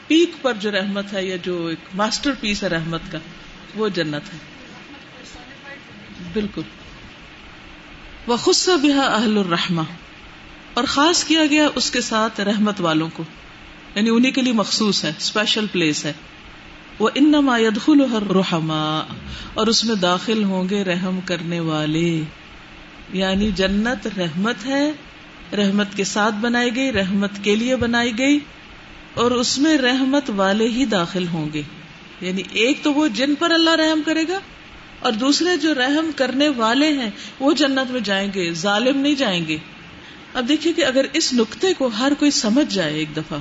پیک 0.07 0.43
پر 0.43 0.53
جو 0.55 0.71
رحمت 0.71 1.13
ہے 1.13 1.25
یا 1.25 1.37
جو 1.43 1.67
ایک 1.67 1.79
ماسٹر 1.95 2.31
پیس 2.41 2.63
ہے 2.63 2.69
رحمت 2.69 3.01
کا، 3.11 3.19
وہ 3.75 3.89
جنت 3.89 4.35
ہے۔ 4.35 4.39
بالکل۔ 6.33 6.63
وہ 8.27 8.37
خود 8.37 8.55
سے 8.55 8.77
بھی 8.77 8.93
اہل 8.93 9.39
الرحمہ 9.39 9.83
اور 10.77 10.85
خاص 10.85 11.25
کیا 11.25 11.47
گیا 11.51 11.69
اس 11.75 11.91
کے 11.91 12.01
ساتھ 12.01 12.41
رحمت 12.41 12.81
والوں 12.81 13.09
کو۔ 13.15 13.23
یعنی 13.95 14.11
انہیں 14.11 14.33
کے 14.33 14.43
لیے 14.43 14.53
مخصوص 14.53 15.05
ہے 15.05 15.13
اسپیشل 15.19 15.67
پلیس 15.73 16.05
ہے۔ 16.05 16.13
وہ 16.99 17.11
انما 17.15 17.59
یدخل 17.59 18.01
رحما 18.31 19.01
اور 19.55 19.67
اس 19.67 19.85
میں 19.85 19.95
داخل 19.95 20.45
ہوں 20.45 20.69
گے 20.69 20.85
رحم 20.85 21.21
کرنے 21.25 21.61
والے۔ 21.61 22.21
یعنی 23.13 23.51
جنت 23.51 24.09
رحمت 24.19 24.67
ہے، 24.67 24.93
رحمت 25.57 25.87
کے 25.97 26.05
ساتھ 26.05 26.35
بنائی 26.35 26.77
گئی، 26.77 26.93
رحمت 26.93 27.31
کے 27.43 27.57
لیے 27.57 27.77
بنائی 27.77 28.19
گئی، 28.19 28.39
اور 29.15 29.31
اس 29.31 29.59
میں 29.59 29.79
رحمت 29.79 30.31
والے 30.37 30.69
ہی 30.69 30.85
داخل 30.85 31.27
ہوں 31.29 31.49
گے۔ 31.53 31.63
یعنی 32.21 32.43
ایک 32.53 32.83
تو 32.83 32.95
وہ 32.95 33.09
جن 33.09 33.35
پر 33.35 33.51
اللہ 33.51 33.71
رحم 33.71 34.01
کرے 34.07 34.25
گا، 34.29 34.39
اور 35.01 35.13
دوسرے 35.13 35.57
جو 35.57 35.75
رحم 35.75 36.11
کرنے 36.17 36.49
والے 36.49 36.93
ہیں، 36.93 37.11
وہ 37.41 37.53
جنت 37.53 37.91
میں 37.91 38.01
جائیں 38.01 38.31
گے، 38.35 38.53
ظالم 38.53 38.99
نہیں 38.99 39.15
جائیں 39.15 39.47
گے۔ 39.49 39.59
اب 40.37 40.49
دیکھیے 40.49 40.73
کہ 40.73 40.85
اگر 40.85 41.07
اس 41.13 41.33
نقطے 41.33 41.75
کو 41.75 41.87
ہر 41.87 42.13
کوئی 42.19 42.31
سمجھ 42.31 42.75
جائے 42.75 42.95
ایک 42.95 43.17
دفعہ، 43.17 43.39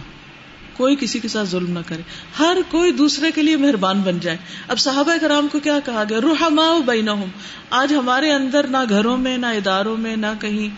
کوئی 0.74 0.96
کسی 0.96 1.20
کے 1.20 1.28
ساتھ 1.28 1.50
ظلم 1.50 1.72
نہ 1.72 1.80
کرے، 1.86 2.02
ہر 2.40 2.58
کوئی 2.70 2.92
دوسرے 2.92 3.32
کے 3.32 3.42
لیے 3.42 3.56
مہربان 3.56 4.02
بن 4.02 4.20
جائے۔ 4.20 4.38
اب 4.68 4.80
صحابہ 4.80 5.14
کرام 5.22 5.48
کو 5.52 5.60
کیا 5.60 5.80
کہا 5.86 6.04
گیا؟ 6.10 6.22
روحما 6.22 6.80
بینہم۔ 6.86 7.24
آج 7.70 7.94
ہمارے 7.94 8.32
اندر 8.32 8.68
نہ 8.68 8.78
گھروں 8.90 9.18
میں، 9.18 9.38
نہ 9.38 9.46
اداروں 9.46 9.98
میں، 9.98 10.16
نہ 10.16 10.26
کہیں 10.42 10.76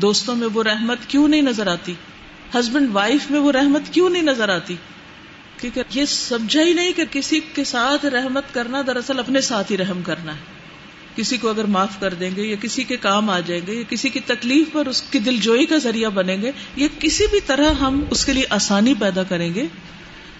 دوستوں 0.00 0.36
میں 0.36 0.48
وہ 0.54 0.62
رحمت 0.62 0.98
کیوں 1.08 1.28
نہیں 1.28 1.42
نظر 1.42 1.66
آتی؟ 1.66 1.94
ہسبینڈ 2.54 2.88
وائف 2.92 3.30
میں 3.30 3.40
وہ 3.40 3.52
رحمت 3.52 3.82
کیوں 3.92 4.10
نہیں 4.10 4.22
نظر 4.22 4.48
آتی؟ 4.48 4.76
کیونکہ 5.60 5.82
یہ 5.90 6.04
سمجھا 6.04 6.62
ہی 6.62 6.72
نہیں 6.72 6.92
کہ 6.92 7.04
کسی 7.10 7.40
کے 7.54 7.64
ساتھ 7.64 8.06
رحمت 8.06 8.54
کرنا 8.54 8.82
دراصل 8.86 9.18
اپنے 9.18 9.40
ساتھ 9.40 9.72
ہی 9.72 9.76
رحم 9.76 10.02
کرنا 10.02 10.32
ہے۔ 10.32 10.55
کسی 11.16 11.36
کو 11.36 11.48
اگر 11.48 11.64
معاف 11.64 12.00
کر 12.00 12.14
دیں 12.14 12.30
گے 12.36 12.42
یا 12.42 12.56
کسی 12.60 12.84
کے 12.84 12.96
کام 12.96 13.30
آ 13.30 13.40
جائیں 13.40 13.66
گے 13.66 13.74
یا 13.74 13.82
کسی 13.88 14.08
کی 14.08 14.20
تکلیف 14.20 14.72
پر 14.72 14.86
اس 14.86 15.02
کی 15.02 15.18
دل 15.18 15.36
جوئی 15.36 15.66
کا 15.66 15.76
ذریعہ 15.76 16.10
بنیں 16.10 16.42
گے 16.42 16.50
یا 16.76 16.88
کسی 17.00 17.24
بھی 17.30 17.40
طرح 17.40 17.72
ہم 17.72 18.04
اس 18.10 18.24
کے 18.24 18.32
لیے 18.32 18.42
آسانی 18.50 18.94
پیدا 18.94 19.22
کریں 19.22 19.54
گے، 19.54 19.66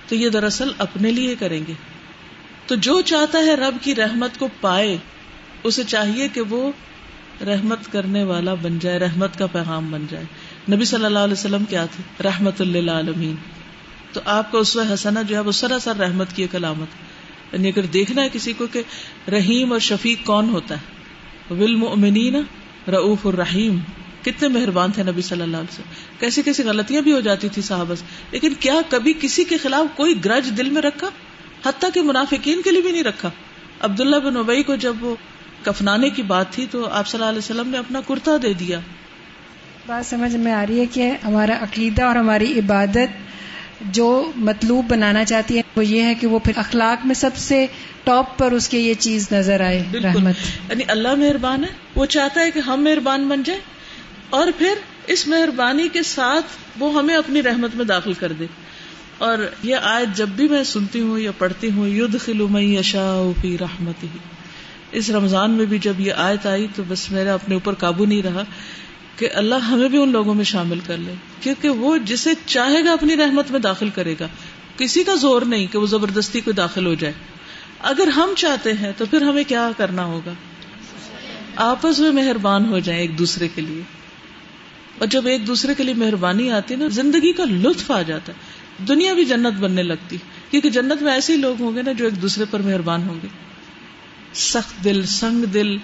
تو 0.08 0.14
یہ 0.14 0.28
دراصل 0.28 0.70
اپنے 0.78 1.10
لیے 1.10 1.34
کریں 1.38 1.60
گے۔ 1.68 1.72
تو 2.66 2.74
جو 2.74 3.00
چاہتا 3.00 3.38
ہے 3.38 3.54
رب 3.54 3.76
کی 3.82 3.94
رحمت 3.94 4.38
کو 4.38 4.48
پائے، 4.60 4.96
اسے 5.62 5.84
چاہیے 5.84 6.28
کہ 6.28 6.40
وہ 6.40 6.72
رحمت 7.40 7.92
کرنے 7.92 8.24
والا 8.24 8.54
بن 8.54 8.78
جائے، 8.78 8.98
رحمت 8.98 9.38
کا 9.38 9.46
پیغام 9.46 9.90
بن 9.90 10.06
جائے۔ 10.10 10.24
نبی 10.72 10.84
صلی 10.84 11.04
اللہ 11.04 11.18
علیہ 11.18 11.32
وسلم 11.32 11.64
کیا 11.64 11.86
تھے؟ 11.86 12.22
رحمت 12.22 12.60
اللہ 12.60 12.90
عالمین 12.90 13.34
تو 14.12 14.20
آپ 14.24 14.52
کا 14.52 14.58
اس 14.58 14.76
حسنا 14.94 15.22
جو 15.22 15.34
ہے، 15.34 15.40
وہ 15.40 15.52
سراسر 15.52 15.96
رحمت 15.96 16.36
کی 16.36 16.42
ایک 16.42 16.56
علامت 16.56 16.88
یعنی 17.57 17.69
اگر 17.69 17.83
دیکھنا 17.83 18.23
ہے 18.23 18.29
کسی 18.33 18.53
کو 18.53 18.66
کہ 18.66 18.83
رحیم 19.31 19.73
اور 19.73 19.81
شفیق 19.81 20.27
کون 20.27 20.49
ہوتا 20.49 20.75
ہے؟ 20.75 20.97
بالمؤمنین 21.55 22.35
رعوف 22.90 23.27
الرحیم 23.27 23.79
کتنے 24.23 24.49
مہربان 24.49 24.90
تھے 24.90 25.03
نبی 25.03 25.23
صلی 25.23 25.42
اللہ 25.42 25.57
علیہ 25.57 25.73
وسلم۔ 25.73 26.21
کیسی 26.21 26.42
کیسی 26.42 26.62
غلطیاں 26.62 27.03
بھی 27.03 27.12
ہو 27.12 27.21
جاتی 27.21 27.49
تھی 27.49 27.62
صحابہ 27.62 27.95
لیکن 28.33 28.55
کیا 28.61 28.75
کبھی 28.88 29.14
کسی 29.21 29.45
کے 29.45 29.57
خلاف 29.57 29.97
کوئی 29.97 30.25
گرج 30.25 30.51
دل 30.59 30.71
میں 30.71 30.83
رکھا؟ 30.83 31.09
حتیٰ 31.66 31.90
کہ 31.95 32.03
منافقین 32.03 32.62
کے 32.62 32.71
لیے 32.71 32.81
بھی 32.81 32.92
نہیں 32.92 33.03
رکھا۔ 33.03 33.31
عبداللہ 33.81 34.16
بن 34.16 34.37
ابئی 34.37 34.62
کو 34.62 34.77
جب 34.77 34.95
وہ 35.01 35.14
کفنانے 35.62 36.11
کی 36.11 36.23
بات 36.23 36.51
تھی 36.51 36.66
تو 36.71 36.88
آپ 36.88 37.09
صلی 37.09 37.19
اللہ 37.19 37.31
علیہ 37.31 37.38
وسلم 37.38 37.69
نے 37.69 37.79
اپنا 37.79 38.01
کرتا 38.01 38.31
دے 38.42 38.53
دیا۔ 38.53 38.81
بات 39.87 40.07
سمجھ 40.07 40.37
میں 40.37 40.53
آ 40.53 40.64
رہی 40.69 40.81
ہے 40.81 40.87
کہ 40.87 41.12
ہمارا 41.25 41.59
عقیدہ 41.61 42.03
اور 42.03 42.16
ہماری 42.16 42.59
عبادت 42.59 43.36
جو 43.80 44.32
مطلوب 44.36 44.84
بنانا 44.88 45.24
چاہتی 45.24 45.56
ہے 45.56 45.62
وہ 45.76 45.86
یہ 45.86 46.02
ہے 46.02 46.14
کہ 46.14 46.26
وہ 46.26 46.38
پھر 46.38 46.52
اخلاق 46.56 47.06
میں 47.06 47.14
سب 47.14 47.30
سے 47.36 47.66
ٹاپ 48.04 48.38
پر 48.38 48.52
اس 48.52 48.68
کے 48.68 48.78
یہ 48.78 48.94
چیز 48.94 49.28
نظر 49.32 49.60
آئے 49.60 49.84
رحمت۔ 50.02 50.34
یعنی 50.70 50.84
اللہ 50.88 51.14
مہربان 51.14 51.64
ہے 51.64 51.68
وہ 51.96 52.06
چاہتا 52.06 52.40
ہے 52.40 52.50
کہ 52.50 52.58
ہم 52.58 52.84
مہربان 52.84 53.28
بن 53.28 53.42
جائیں 53.42 53.60
اور 54.30 54.48
پھر 54.58 54.74
اس 55.06 55.28
مہربانی 55.28 55.88
کے 55.92 56.02
ساتھ 56.02 56.46
وہ 56.78 56.94
ہمیں 56.94 57.14
اپنی 57.14 57.42
رحمت 57.42 57.70
میں 57.74 57.84
داخل 57.84 58.12
کر 58.12 58.32
دے۔ 58.32 58.46
اور 59.18 59.38
یہ 59.62 59.76
آیت 59.82 60.16
جب 60.16 60.28
بھی 60.28 60.48
میں 60.48 60.64
سنتی 60.64 61.00
ہوں 61.00 61.18
یا 61.18 61.30
پڑھتی 61.38 61.70
ہوں 61.70 61.88
ید 61.88 62.20
خلوم 62.20 62.56
اشا 62.78 63.30
فی 63.40 63.56
رحمت 63.60 64.02
ہی 64.02 64.08
اس 64.92 65.10
رمضان 65.10 65.50
میں 65.50 65.66
بھی 65.66 65.78
جب 65.78 66.00
یہ 66.00 66.12
آیت 66.12 66.46
آئی 66.46 66.66
تو 66.76 66.82
بس 66.88 67.10
میرا 67.10 67.34
اپنے 67.34 67.54
اوپر 67.54 67.74
قابو 67.74 68.04
نہیں 68.04 68.22
رہا۔ 68.22 68.42
کہ 69.16 69.29
اللہ 69.35 69.55
ہمیں 69.55 69.88
بھی 69.88 70.02
ان 70.02 70.12
لوگوں 70.12 70.35
میں 70.35 70.44
شامل 70.44 70.81
کر 70.87 70.96
لے، 70.96 71.14
کیونکہ 71.40 71.68
وہ 71.68 71.96
جسے 71.96 72.31
چاہے 72.46 72.85
گا 72.85 72.92
اپنی 72.92 73.16
رحمت 73.16 73.50
میں 73.50 73.61
داخل 73.61 73.88
کرے 73.88 74.14
گا۔ 74.20 74.29
کسی 74.76 75.05
کا 75.05 75.14
زور 75.14 75.42
نہیں 75.42 75.66
کہ 75.66 75.79
وہ 75.79 75.87
زبردستی 75.87 76.40
کو 76.40 76.52
داخل 76.52 76.87
ہو 76.87 76.94
جائے۔ 76.94 77.14
اگر 77.81 78.09
ہم 78.09 78.31
چاہتے 78.37 78.72
ہیں 78.72 78.92
تو 78.96 79.07
پھر 79.07 79.22
ہمیں 79.22 79.44
کیا 79.48 79.70
کرنا 79.76 80.05
ہوگا؟ 80.05 80.33
آپس 81.57 81.98
میں 81.98 82.11
مہربان 82.11 82.66
ہو 82.66 82.79
جائیں 82.79 83.00
ایک 83.00 83.18
دوسرے 83.18 83.48
کے 83.55 83.61
لیے۔ 83.61 83.83
اور 84.98 85.07
جب 85.07 85.26
ایک 85.26 85.46
دوسرے 85.46 85.74
کے 85.74 85.83
لیے 85.83 85.94
مہربانی 85.94 86.50
آتی 86.50 86.74
ہے 86.74 86.79
نا، 86.79 86.88
زندگی 86.88 87.33
کا 87.33 87.44
لطف 87.44 87.90
آ 87.90 88.02
جاتا۔ 88.02 88.33
ہے 88.33 88.57
دنیا 88.85 89.12
بھی 89.12 89.24
جنت 89.24 89.61
بننے 89.61 89.83
لگتی۔ 89.83 90.16
کیونکہ 90.50 90.70
جنت 90.70 91.02
میں 91.02 91.12
ایسے 91.12 91.33
ہی 91.33 91.38
لوگ 91.38 91.62
ہوں 91.62 91.76
گے 91.76 91.83
نا 91.83 91.92
جو 91.92 92.05
ایک 92.05 92.22
دوسرے 92.22 92.44
پر 92.50 92.61
مہربان 92.61 93.02
ہوں 93.02 93.18
گے۔ 93.22 93.29
سخت 94.35 94.85
دل، 94.85 95.02
سنگ 95.07 95.44
دل 95.44 95.76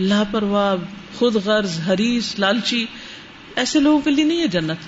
لاپرواہ، 0.00 0.76
خود 1.18 1.34
غرض، 1.34 1.80
حریص، 1.88 2.38
لالچی، 2.38 2.86
ایسے 3.56 3.80
لوگوں 3.80 4.00
کے 4.00 4.10
لیے 4.10 4.24
نہیں 4.24 4.40
ہے 4.40 4.48
جنت۔ 4.48 4.78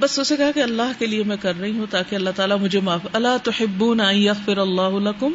بس 0.00 0.18
اسے 0.18 0.36
کہا 0.36 0.50
کہ 0.52 0.60
اللہ 0.60 0.92
کے 0.98 1.06
لیے 1.06 1.24
میں 1.24 1.36
کر 1.36 1.58
رہی 1.60 1.78
ہوں 1.78 1.86
تاکہ 1.90 2.14
اللہ 2.14 2.30
تعالیٰ 2.36 2.58
مجھے 2.58 2.80
معاف۔ 2.80 3.00
اللہ 3.12 3.36
تو 3.42 3.50
یغفر 4.12 4.58
اللہ 4.58 5.08
لکم۔ 5.08 5.32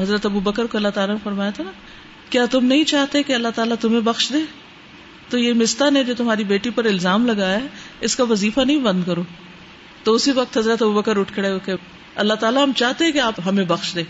حضرت 0.00 0.26
ابو 0.26 0.40
بکر 0.40 0.66
کو 0.66 0.76
اللہ 0.76 0.88
تعالیٰ 0.88 1.14
نے 1.14 1.20
فرمایا 1.24 1.50
تھا 1.50 1.64
نا 1.64 1.70
کیا 2.30 2.46
تم 2.46 2.64
نہیں 2.64 2.84
چاہتے 2.84 3.22
کہ 3.22 3.32
اللہ 3.32 3.48
تعالیٰ 3.54 3.76
تمہیں 3.80 4.00
بخش 4.00 4.32
دے؟ 4.32 4.38
تو 5.28 5.38
یہ 5.38 5.52
مستا 5.52 5.90
نے 5.90 6.04
جو 6.04 6.14
تمہاری 6.14 6.44
بیٹی 6.44 6.70
پر 6.70 6.84
الزام 6.84 7.26
لگایا 7.26 7.60
ہے، 7.60 7.66
اس 8.00 8.16
کا 8.16 8.24
وظیفہ 8.24 8.60
نہیں 8.60 8.78
بند 8.78 9.04
کرو۔ 9.06 9.22
تو 10.02 10.14
اسی 10.14 10.30
وقت 10.30 10.58
حضرت 10.58 10.82
ابو 10.82 10.92
بکر 10.92 11.16
اٹھ 11.16 11.32
کھڑے 11.32 11.52
ہو 11.52 11.58
کہ 11.58 11.72
اللہ 12.14 12.34
تعالیٰ 12.34 12.62
ہم 12.62 12.72
چاہتے 12.72 13.12
کہ 13.12 13.18
آپ 13.18 13.34
ہمیں 13.46 13.64
بخش 13.64 13.94
دے۔ 13.94 14.02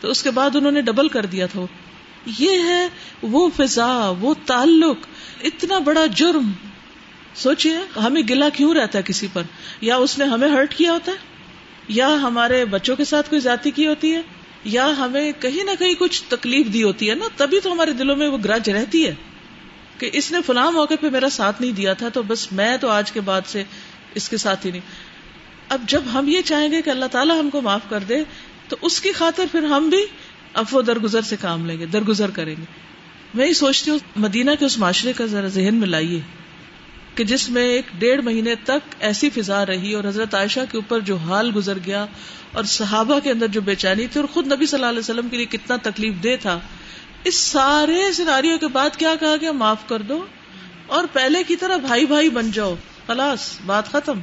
تو 0.00 0.08
اس 0.08 0.22
کے 0.22 0.30
بعد 0.30 0.56
انہوں 0.56 0.72
نے 0.72 0.80
ڈبل 0.80 1.08
کر 1.08 1.26
دیا 1.26 1.46
تھا۔ 1.46 1.60
یہ 2.38 2.58
ہے 2.58 2.88
وہ 3.22 3.48
فضا، 3.56 4.12
وہ 4.20 4.34
تعلق۔ 4.46 4.96
اتنا 5.44 5.78
بڑا 5.78 6.06
جرم۔ 6.06 6.52
سوچیے 7.34 7.98
ہمیں 7.98 8.22
گلا 8.30 8.48
کیوں 8.48 8.74
رہتا 8.74 8.98
ہے 8.98 9.02
کسی 9.06 9.26
پر؟ 9.32 9.42
یا 9.80 9.96
اس 9.96 10.18
نے 10.18 10.24
ہمیں 10.24 10.48
ہرٹ 10.48 10.74
کیا 10.74 10.92
ہوتا 10.92 11.12
ہے؟ 11.12 11.16
یا 11.88 12.08
ہمارے 12.08 12.64
بچوں 12.64 12.96
کے 12.96 13.04
ساتھ 13.04 13.30
کوئی 13.30 13.40
زیادتی 13.40 13.70
کی 13.70 13.86
ہوتی 13.86 14.14
ہے؟ 14.14 14.22
یا 14.64 14.92
ہمیں 14.98 15.32
کہیں 15.40 15.64
نہ 15.64 15.70
کہیں 15.78 15.94
کچھ 15.98 16.22
تکلیف 16.28 16.72
دی 16.72 16.82
ہوتی 16.82 17.10
ہے 17.10 17.14
نا، 17.14 17.24
تبھی 17.36 17.60
تو 17.60 17.72
ہمارے 17.72 17.92
دلوں 17.92 18.16
میں 18.16 18.28
وہ 18.28 18.38
گرج 18.44 18.70
رہتی 18.70 19.06
ہے 19.06 19.14
کہ 19.98 20.10
اس 20.12 20.32
نے 20.32 20.38
فلاں 20.46 20.70
موقع 20.70 20.94
پہ 21.00 21.08
میرا 21.08 21.28
ساتھ 21.28 21.62
نہیں 21.62 21.72
دیا 21.72 21.92
تھا، 21.92 22.08
تو 22.08 22.22
بس 22.22 22.52
میں 22.52 22.76
تو 22.76 22.88
آج 22.88 23.12
کے 23.12 23.20
بعد 23.20 23.40
سے 23.46 23.64
اس 24.14 24.28
کے 24.28 24.36
ساتھ 24.36 24.66
ہی 24.66 24.70
نہیں۔ 24.70 24.80
اب 25.68 25.82
جب 25.86 26.02
ہم 26.12 26.28
یہ 26.28 26.40
چاہیں 26.44 26.72
گے 26.72 26.82
کہ 26.82 26.90
اللہ 26.90 27.04
تعالیٰ 27.04 27.40
ہم 27.40 27.50
کو 27.50 27.60
معاف 27.60 27.80
کر 27.88 28.00
دے، 28.00 28.16
تو 28.68 28.76
اس 28.82 29.00
کی 29.00 29.12
خاطر 29.12 29.44
پھر 29.52 29.62
ہم 29.62 29.88
بھی 29.88 30.06
افو 30.54 30.82
درگزر 30.82 31.22
سے 31.22 31.36
کام 31.40 31.66
لیں 31.66 31.78
گے، 31.78 31.86
درگزر 31.86 32.30
کریں 32.30 32.54
گے۔ 32.58 32.64
میں 33.34 33.46
یہ 33.46 33.52
سوچتی 33.52 33.90
ہوں، 33.90 33.98
مدینہ 34.16 34.50
کے 34.58 34.64
اس 34.64 34.78
معاشرے 34.78 35.12
کا 35.12 35.26
ذرا 35.26 35.46
ذہن 35.46 35.74
میں 35.74 35.88
لائیے۔ 35.88 36.20
کہ 37.14 37.24
جس 37.24 37.50
میں 37.50 37.62
ایک 37.62 37.84
ڈیڑھ 37.98 38.22
مہینے 38.24 38.54
تک 38.54 38.94
ایسی 39.00 39.30
فضا 39.30 39.66
رہی 39.66 39.94
اور 39.94 40.04
حضرت 40.04 40.34
عائشہ 40.34 40.60
کے 40.70 40.78
اوپر 40.78 41.00
جو 41.00 41.16
حال 41.16 41.50
گزر 41.56 41.78
گیا 41.86 42.06
اور 42.52 42.64
صحابہ 42.64 43.18
کے 43.18 43.30
اندر 43.30 43.46
جو 43.46 43.60
بے 43.60 43.74
چینی 43.74 44.06
تھی 44.06 44.20
اور 44.20 44.28
خود 44.28 44.52
نبی 44.52 44.66
صلی 44.66 44.78
اللہ 44.78 44.88
علیہ 44.88 44.98
وسلم 44.98 45.28
کے 45.28 45.36
لیے 45.36 45.46
کتنا 45.46 45.76
تکلیف 45.82 46.14
دہ 46.24 46.36
تھا، 46.40 46.60
اس 47.24 47.34
سارے 47.34 48.12
سناریوں 48.12 48.58
کے 48.58 48.66
بعد 48.66 48.96
کیا 48.96 49.14
کہا 49.20 49.36
گیا؟ 49.40 49.52
معاف 49.52 49.88
کر 49.88 50.02
دو 50.02 50.26
اور 50.86 51.04
پہلے 51.12 51.42
کی 51.42 51.56
طرح 51.56 51.76
بھائی 51.76 52.06
بھائی 52.06 52.30
بن 52.30 52.50
جاؤ۔ 52.50 52.74
خلاص، 53.06 53.58
بات 53.66 53.92
ختم۔ 53.92 54.20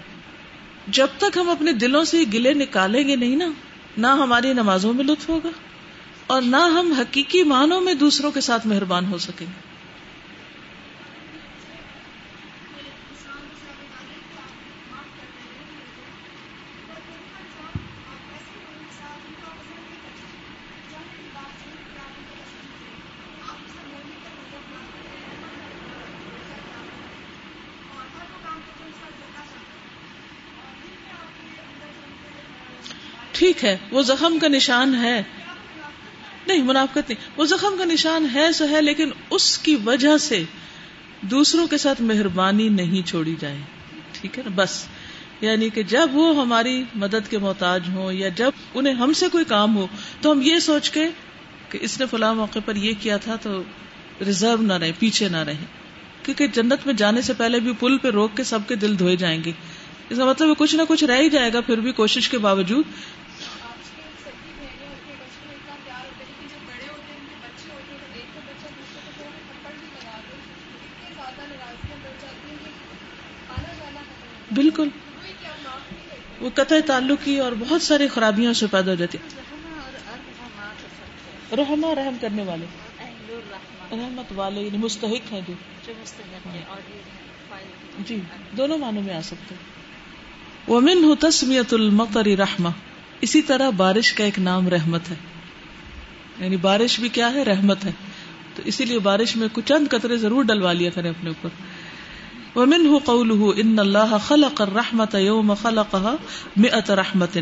جب 0.88 1.08
تک 1.17 1.38
ہم 1.38 1.49
اپنے 1.49 1.71
دلوں 1.71 2.04
سے 2.04 2.23
گلے 2.34 2.54
نکالیں 2.54 3.08
گے 3.08 3.15
نہیں 3.15 3.36
نا، 3.36 3.47
نہ 3.97 4.08
ہماری 4.08 4.54
نمازوں 4.54 4.93
میں 4.93 5.04
لطف 5.04 5.30
ہوگا 5.30 5.49
اور 6.28 6.41
نہ 6.41 6.58
ہم 6.58 6.91
حقیقی 6.91 7.43
معنوں 7.43 7.82
میں 7.82 7.93
دوسروں 7.93 8.32
کے 8.32 8.41
ساتھ 8.41 8.68
مہربان 8.68 9.05
ہو 9.05 9.18
سکیں 9.18 9.47
گے۔ 9.47 9.68
ٹھیک 33.39 33.65
ہے، 33.65 33.77
وہ 33.91 34.01
زخم 34.01 34.39
کا 34.39 34.47
نشان 34.47 34.95
ہے۔ 34.95 35.23
نہیں، 36.47 36.61
منافقت 36.61 37.09
نہیں۔ 37.09 37.29
وہ 37.37 37.45
زخم 37.45 37.75
کا 37.77 37.85
نشان 37.85 38.27
ہے، 38.33 38.51
سو 38.51 38.65
ہے، 38.69 38.81
لیکن 38.81 39.09
اس 39.29 39.57
کی 39.57 39.77
وجہ 39.85 40.17
سے 40.17 40.43
دوسروں 41.21 41.67
کے 41.67 41.77
ساتھ 41.77 42.01
مہربانی 42.01 42.69
نہیں 42.69 43.07
چھوڑی 43.07 43.35
جائے۔ 43.39 43.57
ٹھیک 44.11 44.37
ہے 44.37 44.43
نا؟ 44.43 44.51
بس۔ 44.55 44.85
یعنی 45.41 45.69
کہ 45.69 45.83
جب 45.83 46.09
وہ 46.13 46.41
ہماری 46.41 46.83
مدد 46.95 47.29
کے 47.29 47.37
محتاج 47.37 47.83
ہوں 47.87 48.13
یا 48.13 48.29
جب 48.29 48.49
انہیں 48.73 48.93
ہم 48.93 49.13
سے 49.13 49.29
کوئی 49.29 49.45
کام 49.45 49.77
ہو، 49.77 49.87
تو 50.21 50.31
ہم 50.31 50.41
یہ 50.41 50.59
سوچ 50.59 50.89
کے 50.89 51.07
کہ 51.69 51.77
اس 51.81 51.99
نے 51.99 52.05
فلاں 52.05 52.33
موقع 52.33 52.59
پر 52.65 52.75
یہ 52.75 52.93
کیا 52.99 53.17
تھا 53.17 53.35
تو 53.35 53.63
ریزرو 54.25 54.61
نہ 54.61 54.73
رہے، 54.73 54.91
پیچھے 54.99 55.29
نہ 55.29 55.37
رہے۔ 55.37 55.65
کیونکہ 56.23 56.47
جنت 56.47 56.85
میں 56.85 56.93
جانے 56.93 57.21
سے 57.21 57.33
پہلے 57.33 57.59
بھی 57.59 57.73
پل 57.79 57.97
پہ 57.97 58.07
روک 58.07 58.37
کے 58.37 58.43
سب 58.43 58.59
کے 58.67 58.75
دل 58.75 58.99
دھوئے 58.99 59.15
جائیں 59.15 59.43
گے۔ 59.43 59.51
اس 60.09 60.17
کا 60.17 60.25
مطلب 60.25 60.57
کچھ 60.57 60.75
نہ 60.75 60.81
کچھ 60.87 61.03
رہ 61.03 61.17
ہی 61.17 61.29
جائے 61.29 61.53
گا، 61.53 61.61
پھر 61.61 61.77
بھی 61.77 61.91
کوشش 61.91 62.29
کے 62.29 62.37
باوجود 62.37 62.85
بالکل 74.53 74.89
وہ 76.39 76.49
قطع 76.70 76.80
تعلقی 76.88 77.39
اور 77.39 77.51
بہت 77.59 77.82
ساری 77.82 78.07
خرابیاں 78.07 78.53
سے 78.53 78.67
پیدا 78.72 78.91
ہو 78.91 78.95
جاتی 78.95 79.17
رحما 81.57 81.95
رحم 81.95 82.17
کرنے 82.22 82.43
والے۔ 82.43 82.65
رحمت 83.91 84.34
والے 84.36 84.61
یعنی 84.61 84.78
مستحق 84.78 85.34
ہیں 85.34 85.41
جو۔ 85.47 85.53
جی 88.05 88.20
دونوں 88.57 88.78
معنوں 88.78 89.01
میں 89.01 89.13
آ 89.13 89.22
سکتے 89.22 89.55
ومن 90.67 91.03
ہو 91.03 91.15
تسمیت 91.15 91.74
المقر 91.74 92.28
رحما 92.39 92.70
اسی 93.22 93.41
طرح 93.41 93.70
بارش 93.70 94.13
کا 94.13 94.24
ایک 94.24 94.39
نام 94.39 94.70
رحمت 94.70 95.09
ہے۔ 95.09 95.15
یعنی 96.39 96.57
بارش 96.57 96.99
بھی 96.99 97.09
کیا 97.09 97.34
ہے؟ 97.34 97.43
رحمت 97.43 97.86
ہے۔ 97.86 97.91
تو 98.55 98.61
اسی 98.65 98.86
لیے 98.86 98.99
بارش 98.99 99.36
میں 99.36 99.47
کچھ 99.53 99.65
چند 99.65 99.88
قطرے 99.91 100.17
ضرور 100.17 100.43
ڈلوا 100.43 100.74
لیا 100.74 100.89
کریں 100.89 101.09
اپنے 101.09 101.30
اوپر۔ 101.30 101.49
ومنه 102.56 103.00
قوله 103.06 103.54
ان 103.58 103.80
الله 103.80 104.18
خلق 104.28 104.62
الرحمة 104.62 105.20
يوم 105.20 105.54
خلقها 105.54 106.16
مئة 106.58 106.93
رحمة. 106.93 107.41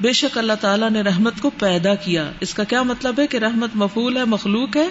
بے 0.00 0.12
شک 0.12 0.38
اللہ 0.38 0.52
تعالیٰ 0.60 0.90
نے 0.90 1.00
رحمت 1.00 1.40
کو 1.40 1.50
پیدا 1.50 1.94
کیا. 1.94 2.30
اس 2.40 2.54
کا 2.54 2.64
کیا 2.64 2.82
مطلب 2.82 3.20
ہے 3.20 3.26
کہ 3.26 3.36
رحمت 3.36 3.70
مفول 3.74 4.16
ہے، 4.16 4.24
مخلوق 4.24 4.76
ہے؟ 4.76 4.88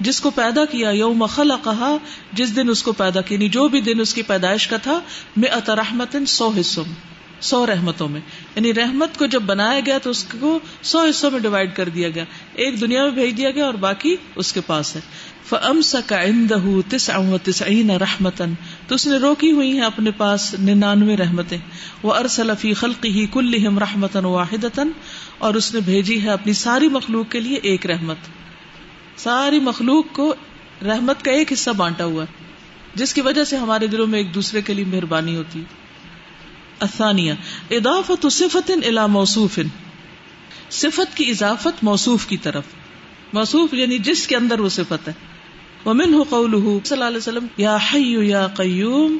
جس 0.00 0.20
کو 0.20 0.30
پیدا 0.30 0.64
کیا 0.64 0.90
یوم 0.90 1.26
خلقها، 1.26 1.96
جس 2.32 2.56
دن 2.56 2.68
اس 2.68 2.82
کو 2.82 2.92
پیدا 2.92 3.20
کی 3.20 3.34
یعنی 3.34 3.48
جو 3.48 3.68
بھی 3.68 3.80
دن 3.80 4.00
اس 4.00 4.14
کی 4.14 4.22
پیدائش 4.22 4.66
کا 4.66 4.76
تھا، 4.76 5.00
مئة 5.36 5.74
رحمة، 5.74 6.24
سو 6.26 6.50
حصوں 6.60 6.84
میں، 6.84 6.94
سو 7.40 7.66
رحمتوں 7.66 8.08
میں. 8.08 8.20
یعنی 8.56 8.74
رحمت 8.74 9.18
کو 9.18 9.26
جب 9.26 9.42
بنایا 9.42 9.80
گیا 9.86 9.98
تو 9.98 10.10
اس 10.10 10.24
کو 10.40 10.58
سو 10.82 10.98
حصوں 10.98 11.30
میں 11.30 11.40
ڈیوائڈ 11.40 11.76
کر 11.76 11.88
دیا 11.88 12.08
گیا. 12.08 12.24
ایک 12.54 12.80
دنیا 12.80 13.02
میں 13.02 13.10
بھیج 13.10 13.36
دیا 13.36 13.50
گیا 13.50 13.66
اور 13.66 13.74
باقی 13.74 14.16
اس 14.36 14.52
کے 14.52 14.60
پاس 14.66 14.96
ہے. 14.96 15.00
فَأَمْسَكَ 15.48 16.14
عِنْدَهُ 16.14 16.82
تِسْعًا 16.88 17.18
وَتِسْعِينَ 17.18 17.92
رَحْمَةً۔ 17.92 18.52
تو 18.86 18.94
اس 18.94 19.06
نے 19.06 19.16
روکی 19.16 19.52
ہوئی 19.52 19.72
ہیں 19.72 19.84
اپنے 19.84 20.10
پاس 20.10 20.54
ننانوے 20.54 21.16
رحمتیں۔ 21.16 21.58
وَأَرْسَلَ 22.04 22.52
فِي 22.54 22.72
خَلْقِهِ 22.72 23.26
كُلِّهِمْ 23.30 23.78
رَحْمَةً 23.78 24.24
وَاحِدَةً۔ 24.24 24.88
اور 25.38 25.54
اس 25.54 25.74
نے 25.74 25.80
بھیجی 25.80 26.22
ہے 26.22 26.30
اپنی 26.30 26.52
ساری 26.52 26.88
مخلوق 26.88 27.32
کے 27.32 27.40
لیے 27.40 27.56
ایک 27.62 27.86
رحمت۔ 27.86 28.16
ساری 29.16 29.60
مخلوق 29.60 30.04
کو 30.12 30.34
رحمت 30.82 31.22
کا 31.22 31.30
ایک 31.30 31.52
حصہ 31.52 31.70
بانٹا 31.70 32.04
ہوا 32.04 32.24
ہے، 32.24 32.44
جس 32.94 33.14
کی 33.14 33.20
وجہ 33.20 33.44
سے 33.44 33.56
ہمارے 33.56 33.86
دلوں 33.86 34.06
میں 34.06 34.18
ایک 34.18 34.34
دوسرے 34.34 34.62
کے 34.62 34.74
لیے 34.74 34.84
مہربانی 34.84 35.36
ہوتی۔ 35.36 35.62
اثانیہ 36.80 37.32
اضافت 37.70 38.26
صفت 38.32 38.70
الا 38.84 39.06
موصوف۔ 39.06 39.58
صفت 40.70 41.16
کی 41.16 41.30
اضافت 41.30 41.84
موصوف 41.84 42.26
کی 42.26 42.36
طرف۔ 42.36 42.64
موصوف 43.32 43.74
یعنی 43.74 43.98
جس 43.98 44.26
کے 44.26 44.36
اندر 44.36 44.60
وہ 44.60 44.68
صفت 44.68 45.08
ہے۔ 45.08 45.12
ومن 45.86 46.22
قوله 46.28 46.78
صلی 46.84 46.96
اللہ 46.96 47.04
علیہ 47.04 47.16
وسلم، 47.16 47.46
یا 47.56 47.76
حی 47.76 48.28
یا 48.28 48.46
قیوم، 48.46 49.18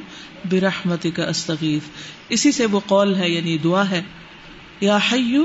برحمتک 0.49 1.19
استغیث۔ 1.19 1.89
اسی 2.29 2.51
سے 2.51 2.65
وہ 2.65 2.79
قول 2.79 3.15
ہے 3.15 3.29
یعنی 3.29 3.57
دعا 3.57 3.89
ہے۔ 3.89 4.03
یا 4.81 4.97
حی، 5.11 5.37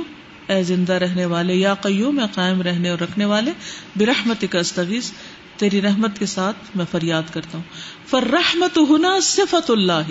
اے 0.47 0.63
زندہ 0.63 0.93
رہنے 0.93 1.25
والے، 1.25 1.55
یا 1.55 1.75
قیوم، 1.75 2.19
اے 2.19 2.27
قائم 2.35 2.63
رہنے 2.63 2.89
اور 2.89 2.99
رکھنے 2.99 3.25
والے، 3.25 3.53
برحمتک 3.97 4.57
استغیث۔ 4.57 5.13
تیری 5.57 5.83
رحمت 5.83 6.19
کے 6.19 6.27
ساتھ 6.27 6.57
میں 6.75 6.85
فریاد 6.91 7.23
کرتا 7.33 7.59
ہوں۔ 7.59 7.65
فرحمت 8.07 8.79
ہنا 8.91 9.19
صفت 9.23 9.71
اللہ۔ 9.71 10.11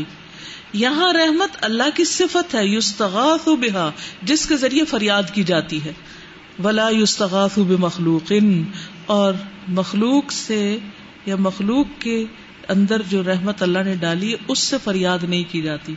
یہاں 0.74 1.14
رحمت 1.14 1.58
اللہ 1.62 1.90
کی 1.96 2.04
صفت 2.04 2.56
ہے، 2.56 2.68
یستغاث 2.68 3.48
بہا، 3.48 3.92
جس 4.24 4.46
کے 4.46 4.58
ذریعے 4.58 4.86
فریاد 4.86 5.24
کی 5.34 5.44
جاتی 5.44 5.84
ہے۔ 5.86 5.94
ولا 6.64 6.90
یستغاث 6.90 7.58
بمخلوق۔ 7.58 8.34
اور 9.06 9.34
مخلوق 9.68 10.32
سے 10.32 10.78
یا 11.26 11.36
مخلوق 11.36 11.86
کے 12.00 12.26
اندر 12.68 13.02
جو 13.10 13.24
رحمت 13.24 13.64
اللہ 13.64 13.80
نے 13.80 13.96
ڈالی 13.96 14.32
ہے 14.32 14.38
اس 14.48 14.60
سے 14.60 14.76
فریاد 14.84 15.20
نہیں 15.24 15.44
کی 15.52 15.62
جاتی۔ 15.62 15.96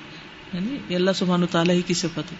یعنی 0.53 0.77
یہ 0.89 0.97
اللہ 0.97 1.11
سبحانہ 1.15 1.45
تعالیٰ 1.51 1.75
ہی 1.75 1.83
کی 1.83 1.95
صفت 1.95 2.19
ہے۔ 2.19 2.37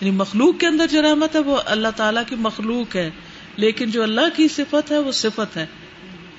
یعنی 0.00 0.10
مخلوق 0.10 0.60
کے 0.60 0.66
اندر 0.66 0.86
جو 0.90 1.02
رحمت 1.02 1.34
ہے، 1.34 1.40
وہ 1.40 1.56
اللہ 1.64 1.88
تعالیٰ 1.96 2.22
کی 2.26 2.36
مخلوق 2.36 2.96
ہے۔ 2.96 3.10
لیکن 3.56 3.90
جو 3.90 4.02
اللہ 4.02 4.36
کی 4.36 4.48
صفت 4.48 4.90
ہے، 4.92 4.98
وہ 4.98 5.12
صفت 5.12 5.56
ہے۔ 5.56 5.66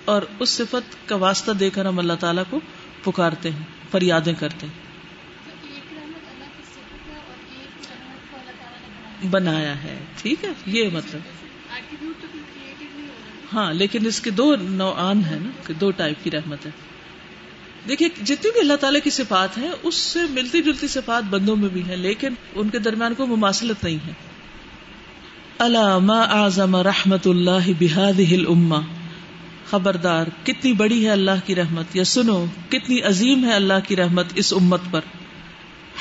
اور 0.06 0.22
اس 0.40 0.50
صفت 0.50 1.10
کا 1.10 1.16
واسطہ 1.16 1.52
دے 1.52 1.70
کر 1.70 1.86
ہم 1.86 2.00
اللہ 2.00 2.14
تعالیٰ 2.20 2.44
کو 2.50 2.60
پکارتے 3.04 3.52
ہیں، 3.52 3.64
فریادیں 3.92 4.34
کرتے 4.40 4.66
ہیں۔ 4.66 4.89
بنایا 9.30 9.84
ہے۔ 9.84 10.00
ٹھیک 10.18 10.46
ہے؟ 10.46 10.50
یہ 10.66 10.90
مطلب۔ 10.94 11.22
ہاں 13.54 13.74
لیکن 13.74 14.06
اس 14.06 14.22
کے 14.22 14.30
دو 14.30 14.56
نوعان 14.56 15.26
ہے 15.26 15.38
نا 15.42 15.50
کہ 15.68 15.74
دو 15.74 15.92
ٹائپ 15.92 16.24
کی 16.24 16.32
رحمت 16.32 16.66
ہے۔ 16.66 16.72
دیکھیے 17.88 18.10
جتنی 18.24 18.52
بھی 18.52 18.60
اللہ 18.60 18.74
تعالیٰ 18.74 19.02
کی 19.04 19.10
صفات 19.10 19.58
ہیں 19.58 19.72
اس 19.84 19.96
سے 19.96 20.20
ملتی 20.30 20.62
جلتی 20.62 20.88
صفات 20.88 21.24
بندوں 21.24 21.56
میں 21.56 21.70
بھی 21.70 21.84
ہیں 21.84 21.96
لیکن 21.96 22.34
ان 22.56 22.70
کے 22.70 22.80
درمیان 22.80 23.14
کوئی 23.14 23.30
مماثلت 23.30 23.84
نہیں 23.84 23.98
ہے۔ 24.08 24.12
علامہ 25.60 26.14
اعظم 26.14 26.76
رحمت 26.76 27.28
اللہ 27.28 27.70
بحاد 27.80 28.20
ہل 28.20 28.46
اما 28.48 28.82
خبردار 29.70 30.28
کتنی 30.44 30.74
بڑی 30.74 31.06
ہے 31.06 31.10
اللہ 31.10 31.32
کی 31.46 31.56
رحمت۔ 31.56 31.96
یا 31.96 32.04
سنو 32.04 32.46
کتنی 32.70 33.02
عظیم 33.02 33.46
ہے 33.46 33.54
اللہ 33.54 33.74
کی 33.88 33.96
رحمت 33.96 34.26
اس 34.36 34.54
امت 34.54 34.82
پر۔ 34.92 35.02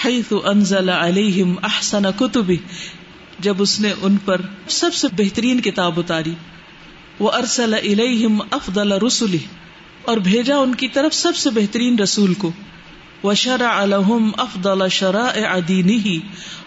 حیث 0.05 0.33
انزل 0.45 0.89
علیہم 0.89 1.55
احسن 1.63 2.03
کتبی۔ 2.19 2.57
جب 3.39 3.55
اس 3.59 3.81
نے 3.81 3.93
ان 4.03 4.17
پر 4.17 4.41
سب 4.69 4.95
سے 4.95 5.09
بہترین 5.13 5.61
کتاب 5.61 6.01
اتاری۔ 6.01 6.35
وہ 7.19 7.31
ارسل 7.33 7.75
الیہم 7.75 8.43
افضل 8.51 8.93
رسولی 8.93 9.39
اور 10.03 10.17
بھیجا 10.17 10.57
ان 10.57 10.75
کی 10.75 10.89
طرف 10.89 11.15
سب 11.15 11.37
سے 11.37 11.51
بہترین 11.51 11.99
رسول 11.99 12.35
کو۔ 12.35 12.53
وہ 13.23 13.35
شرع 13.35 13.71
الحم 13.71 14.31
افضل 14.37 14.89
شرع 14.89 15.59
دینی 15.69 16.19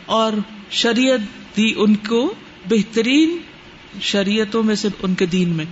اور 0.06 0.34
شریعت 0.72 1.20
دی 1.58 1.74
ان 1.76 1.96
کو 1.96 2.34
بہترین 2.70 3.38
شریعتوں 4.02 4.64
میں 4.64 4.76
سے 4.76 4.88
ان 5.02 5.16
کے 5.16 5.26
دین 5.26 5.50
میں۔ 5.50 5.66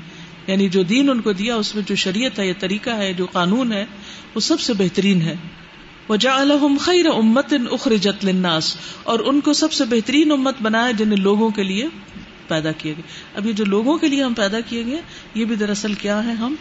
یعنی 0.48 0.70
جو 0.70 0.84
دین 0.84 1.10
ان 1.10 1.22
کو 1.22 1.32
دیا، 1.32 1.56
اس 1.56 1.76
میں 1.76 1.84
جو 1.88 1.96
شریعت 1.96 2.40
ہے 2.40 2.48
یا 2.48 2.54
طریقہ 2.60 2.90
ہے، 2.90 3.14
جو 3.14 3.26
قانون 3.26 3.74
ہے، 3.74 3.86
وہ 4.36 4.40
سب 4.40 4.60
سے 4.60 4.74
بہترین 4.74 5.22
ہے۔ 5.22 5.36
وجعلهم 6.10 6.78
خیر 6.78 7.08
امت 7.08 7.54
اخرجت 7.72 8.26
للناس، 8.26 8.76
اور 9.04 9.20
ان 9.20 9.42
کو 9.42 9.54
سب 9.54 9.74
سے 9.74 9.86
بہترین 9.86 10.32
امت 10.32 10.56
بنایا 10.62 10.92
جنہیں 10.92 11.20
لوگوں 11.20 11.50
کے 11.50 11.64
لیے 11.64 11.88
پیدا 12.48 12.72
کیے 12.72 12.94
گئے۔ 12.98 13.04
اب 13.36 13.46
یہ 13.46 13.54
جو 13.54 13.66
لوگوں 13.66 13.98
کے 13.98 14.08
لیے 14.08 14.24
ہم 14.24 14.34
پیدا 14.34 14.60
کیے 14.60 14.86
گئے، 14.86 15.02
یہ 15.34 15.46
بھی 15.46 15.56
دراصل 15.56 15.94
کیا 15.94 16.24
ہے؟ 16.26 16.32
ہم 16.32 16.56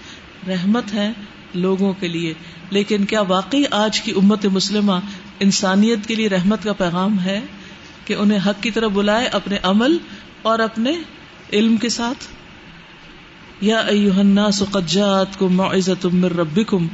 رحمت 0.49 0.95
ہیں 0.95 1.13
لوگوں 1.55 1.93
کے 2.01 2.09
لیے۔ 2.09 2.35
لیکن 2.71 3.05
کیا 3.05 3.21
واقعی 3.21 3.63
آج 3.71 4.01
کی 4.01 4.13
امت 4.17 4.47
مسلمہ 4.47 4.93
انسانیت 5.41 6.07
کے 6.07 6.15
لیے 6.15 6.29
رحمت 6.29 6.65
کا 6.65 6.73
پیغام 6.73 7.21
ہے 7.21 7.41
کہ 8.05 8.15
انہیں 8.15 8.39
حق 8.47 8.63
کی 8.63 8.71
طرف 8.71 8.91
بلائے 8.91 9.27
اپنے 9.27 9.59
عمل 9.63 9.97
اور 10.43 10.59
اپنے 10.59 10.93
علم 11.53 11.77
کے 11.77 11.89
ساتھ؟ 11.89 12.25
یا 13.61 13.79
ایوہ 13.79 14.19
الناس 14.19 14.63
قد 14.71 14.89
جاءتکم 14.89 15.57
معزت 15.57 16.07
من 16.07 16.25
ربکم 16.25 16.87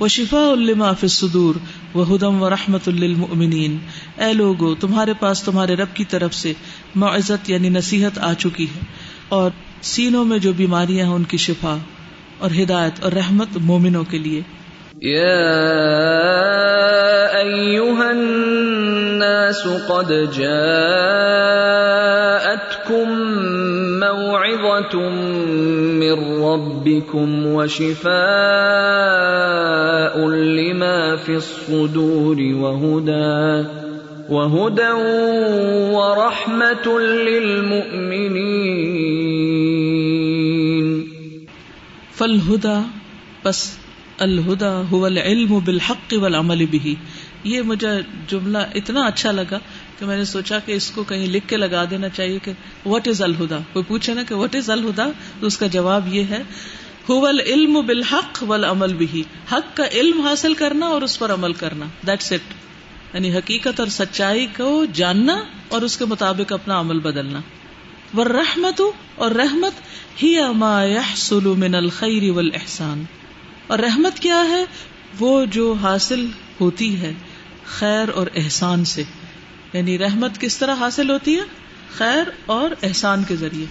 وہ 0.00 0.08
شفا 0.08 0.46
الما 0.46 0.92
فصدور 0.92 1.54
وہ 1.94 2.14
ہدم 2.14 2.42
و 2.42 2.50
رحمت 2.50 2.88
للمؤمنین۔ 2.88 3.78
اے 4.18 4.32
لوگو، 4.32 4.74
تمہارے 4.74 5.12
پاس 5.20 5.42
تمہارے 5.42 5.76
رب 5.76 5.88
کی 5.94 6.04
طرف 6.04 6.34
سے 6.34 6.52
معزت 6.94 7.50
یعنی 7.50 7.68
نصیحت 7.68 8.18
آ 8.18 8.32
چکی 8.34 8.64
ہے 8.64 8.80
اور 9.28 9.50
سینوں 9.82 10.24
میں 10.24 10.38
جو 10.38 10.52
بیماریاں 10.52 11.06
ہیں 11.06 11.14
ان 11.14 11.24
کی 11.24 11.36
شفا 11.36 11.76
اور 12.38 12.50
ہدایت 12.62 13.04
اور 13.04 13.12
رحمت 13.12 13.48
مومنوں 13.56 14.04
کے 14.04 14.18
لیے۔ 14.18 14.42
الناس 18.00 19.62
قد 19.62 20.10
جاءتكم 20.38 20.74
موعظة 24.00 24.98
من 26.10 26.42
ربكم 26.42 27.46
وشفاء 27.46 28.10
لما 30.28 31.16
في 31.16 31.36
الصدور 31.36 32.36
وهدى 32.40 33.68
وهدى 34.28 34.92
ورحمة 35.92 36.98
للمؤمنين. 36.98 37.94
فالهدى، 42.14 42.80
بس 43.44 43.76
الہدا 44.18 44.82
هو 44.90 45.06
العلم 45.06 45.58
بالحق 45.64 46.12
والعمل 46.12 46.64
به. 46.72 46.94
یہ 47.44 47.62
مجھے 47.62 47.88
جملہ 48.28 48.58
اتنا 48.74 49.00
اچھا 49.06 49.32
لگا 49.32 49.58
کہ 50.00 50.06
میں 50.06 50.16
نے 50.16 50.24
سوچا 50.24 50.58
کہ 50.58 50.72
اس 50.72 50.90
کو 50.90 51.02
کہیں 51.04 51.26
لکھ 51.26 51.48
کے 51.48 51.56
لگا 51.56 51.84
دینا 51.90 52.08
چاہیے 52.08 52.38
کہ 52.44 52.52
واٹ 52.86 53.08
از 53.08 53.22
الہدا 53.22 53.58
کوئی 53.72 53.84
پوچھے 53.88 54.14
نا 54.14 54.22
کہ 54.28 54.34
واٹ 54.34 54.54
از 54.56 54.70
الہدا 54.70 55.06
تو 55.40 55.46
اس 55.46 55.58
کا 55.58 55.66
جواب 55.66 56.14
یہ 56.14 56.24
ہے 56.30 56.42
حول 57.08 57.40
علم 57.40 57.80
بالحق 57.86 58.42
والعمل 58.48 58.92
بھی 58.94 59.22
حق 59.52 59.76
کا 59.76 59.84
علم 59.92 60.20
حاصل 60.20 60.54
کرنا 60.54 60.86
اور 60.86 61.02
اس 61.02 61.18
پر 61.18 61.32
عمل 61.32 61.52
کرنا. 61.52 61.86
دیٹس 62.06 62.32
اٹ 62.32 62.52
یعنی 63.14 63.32
حقیقت 63.34 63.80
اور 63.80 63.88
سچائی 63.88 64.46
کو 64.56 64.84
جاننا 64.92 65.36
اور 65.68 65.82
اس 65.82 65.96
کے 65.96 66.04
مطابق 66.04 66.52
اپنا 66.52 66.80
عمل 66.80 66.98
بدلنا. 66.98 67.40
وہ 68.14 68.24
رحمت 68.24 68.80
اور 69.16 69.30
رحمت 69.30 69.80
ہی 70.22 70.34
ما 70.56 70.84
يحصل 70.84 71.46
من 71.58 71.74
الخیر 71.74 72.30
والاحسان 72.30 73.04
اور 73.66 73.78
رحمت 73.78 74.18
کیا 74.18 74.42
ہے؟ 74.48 74.64
وہ 75.20 75.44
جو 75.50 75.72
حاصل 75.72 76.26
ہوتی 76.60 77.00
ہے 77.00 77.12
خیر 77.78 78.08
اور 78.14 78.26
احسان 78.34 78.84
سے. 78.84 79.02
یعنی 79.72 79.98
رحمت 79.98 80.38
کس 80.40 80.56
طرح 80.56 80.74
حاصل 80.74 81.10
ہوتی 81.10 81.36
ہے؟ 81.36 81.42
خیر 81.92 82.22
اور 82.46 82.70
احسان 82.82 83.22
کے 83.28 83.36
ذریعے۔ 83.36 83.66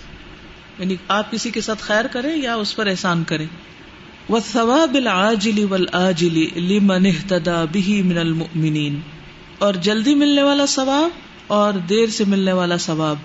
یعنی 0.80 0.96
آپ 1.08 1.32
کسی 1.32 1.50
کے 1.50 1.62
ساتھ 1.62 1.82
خیر 1.82 2.08
کریں 2.08 2.38
یا 2.38 2.56
اس 2.56 2.76
پر 2.76 2.88
احسان 2.88 3.24
کریں۔ 3.24 3.46
وہ 4.30 4.40
ثواب 4.52 4.96
العاجل 4.96 5.66
والآجل 5.70 6.48
لمن 6.56 7.06
اهتدى 7.06 7.80
به 7.80 8.08
من 8.08 8.18
المؤمنین 8.18 9.00
اور 9.58 9.74
جلدی 9.74 10.16
ملنے 10.16 10.44
والا 10.44 10.66
ثواب 10.66 11.10
اور 11.48 11.74
دیر 11.74 12.08
سے 12.08 12.24
ملنے 12.28 12.52
والا 12.52 12.78
ثواب۔ 12.78 13.16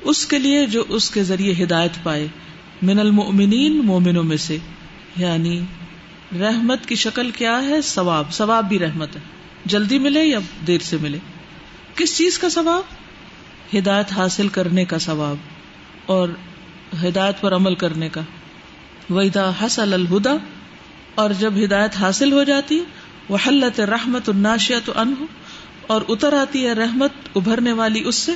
اس 0.00 0.26
کے 0.26 0.38
لیے 0.38 0.66
جو 0.66 0.84
اس 0.88 1.10
کے 1.10 1.22
ذریعے 1.22 1.64
ہدایت 1.64 1.90
پائے۔ 2.02 2.28
من 2.82 2.98
المؤمنین 2.98 3.76
مومنوں 3.76 4.24
میں 4.24 4.36
سے۔ 4.36 4.58
یعنی 5.16 5.60
رحمت 6.40 6.86
کی 6.86 6.94
شکل 6.94 7.30
کیا 7.30 7.62
ہے؟ 7.62 7.82
ثواب۔ 7.82 8.32
ثواب 8.32 8.68
بھی 8.68 8.78
رحمت 8.78 9.16
ہے۔ 9.16 9.20
جلدی 9.64 9.98
ملے 9.98 10.24
یا 10.24 10.38
دیر 10.66 10.78
سے 10.78 10.96
ملے؟ 11.00 11.18
کس 11.96 12.16
چیز 12.16 12.38
کا 12.38 12.48
ثواب؟ 12.48 12.82
ہدایت 13.78 14.12
حاصل 14.12 14.48
کرنے 14.48 14.84
کا 14.84 14.98
ثواب 14.98 15.36
اور 16.06 16.28
ہدایت 17.02 17.40
پر 17.40 17.54
عمل 17.54 17.74
کرنے 17.74 18.08
کا۔ 18.08 18.20
ویدا 19.10 19.50
حسل 19.62 19.92
الہدا 19.92 20.32
اور 21.14 21.30
جب 21.30 21.54
ہدایت 21.64 21.96
حاصل 21.96 22.32
ہو 22.32 22.42
جاتی 22.42 22.84
وہ 23.28 23.38
حلت 23.46 23.80
رحمت 23.80 24.28
الناشیت 24.28 24.90
ان 24.94 25.14
اور 25.86 26.02
اتر 26.08 26.32
آتی 26.32 26.66
ہے 26.66 26.72
رحمت 26.72 27.12
ابھرنے 27.36 27.72
والی 27.72 28.02
اس 28.04 28.14
سے 28.14 28.32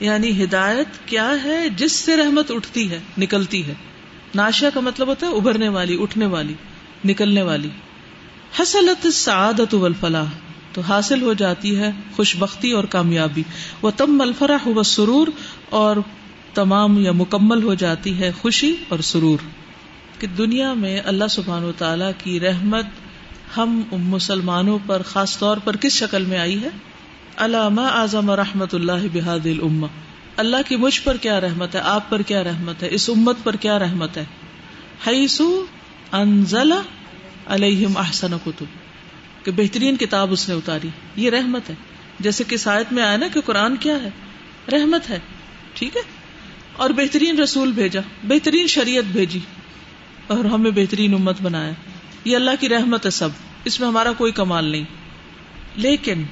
یعنی 0.00 0.44
ہدایت 0.44 1.08
کیا 1.08 1.34
ہے؟ 1.44 1.68
جس 1.68 1.92
سے 1.92 2.16
رحمت 2.16 2.50
اٹھتی 2.50 2.90
ہے، 2.90 2.98
نکلتی 3.18 3.66
ہے۔ 3.66 3.74
ناشیا 4.34 4.70
کا 4.70 4.80
مطلب 4.80 5.08
ہوتا 5.08 5.26
ہے 5.26 5.36
ابھرنے 5.36 5.68
والی، 5.68 6.02
اٹھنے 6.02 6.26
والی، 6.26 6.54
نکلنے 7.04 7.42
والی۔ 7.42 7.68
حسلت 8.60 9.06
سعادت 9.12 9.74
والفلاح 9.74 10.24
تو 10.72 10.80
حاصل 10.80 11.22
ہو 11.22 11.32
جاتی 11.32 11.78
ہے 11.78 11.90
خوش 12.16 12.36
بختی 12.36 12.72
اور 12.72 12.84
کامیابی۔ 12.84 13.42
وہ 13.82 13.90
تم 13.96 14.20
الفرح 14.20 14.68
و 14.68 14.82
سرور 14.82 15.26
اور 15.70 15.96
تمام 16.54 16.98
یا 16.98 17.12
مکمل 17.12 17.62
ہو 17.62 17.74
جاتی 17.74 18.20
ہے 18.20 18.32
خوشی 18.40 18.76
اور 18.88 18.98
سرور۔ 18.98 19.38
کہ 20.20 20.26
دنیا 20.26 20.72
میں 20.72 21.00
اللہ 21.04 21.24
سبحان 21.30 21.64
و 21.64 21.72
تعالی 21.78 22.04
کی 22.18 22.40
رحمت 22.40 22.84
ہم 23.56 23.82
مسلمانوں 23.92 24.78
پر 24.86 25.02
خاص 25.02 25.38
طور 25.38 25.56
پر 25.56 25.76
کس 25.76 25.92
شکل 25.92 26.24
میں 26.24 26.38
آئی 26.38 26.62
ہے؟ 26.62 26.68
علامہ 27.36 27.80
اعظم 27.80 28.30
رحمت 28.30 28.74
اللہ 28.74 29.06
بحاد 29.12 29.46
الما 29.46 29.86
اللہ 30.36 30.56
کی 30.68 30.76
مجھ 30.76 31.00
پر 31.04 31.16
کیا 31.16 31.40
رحمت 31.40 31.74
ہے؟ 31.74 31.80
آپ 31.80 32.10
پر 32.10 32.22
کیا 32.22 32.44
رحمت 32.44 32.82
ہے؟ 32.82 32.88
اس 32.90 33.10
امت 33.10 33.36
پر 33.42 33.56
کیا 33.56 33.78
رحمت 33.78 34.16
ہے؟ 34.16 34.24
حیثو 35.06 35.64
انزل 36.12 36.72
علیہم 37.46 37.96
احسن 37.96 38.30
کتب۔ 38.44 38.81
کہ 39.44 39.50
بہترین 39.50 39.96
کتاب 39.96 40.32
اس 40.32 40.48
نے 40.48 40.54
اتاری۔ 40.54 40.88
یہ 41.16 41.30
رحمت 41.30 41.70
ہے۔ 41.70 41.74
جیسے 42.20 42.44
کہ 42.44 42.56
سائد 42.56 42.92
میں 42.92 43.02
آیا 43.02 43.16
نا 43.16 43.26
کہ 43.34 43.40
قرآن 43.40 43.76
کیا 43.76 44.02
ہے؟ 44.02 44.10
رحمت 44.72 45.10
ہے۔ 45.10 45.18
ٹھیک 45.74 45.96
ہے؟ 45.96 46.02
اور 46.76 46.90
بہترین 46.90 47.38
رسول 47.38 47.72
بھیجا۔ 47.72 48.00
بہترین 48.24 48.66
شریعت 48.66 49.04
بھیجی۔ 49.04 49.38
اور 50.26 50.44
ہمیں 50.44 50.70
بہترین 50.70 51.14
امت 51.14 51.42
بنایا۔ 51.42 51.72
یہ 52.24 52.36
اللہ 52.36 52.50
کی 52.60 52.68
رحمت 52.68 53.06
ہے 53.06 53.10
سب۔ 53.10 53.28
اس 53.64 53.80
میں 53.80 53.88
ہمارا 53.88 54.12
کوئی 54.12 54.32
کمال 54.32 54.64
نہیں۔ 54.64 54.84
لیکن 55.76 56.22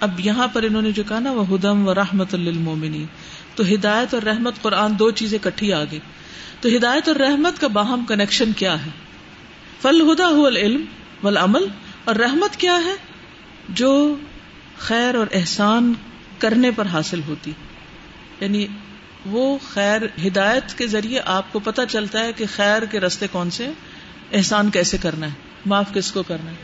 اب 0.00 0.20
یہاں 0.20 0.48
پر 0.48 0.62
انہوں 0.62 0.82
نے 0.82 0.92
جو 0.92 1.02
کہا 1.08 1.18
نا، 1.18 1.32
وہ 1.32 1.54
ہدم 1.54 1.88
و 1.88 1.94
رحمت 1.94 2.34
للمومنین 2.34 3.06
تو 3.54 3.64
ہدایت 3.74 4.14
اور 4.14 4.22
رحمت 4.22 4.62
قرآن 4.62 4.98
دو 4.98 5.10
چیزیں 5.10 5.38
کٹھی 5.42 5.72
آ 5.72 5.84
گئی 5.84 5.98
تو 6.60 6.68
ہدایت 6.76 7.08
اور 7.08 7.16
رحمت 7.16 7.60
کا 7.60 7.66
باہم 7.66 8.04
کنیکشن 8.08 8.52
کیا 8.52 8.86
ہے؟ 8.86 8.90
فل 9.82 10.02
ہدا 10.12 10.58
علم 10.60 10.84
والعمل۔ 11.22 11.66
اور 12.04 12.14
رحمت 12.14 12.56
کیا 12.56 12.78
ہے 12.84 12.94
جو 13.68 14.16
خیر 14.78 15.14
اور 15.14 15.26
احسان 15.32 15.94
کرنے 16.38 16.70
پر 16.70 16.86
حاصل 16.86 17.20
ہوتی۔ 17.28 17.52
یعنی 18.40 18.66
وہ 19.26 19.58
خیر 19.72 20.02
ہدایت 20.26 20.78
کے 20.78 20.86
ذریعے 20.86 21.20
آپ 21.24 21.52
کو 21.52 21.58
پتا 21.58 21.86
چلتا 21.86 22.20
ہے 22.20 22.32
کہ 22.32 22.44
خیر 22.54 22.82
کے 22.82 23.00
رستے 23.00 23.26
کون 23.26 23.50
سے 23.50 23.68
احسان 24.32 24.70
کیسے 24.70 24.98
کرنا 24.98 25.26
ہے، 25.26 25.32
معاف 25.66 25.94
کس 25.94 26.12
کو 26.12 26.22
کرنا 26.22 26.50
ہے۔ 26.50 26.56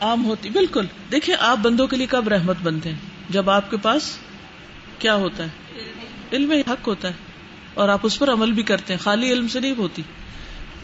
عام 0.00 0.24
ہوتی، 0.24 0.50
بالکل۔ 0.50 0.86
دیکھیے 1.12 1.36
آپ 1.40 1.58
بندوں 1.58 1.86
کے 1.86 1.96
لیے 1.96 2.06
کب 2.06 2.28
رحمت 2.28 2.56
بنتے 2.62 2.88
ہیں؟ 2.88 2.98
جب 3.30 3.50
آپ 3.50 3.70
کے 3.70 3.76
پاس 3.76 4.18
کیا 4.98 5.14
ہوتا 5.14 5.44
ہے؟ 5.44 5.48
علم 6.32 6.50
حق 6.50 6.88
ہوتا 6.88 7.08
ہے 7.08 7.12
اور 7.74 7.88
آپ 7.88 8.00
اس 8.02 8.18
پر 8.18 8.32
عمل 8.32 8.52
بھی 8.52 8.62
کرتے 8.62 8.92
ہیں، 8.92 9.00
خالی 9.00 9.32
علم 9.32 9.48
سے 9.48 9.60
نہیں 9.60 9.74
ہوتی۔ 9.78 10.02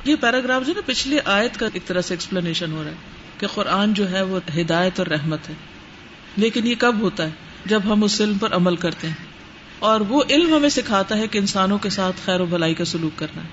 یہ 0.05 0.17
پیراگراف 0.21 0.67
جو 0.67 0.73
نا 0.75 0.81
پچھلی 0.87 1.19
آیت 1.25 1.57
کا 1.57 1.67
ایک 1.73 1.87
طرح 1.87 2.01
سے 2.01 2.15
ایکسپلینیشن 2.15 2.73
ہو 2.73 2.83
رہا 2.85 2.91
ہے 2.91 2.97
کہ 3.39 3.47
قرآن 3.47 3.95
جو 3.95 4.11
ہے 4.11 4.23
وہ 4.23 4.41
ہدایت 4.61 4.99
اور 4.99 5.07
رحمت 5.07 5.49
ہے۔ 5.49 5.55
لیکن 6.37 6.67
یہ 6.67 6.75
کب 6.79 7.01
ہوتا 7.01 7.25
ہے؟ 7.25 7.31
جب 7.67 7.81
ہم 7.85 8.05
اس 8.05 8.21
علم 8.21 8.39
پر 8.39 8.55
عمل 8.55 8.77
کرتے 8.77 9.07
ہیں۔ 9.09 9.15
اور 9.79 10.01
وہ 10.01 10.23
علم 10.31 10.55
ہمیں 10.55 10.69
سکھاتا 10.69 11.19
ہے 11.19 11.29
کہ 11.29 11.39
انسانوں 11.39 11.79
کے 11.79 11.91
ساتھ 11.91 12.17
خیر 12.25 12.41
و 12.41 12.47
بلائی 12.47 12.75
کا 12.75 12.85
سلوک 12.85 13.19
کرنا 13.19 13.43
ہے۔ 13.43 13.49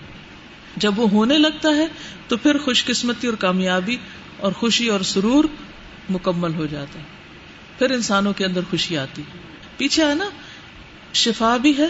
جب 0.77 0.99
وہ 0.99 1.09
ہونے 1.09 1.37
لگتا 1.37 1.69
ہے 1.69 1.87
تو 2.27 2.37
پھر 2.37 2.57
خوش 2.57 2.85
قسمتی 2.85 3.27
اور 3.27 3.35
کامیابی 3.35 3.97
اور 4.37 4.51
خوشی 4.51 4.87
اور 4.87 4.99
سرور 4.99 5.45
مکمل 6.09 6.53
ہو 6.53 6.65
جاتا 6.65 6.99
ہے۔ 6.99 7.03
پھر 7.77 7.91
انسانوں 7.91 8.33
کے 8.33 8.45
اندر 8.45 8.61
خوشی 8.69 8.97
آتی 8.97 9.21
پیچھے 9.77 10.05
ہے 10.05 10.15
نا، 10.15 10.29
شفا 11.13 11.57
بھی 11.57 11.77
ہے 11.77 11.87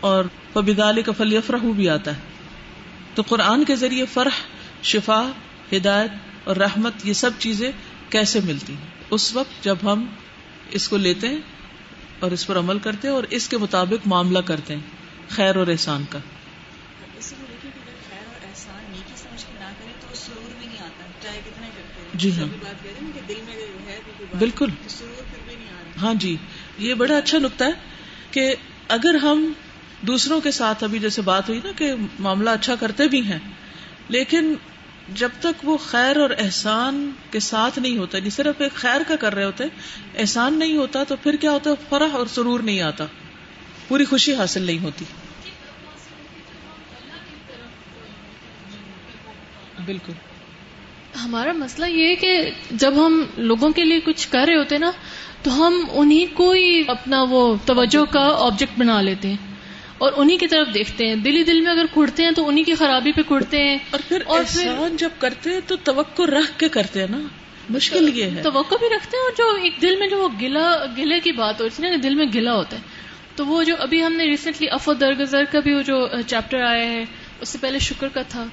اور 0.00 0.24
پبیدالی 0.52 1.02
کا 1.02 1.12
فلی 1.12 1.38
بھی 1.62 1.88
آتا 1.88 2.16
ہے۔ 2.16 2.35
تو 3.16 3.22
قرآن 3.22 3.64
کے 3.64 3.76
ذریعے 3.76 4.04
فرح 4.06 4.42
شفا 4.82 5.30
ہدایت 5.72 6.10
اور 6.44 6.56
رحمت 6.56 6.92
یہ 7.04 7.12
سب 7.12 7.30
چیزیں 7.38 7.72
کیسے 8.10 8.40
ملتی 8.44 8.72
ہیں؟ 8.72 8.86
اس 9.10 9.36
وقت 9.36 9.64
جب 9.64 9.76
ہم 9.82 10.06
اس 10.70 10.88
کو 10.88 10.96
لیتے 10.96 11.28
ہیں 11.28 11.38
اور 12.18 12.30
اس 12.30 12.46
پر 12.46 12.58
عمل 12.58 12.78
کرتے 12.78 13.08
ہیں 13.08 13.14
اور 13.14 13.24
اس 13.30 13.48
کے 13.48 13.58
مطابق 13.58 14.06
معاملہ 14.06 14.38
کرتے 14.38 14.74
ہیں 14.74 14.80
خیر 15.28 15.56
اور 15.56 15.66
احسان 15.66 16.04
کا۔ 16.10 16.18
جی 22.14 22.30
ہاں۔ 22.30 22.46
بالکل۔ 24.38 24.70
ہاں 26.02 26.14
جی 26.14 26.36
یہ 26.78 26.94
بڑا 26.94 27.16
اچھا 27.16 27.38
نقطہ 27.38 27.64
ہے 27.64 27.70
کہ 28.30 28.54
اگر 28.88 29.14
ہم 29.14 29.52
دوسروں 30.02 30.40
کے 30.40 30.50
ساتھ 30.50 30.84
ابھی 30.84 30.98
جیسے 30.98 31.22
بات 31.22 31.48
ہوئی 31.48 31.60
نا 31.64 31.72
کہ 31.76 31.92
معاملہ 32.18 32.50
اچھا 32.50 32.74
کرتے 32.74 33.08
بھی 33.08 33.20
ہیں، 33.22 33.38
لیکن 34.08 34.54
جب 35.14 35.28
تک 35.40 35.64
وہ 35.64 35.76
خیر 35.76 36.16
اور 36.16 36.30
احسان 36.38 37.10
کے 37.30 37.40
ساتھ 37.40 37.78
نہیں 37.78 37.96
ہوتا 37.98 38.18
نہیں 38.18 38.24
جی 38.24 38.30
صرف 38.30 38.60
ایک 38.60 38.74
خیر 38.74 39.02
کا 39.08 39.16
کر 39.16 39.34
رہے 39.34 39.44
ہوتے، 39.44 39.64
احسان 40.18 40.58
نہیں 40.58 40.76
ہوتا 40.76 41.04
تو 41.04 41.16
پھر 41.22 41.36
کیا 41.36 41.50
ہوتا 41.50 41.70
ہے 41.70 41.74
فرح 41.88 42.12
اور 42.12 42.26
سرور 42.26 42.60
نہیں 42.60 42.80
آتا، 42.80 43.06
پوری 43.88 44.04
خوشی 44.04 44.34
حاصل 44.34 44.62
نہیں 44.62 44.78
ہوتی۔ 44.78 45.04
بالکل۔ 49.86 50.12
ہمارا 51.24 51.52
مسئلہ 51.52 51.86
یہ 51.86 52.08
ہے 52.08 52.14
کہ 52.16 52.50
جب 52.70 52.94
ہم 53.06 53.22
لوگوں 53.36 53.70
کے 53.70 53.84
لیے 53.84 54.00
کچھ 54.00 54.28
کر 54.28 54.44
رہے 54.46 54.56
ہوتے 54.56 54.78
نا، 54.78 54.90
تو 55.42 55.66
ہم 55.66 55.74
انہیں 55.90 56.36
کو 56.36 56.50
ہی 56.50 56.82
اپنا 56.88 57.22
وہ 57.22 57.42
توجہ 57.66 58.04
کا 58.04 58.28
آبجیکٹ 58.38 58.78
بنا 58.78 59.00
لیتے۔ 59.02 59.28
ہیں 59.28 59.45
اور 59.98 60.12
انہیں 60.16 60.38
کی 60.38 60.46
طرف 60.46 60.74
دیکھتے 60.74 61.06
ہیں۔ 61.06 61.14
دلی 61.14 61.44
دل 61.44 61.60
میں 61.60 61.72
اگر 61.72 61.84
کڑتے 61.94 62.24
ہیں 62.24 62.30
تو 62.30 62.48
انہیں 62.48 62.64
کی 62.64 62.74
خرابی 62.74 63.12
پہ 63.12 63.20
کڑتے 63.28 63.62
ہیں۔ 63.62 63.78
اور 63.90 64.00
پھر 64.08 64.22
اور 64.26 64.38
احسان 64.38 64.96
جب 64.96 65.08
کرتے 65.18 65.50
ہیں 65.50 65.60
تو 65.66 65.76
توقع 65.76 66.22
رکھ 66.22 66.58
کے 66.58 66.68
کرتے 66.68 67.00
ہیں 67.00 67.06
نا۔ 67.10 67.18
مشکل 67.70 68.18
یہ 68.18 68.24
ہے۔ 68.24 68.42
توقع 68.42 68.74
بھی 68.74 68.86
رکھتے 68.96 69.16
ہیں 69.16 69.24
اور 69.24 69.32
جو 69.38 69.62
ایک 69.62 69.82
دل 69.82 69.96
میں 69.96 70.08
جو 70.08 70.18
وہ 70.18 70.28
گلا 70.40 70.84
گلے 70.96 71.20
کی 71.20 71.32
بات 71.32 71.60
ہوتی 71.60 71.82
ہے 71.82 71.90
نا 71.90 71.96
دل 72.02 72.14
میں 72.14 72.26
گلا 72.34 72.54
ہوتا 72.54 72.76
ہے۔ 72.76 72.82
تو 73.36 73.46
وہ 73.46 73.62
جو 73.62 73.74
ابھی 73.78 74.04
ہم 74.04 74.12
نے 74.12 74.24
ریسنٹلی 74.24 74.68
افو 74.70 74.92
درگزر 74.92 75.44
کا 75.52 75.60
بھی 75.60 75.74
وہ 75.74 75.82
جو 75.82 76.08
چیپٹر 76.26 76.62
آیا 76.62 76.90
ہے 76.90 77.04
اس 77.40 77.48
سے 77.48 77.58
پہلے 77.60 77.78
شکر 77.78 78.08
کا 78.08 78.22
تھا۔ 78.22 78.46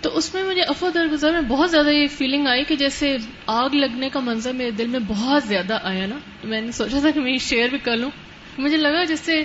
تو 0.00 0.16
اس 0.16 0.34
میں 0.34 0.44
مجھے 0.44 0.62
افو 0.62 0.90
درگزر 0.90 1.32
میں 1.32 1.40
بہت 1.40 1.70
زیادہ 1.70 1.88
یہ 1.88 2.06
فیلنگ 2.06 2.46
آئی 2.46 2.64
کہ 2.64 2.76
جیسے 2.76 3.16
آگ 3.46 3.68
لگنے 3.74 4.08
کا 4.08 4.20
منظر 4.20 4.52
میرے 4.52 4.70
دل 4.70 4.86
میں 4.86 5.00
بہت 5.08 5.42
زیادہ 5.44 5.78
آیا 5.82 6.06
نا۔ 6.06 6.16
تو 6.42 6.48
میں 6.48 6.60
نے 6.60 6.72
سوچا 6.72 6.98
تھا 7.00 7.10
کہ 7.10 7.20
میں 7.20 7.32
یہ 7.32 7.38
شیئر 7.38 7.68
بھی 7.68 7.78
کر 7.78 7.96
لوں۔ 7.96 8.10
مجھے 8.58 8.76
لگا 8.76 9.04
جیسے 9.04 9.42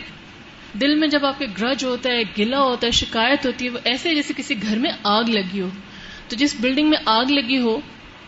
دل 0.82 0.96
میں 0.96 1.08
جب 1.08 1.26
آپ 1.26 1.40
کے 1.40 1.46
گرج 1.62 1.86
ہوتا 1.86 2.10
ہے 2.10 2.22
گلا 2.38 2.62
ہوتا 2.62 2.88
ہے، 2.88 2.92
شکایت 2.92 3.46
ہوتی 3.46 3.66
ہے، 3.66 3.70
وہ 3.70 3.80
ایسے 3.84 4.16
جیسے 4.16 4.34
کسی 4.38 4.56
گھر 4.62 4.78
میں 4.78 4.92
آگ 5.04 5.24
لگی 5.24 5.62
ہو۔ 5.62 5.70
تو 6.28 6.36
جس 6.36 6.56
بلڈنگ 6.60 6.90
میں 6.90 6.98
آگ 7.06 7.26
لگی 7.26 7.58
ہو، 7.58 7.80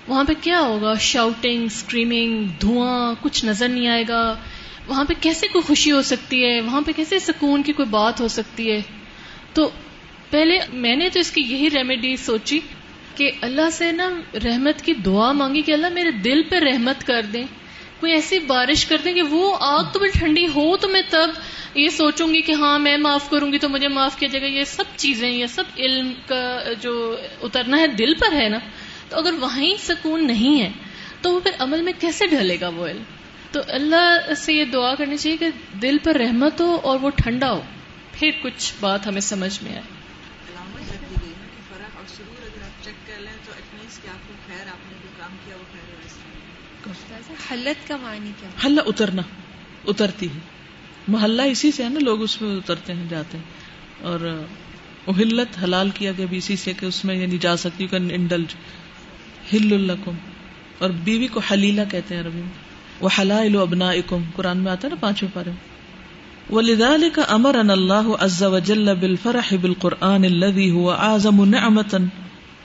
وہاں 0.08 0.24
پہ 0.24 0.34
کیا 0.42 0.60
ہوگا؟ 0.60 0.94
شاؤٹنگ 1.00 1.64
اسکریمنگ 1.64 2.48
دھواں، 2.62 3.14
کچھ 3.22 3.46
نظر 3.46 3.68
نہیں 3.68 3.88
آئے 3.88 4.04
گا۔ 4.10 4.36
وہاں 4.88 5.04
پہ 5.04 5.14
کیسے 5.22 5.48
کوئی 5.48 5.62
خوشی 5.62 5.92
ہو 5.92 6.02
سکتی 6.02 6.46
ہے؟ 6.46 6.62
وہاں 6.62 6.82
پہ 6.82 6.92
کیسے 6.96 7.20
سکون 7.20 7.64
کی 7.64 7.74
کوئی 7.74 7.90
بات 7.90 8.22
ہو 8.22 8.28
سکتی 8.28 8.72
ہے؟ 8.72 8.82
تو 9.54 9.70
پہلے 10.30 10.60
میں 10.74 10.96
نے 10.96 11.10
تو 11.10 11.20
اس 11.20 11.32
کی 11.32 11.42
یہی 11.42 11.70
ریمیڈی 11.70 12.16
سوچی 12.16 12.60
کہ 13.16 13.32
اللہ 13.42 13.70
سے 13.72 13.92
نا 13.92 14.10
رحمت 14.44 14.82
کی 14.82 14.94
دعا 14.94 15.32
مانگی 15.32 15.62
کہ 15.62 15.72
اللہ 15.72 15.88
میرے 15.90 16.12
دل 16.12 16.44
پہ 16.44 16.56
رحمت 16.56 17.08
کر 17.08 17.22
دیں۔ 17.22 17.44
کوئی 18.00 18.12
ایسی 18.12 18.40
بارش 18.40 18.86
کر 18.86 18.98
دیں 19.04 19.14
کہ 19.14 19.22
وہ 19.22 19.58
آگ 19.60 19.84
تو 19.94 20.00
بھی 20.00 20.10
ٹھنڈی 20.10 20.48
ہو 20.48 20.78
تو 20.78 20.88
میں 20.88 21.02
تب 21.10 21.30
یہ 21.74 21.90
سوچوں 21.90 22.28
گی 22.34 22.42
کہ 22.42 22.52
ہاں 22.52 22.80
میں 22.80 22.98
معاف 22.98 23.30
کروں 23.30 23.52
گی 23.52 23.58
تو 23.58 23.70
مجھے 23.70 23.88
معاف 23.88 24.18
کیا 24.18 24.30
جائے 24.32 24.42
گا۔ 24.42 24.48
یہ 24.48 24.64
سب 24.64 24.84
چیزیں، 24.96 25.30
یہ 25.30 25.46
سب 25.46 25.64
علم 25.78 26.14
کا 26.28 26.64
جو 26.82 27.18
اترنا 27.42 27.78
ہے 27.78 27.88
دل 27.88 28.14
پر 28.14 28.34
ہے 28.34 28.50
نا، 28.50 28.60
تو 29.10 29.18
اگر 29.18 29.34
وہیں 29.40 29.76
سکون 29.80 30.28
نہیں 30.28 30.62
ہے، 30.62 30.70
تو 31.22 31.34
وہ 31.34 31.40
پھر 31.40 31.52
عمل 31.60 31.82
میں 31.82 31.94
کیسے 32.00 32.28
ڈھلے 32.28 32.58
گا 32.62 32.68
وہ 32.68 32.88
علم؟ 32.88 33.04
تو 33.52 33.62
اللہ 33.68 34.34
سے 34.38 34.54
یہ 34.54 34.66
دعا 34.66 34.96
کرنی 34.96 35.18
چاہیے 35.18 35.38
کہ 35.38 35.50
دل 35.82 35.98
پر 36.04 36.16
رحمت 36.16 36.62
ہو 36.62 36.80
اور 36.84 37.00
وہ 37.02 37.10
ٹھنڈا 37.10 37.52
ہو۔ 37.52 37.62
پھر 38.12 38.32
کچھ 38.44 38.74
بات 38.80 39.08
ہمیں 39.08 39.22
سمجھ 39.22 39.64
میں 39.64 39.72
آئے 39.72 39.82
علامت 39.82 40.92
رکھ 40.92 41.10
دی 41.10 41.16
گئی 41.22 41.34
نا 41.40 41.48
کہ 41.56 41.62
فرح 41.70 41.98
اور 41.98 42.06
سرور 42.08 42.44
اگر 42.44 42.64
آپ 42.64 42.84
چیک 42.84 43.08
کر 43.08 43.20
لیں 43.20 43.38
تو 43.46 43.52
اٹ 43.52 43.74
مینس 43.74 44.00
کہ 44.04 44.08
آپ 44.08 44.28
کو 44.28 44.34
خیر 44.48 44.68
آپ 44.68 44.92
نے 44.92 44.98
جو 45.04 45.10
کام 45.18 45.36
کیا 45.46 45.56
وہ 45.56 45.64
خیر 45.74 45.90
ہے 45.92 47.35
حلت 47.52 47.88
کا 47.88 47.98
معنی 47.98 48.32
کیا؟ 48.40 48.50
حلہ 48.66 48.82
اترنا، 48.86 49.22
اترتی 49.88 50.26
ہے۔ 50.26 50.40
محلہ 51.08 51.42
اسی 51.42 51.72
سے 51.72 51.84
ہے 51.84 51.90
نا، 51.90 52.00
لوگ 52.00 52.22
اس 52.22 52.42
میں 52.42 52.56
اترتے 52.56 52.94
ہیں، 52.94 53.06
جاتے 53.10 53.38
ہیں۔ 53.38 53.46
اور 54.02 54.44
اہلت 55.08 55.48
حلال 55.64 55.90
کیا 55.90 56.12
گیا 56.18 56.26
بھی 56.30 56.38
اسی 56.38 56.56
سے 56.56 56.74
کہ 56.74 56.86
اس 56.86 57.06
میں 57.06 57.16
یعنی 57.16 57.38
جا 57.38 57.58
سکتی 57.58 57.88
کن 57.88 58.08
انڈلج 58.12 58.56
ہل 59.54 59.74
الکم 59.74 60.12
اور 60.78 60.90
بیوی 60.90 61.28
کو 61.28 61.40
حلیلہ 61.40 61.82
کہتے 61.92 62.16
ہیں 62.16 62.22
عربی 62.22 62.40
میں۔ 62.40 62.66
وہ 63.00 63.10
حلال 63.20 63.58
ابنا 63.58 63.90
اکم 63.90 64.24
قرآن 64.36 64.58
میں 64.58 64.72
آتا 64.72 64.88
ہے 64.88 64.90
نا 64.90 64.96
پانچویں 65.00 65.36
پارے۔ 65.36 65.50
میں 65.50 65.76
ولذلك 66.52 67.20
امرنا 67.28 67.74
الله 67.74 68.12
عز 68.20 68.44
وجل 68.44 68.96
بالفرح 68.96 69.56
بالقران 69.62 70.24
الذي 70.24 70.70
هو 70.70 70.92
اعظم 70.92 71.44
نعمه 71.44 72.06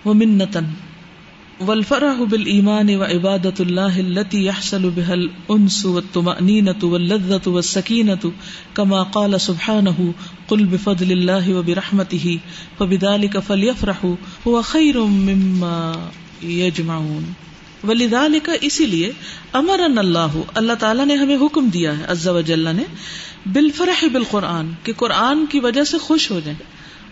ومنه 0.05 0.61
والفرح 1.69 2.21
بالايمان 2.23 2.91
وعباده 2.97 3.55
الله 3.61 4.01
التي 4.01 4.39
يحصل 4.45 4.91
بها 4.91 5.15
الانس 5.15 5.87
والطمانينه 5.87 6.79
واللذه 6.83 7.49
والسكينه 7.57 8.33
كما 8.77 9.03
قال 9.03 9.41
سبحانه 9.41 10.13
قل 10.49 10.65
بفضل 10.65 11.13
الله 11.13 11.55
وبرحمته 11.55 12.39
فبذلك 12.79 13.39
فليفرحوا 13.39 14.15
هو 14.47 14.63
خير 14.63 15.01
مما 15.05 15.75
يجمعون 16.43 17.29
ولذلك 17.85 18.49
اسی 18.71 18.87
لیے 18.87 19.13
امرنا 19.61 20.01
الله 20.01 20.47
اللہ 20.63 20.81
تعالی 20.81 21.05
نے 21.05 21.15
ہمیں 21.17 21.37
حکم 21.45 21.69
دیا 21.77 21.95
ہے، 21.99 22.05
عز 22.09 22.27
وجل 22.39 22.75
نے 22.77 22.89
بالفرح 23.53 24.05
بالقرآن، 24.13 24.73
کہ 24.83 24.93
قرآن 25.05 25.45
کی 25.51 25.61
وجہ 25.61 25.85
سے 25.93 25.99
خوش 26.09 26.31
ہو 26.31 26.41
جائیں، 26.45 26.59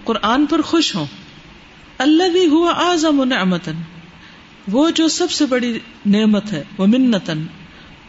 قرآن 0.05 0.47
پر 0.47 0.67
خوش 0.73 0.95
ہوں 0.95 1.07
اللہ 1.99 2.29
بھی 2.33 2.49
ہوا 2.49 2.73
آزم 2.91 3.25
نعمتن 3.29 3.87
وہ 4.71 4.91
جو 4.91 5.09
سب 5.09 5.31
سے 5.31 5.47
بڑی 5.47 5.79
نعمت 6.07 6.53
ہے، 6.53 6.65
وہ 6.79 6.87
منتن 6.87 7.47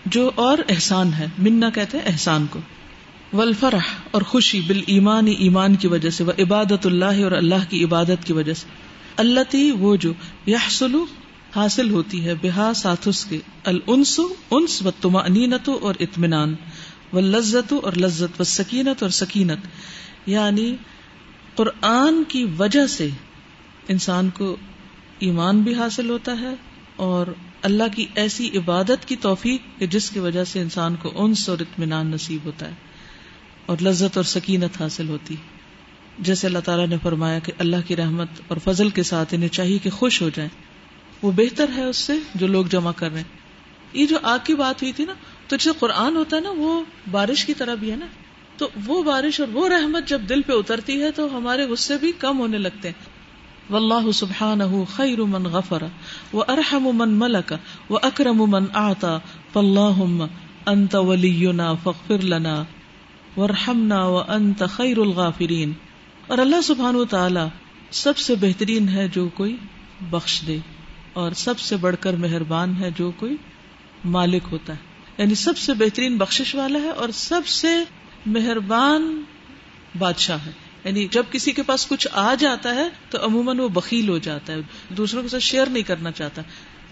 جو 0.05 0.31
اور 0.35 0.57
احسان 0.69 1.13
ہے۔ 1.13 1.25
منا 1.37 1.69
کہتے 1.69 1.97
ہیں 1.97 2.05
احسان 2.05 2.45
کو۔ 2.49 2.59
والفرح 3.33 3.79
اور 4.11 4.21
خوشی 4.21 4.61
بال 4.61 4.81
ایمان 4.87 5.27
ایمان 5.27 5.75
کی 5.75 5.87
وجہ 5.87 6.09
سے 6.09 6.23
وہ 6.23 6.31
عبادت 6.39 6.85
اللہ 6.85 7.23
اور 7.23 7.31
اللہ 7.31 7.69
کی 7.69 7.83
عبادت 7.83 8.25
کی 8.25 8.33
وجہ 8.33 8.53
سے۔ 8.53 8.65
اللہ 9.17 9.39
تی 9.49 9.71
وہ 9.71 9.95
جو 9.95 10.13
یحصل، 10.47 10.95
حاصل 11.55 11.89
ہوتی 11.89 12.25
ہے 12.25 12.33
بحا 12.41 12.73
ساتھ 12.73 13.07
اس 13.07 13.25
کے۔ 13.25 13.39
الانس، 13.63 14.19
انس 14.51 14.85
و 14.85 14.91
تما 15.01 15.19
اور 15.81 15.95
اطمینان۔ 15.99 16.55
وہ 17.11 17.21
لذت 17.21 17.73
اور 17.83 17.93
لذت 17.93 18.41
و 18.41 18.43
سکینت 18.43 19.03
اور 19.03 19.09
سکینت 19.09 19.59
یعنی 20.25 20.75
قرآن 21.55 22.23
کی 22.27 22.45
وجہ 22.59 22.87
سے 22.87 23.09
انسان 23.87 24.29
کو 24.29 24.55
ایمان 25.19 25.61
بھی 25.61 25.75
حاصل 25.75 26.09
ہوتا 26.09 26.39
ہے 26.41 26.53
اور 26.95 27.27
اللہ 27.61 27.83
کی 27.95 28.05
ایسی 28.15 28.57
عبادت 28.57 29.07
کی 29.07 29.15
توفیق 29.15 29.79
کہ 29.79 29.87
جس 29.87 30.09
کی 30.09 30.19
وجہ 30.19 30.43
سے 30.43 30.61
انسان 30.61 30.95
کو 30.95 31.23
انس 31.23 31.49
اور 31.49 31.59
اطمینان 31.59 32.07
نصیب 32.07 32.45
ہوتا 32.45 32.67
ہے 32.67 32.73
اور 33.65 33.77
لذت 33.81 34.17
اور 34.17 34.23
سکینت 34.23 34.81
حاصل 34.81 35.09
ہوتی 35.09 35.35
جیسے 36.19 36.47
اللہ 36.47 36.59
تعالیٰ 36.59 36.87
نے 36.87 36.95
فرمایا 37.03 37.39
کہ 37.39 37.51
اللہ 37.57 37.75
کی 37.87 37.95
رحمت 37.95 38.27
اور 38.47 38.57
فضل 38.63 38.89
کے 38.89 39.03
ساتھ 39.03 39.33
انہیں 39.33 39.49
چاہیے 39.49 39.77
کہ 39.77 39.89
خوش 39.89 40.21
ہو 40.21 40.29
جائیں۔ 40.29 40.49
وہ 41.21 41.31
بہتر 41.31 41.65
ہے 41.75 41.83
اس 41.83 41.97
سے 41.97 42.13
جو 42.35 42.47
لوگ 42.47 42.65
جمع 42.65 42.91
کر 42.95 43.09
رہے 43.09 43.17
ہیں۔ 43.17 43.39
یہ 43.93 44.05
جو 44.05 44.17
آگ 44.23 44.39
کی 44.43 44.55
بات 44.55 44.81
ہوئی 44.81 44.93
تھی 44.93 45.05
نا، 45.05 45.13
تو 45.47 45.55
جیسے 45.55 45.69
قرآن 45.79 46.15
ہوتا 46.15 46.35
ہے 46.35 46.41
نا، 46.41 46.49
وہ 46.57 46.83
بارش 47.11 47.45
کی 47.45 47.53
طرح 47.53 47.75
بھی 47.75 47.91
ہے 47.91 47.95
نا۔ 47.95 48.05
تو 48.57 48.69
وہ 48.85 49.03
بارش 49.03 49.39
اور 49.39 49.47
وہ 49.47 49.69
رحمت 49.69 50.07
جب 50.07 50.21
دل 50.29 50.41
پہ 50.41 50.53
اترتی 50.53 51.01
ہے 51.01 51.11
تو 51.11 51.37
ہمارے 51.37 51.65
غصے 51.65 51.97
بھی 51.97 52.11
کم 52.11 52.39
ہونے 52.39 52.57
لگتے 52.57 52.87
ہیں۔ 52.87 53.08
واللہ 53.69 54.11
سبحانہ 54.11 54.63
خیر 54.95 55.21
من 55.21 55.43
غفر 55.43 55.83
و 56.33 56.41
ارحم 56.41 56.89
من 56.93 57.09
ملک 57.09 57.53
و 57.89 57.97
اکرم 57.97 58.37
من 58.37 58.65
آتا 58.73 59.17
فاللہم 59.53 60.25
انت 60.65 60.95
ولینا 60.95 61.73
فاغفر 61.73 62.23
لنا 62.23 62.63
ورحمنا 63.37 64.05
و 64.05 64.17
انت 64.17 64.63
خیر 64.69 64.97
الغافرین۔ 64.97 65.73
اور 66.27 66.37
اللہ 66.37 66.61
سبحانہ 66.61 66.97
و 66.97 67.05
تعالی 67.05 67.39
سب 67.91 68.17
سے 68.17 68.35
بہترین 68.35 68.89
ہے 68.89 69.07
جو 69.07 69.29
کوئی 69.29 69.57
بخش 70.09 70.41
دے 70.47 70.57
اور 71.13 71.31
سب 71.31 71.59
سے 71.59 71.77
بڑھ 71.77 71.95
کر 71.99 72.13
مہربان 72.13 72.75
ہے 72.79 72.89
جو 72.97 73.11
کوئی 73.11 73.35
مالک 74.05 74.43
ہوتا 74.51 74.73
ہے۔ 74.73 74.77
یعنی 75.17 75.35
سب 75.35 75.57
سے 75.57 75.73
بہترین 75.73 76.17
بخشش 76.17 76.55
والا 76.55 76.79
ہے 76.79 76.89
اور 76.89 77.09
سب 77.09 77.47
سے 77.47 77.83
مہربان 78.25 79.23
بادشاہ 79.99 80.37
ہے۔ 80.45 80.68
یعنی 80.83 81.07
جب 81.07 81.23
کسی 81.31 81.51
کے 81.51 81.63
پاس 81.63 81.87
کچھ 81.87 82.07
آ 82.11 82.35
جاتا 82.35 82.75
ہے 82.75 82.89
تو 83.09 83.25
عموماً 83.25 83.59
وہ 83.59 83.69
بکیل 83.69 84.09
ہو 84.09 84.17
جاتا 84.17 84.53
ہے، 84.53 84.57
دوسروں 84.97 85.21
کے 85.21 85.29
ساتھ 85.29 85.43
شیئر 85.43 85.67
نہیں 85.67 85.83
کرنا 85.83 86.11
چاہتا۔ 86.11 86.41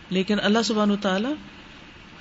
لیکن 0.09 0.38
اللہ 0.43 0.59
سبحان 0.65 0.91
و 0.91 0.95
تعالیٰ 0.95 1.33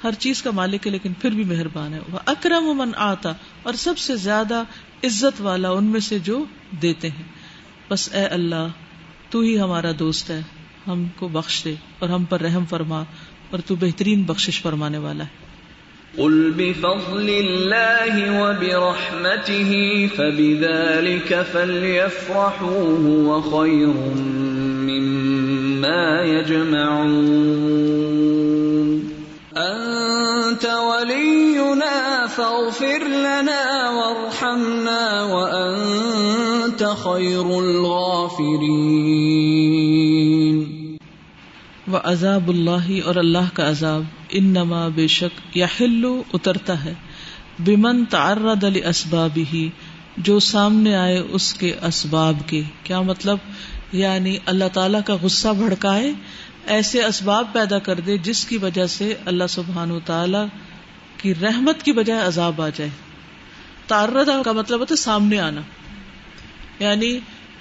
ہر 0.05 0.13
چیز 0.13 0.43
کا 0.43 0.51
مالک 0.51 0.87
ہے، 0.87 0.93
لیکن 0.93 1.13
پھر 1.13 1.31
بھی 1.31 1.45
مہربان 1.45 1.95
ہے۔ 1.95 2.01
وہ 2.13 2.19
اکرم 2.27 2.79
من 2.79 2.91
آتا، 2.97 3.33
اور 3.63 3.75
سب 3.75 3.99
سے 3.99 4.17
زیادہ 4.17 4.63
عزت 5.05 5.41
والا 5.41 5.71
ان 5.71 5.85
میں 5.85 6.01
سے 6.01 6.19
جو 6.19 6.45
دیتے 6.83 7.09
ہیں۔ 7.09 7.23
بس 7.91 8.09
اے 8.13 8.25
اللہ، 8.25 8.69
تو 9.31 9.41
ہی 9.41 9.61
ہمارا 9.61 9.91
دوست 9.99 10.31
ہے۔ 10.31 10.41
ہم 10.87 11.07
کو 11.17 11.29
بخش 11.29 11.65
دے 11.65 11.75
اور 11.99 12.09
ہم 12.09 12.25
پر 12.25 12.41
رحم 12.41 12.65
فرما 12.67 13.03
اور 13.51 13.59
تو 13.67 13.75
بہترین 13.75 14.23
بخشش 14.23 14.63
فرمانے 14.63 14.99
والا 14.99 15.25
ہے۔ 15.25 15.46
قل 16.19 16.53
بفضل 16.57 17.29
الله 17.29 18.15
وبرحمته 18.43 19.73
فبذلك 20.19 21.47
فليفرحوا 21.53 22.99
هو 23.07 23.41
خير 23.43 23.95
مما 24.89 26.23
يجمعون. 26.23 27.57
أنت 29.57 30.65
ولينا 30.65 32.27
فاغفر 32.27 33.03
لنا 33.05 33.91
وارحمنا 33.91 35.25
وأنت 35.25 36.83
خير 37.05 37.61
الغافرين. 37.61 39.26
و 41.93 41.97
عذاب 42.05 42.49
اللہ 42.49 43.05
اور 43.05 43.17
اللہ 43.17 43.55
کا 43.55 43.69
عذاب 43.71 44.03
ان 44.29 44.45
نما 44.45 44.89
بے 44.89 45.07
شک 45.07 45.57
یا 45.57 45.67
ہلو 45.81 46.23
اترتا 46.33 46.85
ہے، 46.85 46.95
بمن 47.59 48.05
تعرض 48.05 48.65
علی 48.65 48.85
اسباب 48.85 49.39
ہی 49.55 49.71
جو 50.17 50.41
سامنے 50.41 50.97
آئے 50.97 51.19
اس 51.19 51.55
کے 51.55 51.75
اسباب 51.83 52.35
کے۔ 52.47 52.63
کیا 52.83 53.01
مطلب؟ 53.01 53.39
یعنی 53.93 54.37
اللہ 54.47 54.65
تعالی 54.73 54.99
کا 55.07 55.17
غصہ 55.23 55.49
بھڑکائے، 55.49 56.13
ایسے 56.67 57.05
اسباب 57.05 57.47
پیدا 57.53 57.79
کر 57.79 58.01
دے 58.01 58.19
جس 58.19 58.45
کی 58.45 58.59
وجہ 58.59 58.87
سے 58.87 59.15
اللہ 59.25 59.45
سبحان 59.49 59.91
و 59.91 60.01
تعالی 60.01 60.39
کی 61.17 61.35
رحمت 61.35 61.83
کی 61.83 61.93
بجائے 61.93 62.21
عذاب 62.21 62.63
آ 62.63 62.69
جائے۔ 62.69 62.91
تعرض 63.87 64.29
کا 64.45 64.53
مطلب 64.53 64.81
ہوتا 64.81 64.93
ہے 64.93 65.03
سامنے 65.03 65.39
آنا۔ 65.39 65.61
یعنی 66.79 67.19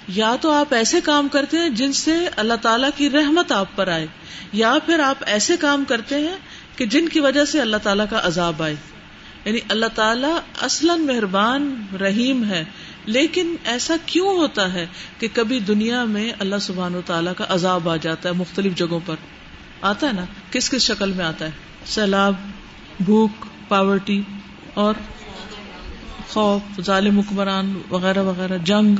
یا 0.08 0.36
تو 0.40 0.50
آپ 0.50 0.74
ایسے 0.74 1.00
کام 1.00 1.28
کرتے 1.28 1.56
ہیں 1.56 1.68
جن 1.68 1.92
سے 1.92 2.28
اللہ 2.36 2.54
تعالیٰ 2.62 2.90
کی 2.96 3.10
رحمت 3.10 3.52
آپ 3.52 3.66
پر 3.74 3.88
آئے، 3.88 4.06
یا 4.52 4.74
پھر 4.86 5.00
آپ 5.00 5.16
ایسے 5.26 5.56
کام 5.56 5.84
کرتے 5.88 6.14
ہیں 6.14 6.36
کہ 6.76 6.86
جن 6.86 7.08
کی 7.08 7.20
وجہ 7.20 7.44
سے 7.44 7.60
اللہ 7.60 7.76
تعالیٰ 7.76 8.06
کا 8.10 8.20
عذاب 8.22 8.62
آئے۔ 8.62 8.74
یعنی 9.44 9.58
اللہ 9.68 9.86
تعالیٰ 9.94 10.38
اصلاً 10.62 11.00
مہربان، 11.00 11.86
رحیم 12.00 12.44
ہے، 12.44 12.64
لیکن 13.06 13.56
ایسا 13.64 13.94
کیوں 14.06 14.36
ہوتا 14.36 14.72
ہے 14.72 14.86
کہ 15.18 15.28
کبھی 15.32 15.60
دنیا 15.60 16.04
میں 16.04 16.32
اللہ 16.38 16.56
سبحان 16.60 16.94
و 16.94 17.00
تعالیٰ 17.06 17.32
کا 17.36 17.44
عذاب 17.48 17.88
آ 17.88 17.96
جاتا 17.96 18.28
ہے 18.28 18.34
مختلف 18.34 18.74
جگہوں 18.74 19.00
پر؟ 19.06 19.14
آتا 19.80 20.06
ہے 20.06 20.12
نا؟ 20.12 20.24
کس 20.50 20.70
کس 20.70 20.82
شکل 20.82 21.12
میں 21.12 21.24
آتا 21.24 21.44
ہے؟ 21.44 21.50
سیلاب، 21.86 22.34
بھوک، 23.00 23.44
پاورٹی 23.68 24.22
اور 24.74 24.94
خوف، 26.28 26.80
ظالم، 26.80 27.18
حکمران 27.18 27.80
وغیرہ 27.90 28.22
وغیرہ، 28.22 28.58
جنگ۔ 28.58 28.96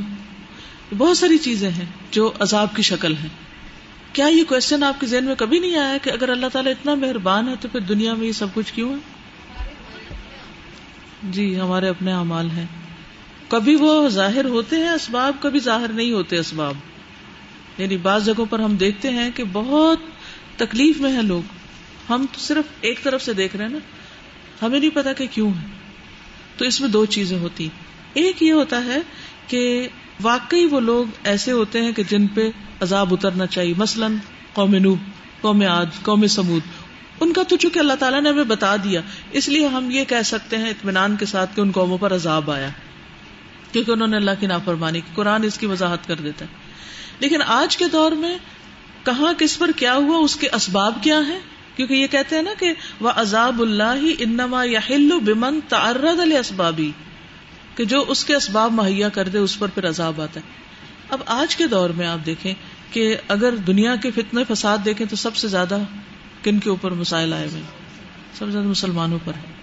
بہت 0.98 1.18
ساری 1.18 1.38
چیزیں 1.38 1.70
ہیں 1.70 1.84
جو 2.10 2.32
عذاب 2.38 2.76
کی 2.76 2.82
شکل 2.82 3.14
ہیں۔ 3.16 3.28
کیا 4.12 4.26
یہ 4.26 4.44
کوشچن 4.44 4.82
آپ 4.82 5.00
کے 5.00 5.06
ذہن 5.06 5.24
میں 5.24 5.34
کبھی 5.34 5.58
نہیں 5.58 5.76
آیا 5.76 5.96
کہ 6.02 6.10
اگر 6.10 6.28
اللہ 6.28 6.46
تعالیٰ 6.52 6.72
اتنا 6.72 6.94
مہربان 6.94 7.48
ہے 7.48 7.54
تو 7.60 7.68
پھر 7.72 7.80
دنیا 7.80 8.14
میں 8.14 8.26
یہ 8.26 8.32
سب 8.32 8.46
کچھ 8.54 8.72
کیوں 8.72 8.92
ہے؟ 8.92 8.96
جی 11.22 11.60
ہمارے 11.60 11.88
اپنے 11.88 12.12
اعمال 12.12 12.50
ہیں۔ 12.50 12.66
کبھی 13.48 13.74
وہ 13.74 14.08
ظاہر 14.08 14.44
ہوتے 14.44 14.76
ہیں 14.76 14.88
اسباب، 14.88 15.34
کبھی 15.40 15.60
ظاہر 15.60 15.88
نہیں 15.88 16.12
ہوتے 16.12 16.38
اسباب۔ 16.38 16.74
یعنی 17.78 17.96
بعض 17.96 18.26
جگہوں 18.26 18.46
پر 18.46 18.58
ہم 18.58 18.76
دیکھتے 18.76 19.10
ہیں 19.10 19.30
کہ 19.34 19.44
بہت 19.52 19.98
تکلیف 20.56 21.00
میں 21.00 21.12
ہیں 21.12 21.22
لوگ۔ 21.22 21.42
ہم 22.10 22.26
تو 22.32 22.40
صرف 22.40 22.64
ایک 22.80 23.02
طرف 23.02 23.22
سے 23.22 23.32
دیکھ 23.32 23.56
رہے 23.56 23.64
ہیں 23.64 23.72
نا۔ 23.72 23.78
ہمیں 24.62 24.80
نہیں 24.80 24.90
پتا 24.94 25.12
کہ 25.12 25.26
کیوں 25.30 25.50
ہے 25.50 25.66
تو 26.56 26.64
اس 26.64 26.80
میں 26.80 26.88
دو 26.88 27.04
چیزیں 27.04 27.38
ہوتی۔ 27.38 27.68
ایک 28.14 28.42
یہ 28.42 28.52
ہوتا 28.52 28.84
ہے 28.84 28.98
کہ 29.46 29.88
واقعی 30.22 30.66
وہ 30.66 30.80
لوگ 30.80 31.06
ایسے 31.24 31.52
ہوتے 31.52 31.80
ہیں 31.80 31.92
کہ 31.92 32.02
جن 32.02 32.26
پہ 32.26 32.50
عذاب 32.80 33.14
اترنا 33.14 33.46
چاہیے۔ 33.46 33.74
مثلاً 33.76 34.14
قوم 34.52 34.74
نوب 34.74 34.98
قوم 35.40 35.62
آد 35.68 35.86
قوم 36.02 36.26
سمود 36.26 36.62
ان 37.20 37.32
کا 37.32 37.42
تو 37.42 37.56
چونکہ 37.56 37.78
اللہ 37.78 37.92
تعالیٰ 37.92 38.22
نے 38.22 38.28
ہمیں 38.28 38.44
بتا 38.44 38.76
دیا، 38.76 39.00
اس 39.32 39.48
لیے 39.48 39.66
ہم 39.66 39.90
یہ 39.90 40.04
کہہ 40.04 40.22
سکتے 40.24 40.58
ہیں 40.58 40.70
اطمینان 40.70 41.16
کے 41.16 41.26
ساتھ 41.26 41.56
کہ 41.56 41.60
ان 41.60 41.70
قوموں 41.70 41.98
پر 41.98 42.14
عذاب 42.14 42.50
آیا۔ 42.50 42.68
کیونکہ 43.72 43.90
انہوں 43.90 44.08
نے 44.08 44.16
اللہ 44.16 44.30
کی 44.40 44.46
نافرمانی 44.46 45.00
کی۔ 45.00 45.10
قرآن 45.14 45.44
اس 45.44 45.58
کی 45.58 45.66
وضاحت 45.66 46.08
کر 46.08 46.14
دیتا 46.14 46.44
ہے۔ 46.44 46.50
لیکن 47.18 47.42
آج 47.46 47.76
کے 47.76 47.84
دور 47.92 48.12
میں 48.12 48.38
کہاں 49.04 49.32
کس 49.32 49.58
پر 49.58 49.70
کیا 49.76 49.94
ہوا، 49.94 50.18
اس 50.18 50.36
کے 50.36 50.48
اسباب 50.52 50.94
کیا 51.02 51.18
ہیں؟ 51.28 51.38
کیونکہ 51.76 51.94
یہ 51.94 52.06
کہتے 52.06 52.36
ہیں 52.36 52.42
نا 52.42 52.50
کہ 52.58 52.72
وہ 53.00 53.10
عذاب 53.16 53.62
اللہ 53.62 54.04
انما 54.18 54.64
یا 54.64 54.80
بمن 55.24 55.60
تعرض 55.68 56.20
اسبابی 56.40 56.92
کہ 57.76 57.84
جو 57.84 58.04
اس 58.08 58.24
کے 58.24 58.34
اسباب 58.34 58.72
مہیا 58.72 59.08
کر 59.08 59.28
دے، 59.28 59.38
اس 59.38 59.58
پر 59.58 59.68
پھر 59.74 59.88
عذاب 59.88 60.20
آتا 60.20 60.40
ہے۔ 60.40 60.44
اب 61.10 61.20
آج 61.26 61.56
کے 61.56 61.66
دور 61.66 61.90
میں 61.90 62.06
آپ 62.06 62.26
دیکھیں 62.26 62.54
کہ 62.90 63.16
اگر 63.28 63.56
دنیا 63.56 63.96
کے 63.96 64.10
فتنے 64.10 64.42
فساد 64.48 64.78
دیکھیں 64.84 65.06
تو 65.06 65.16
سب 65.16 65.36
سے 65.36 65.48
زیادہ 65.48 65.78
کن 66.42 66.58
کے 66.58 66.70
اوپر 66.70 66.90
مسائل 66.90 67.32
آئے 67.32 67.48
ہوئے 67.48 67.62
سب 68.38 68.44
سے 68.44 68.50
زیادہ 68.50 68.66
مسلمانوں 68.66 69.18
پر 69.24 69.32
ہے 69.34 69.54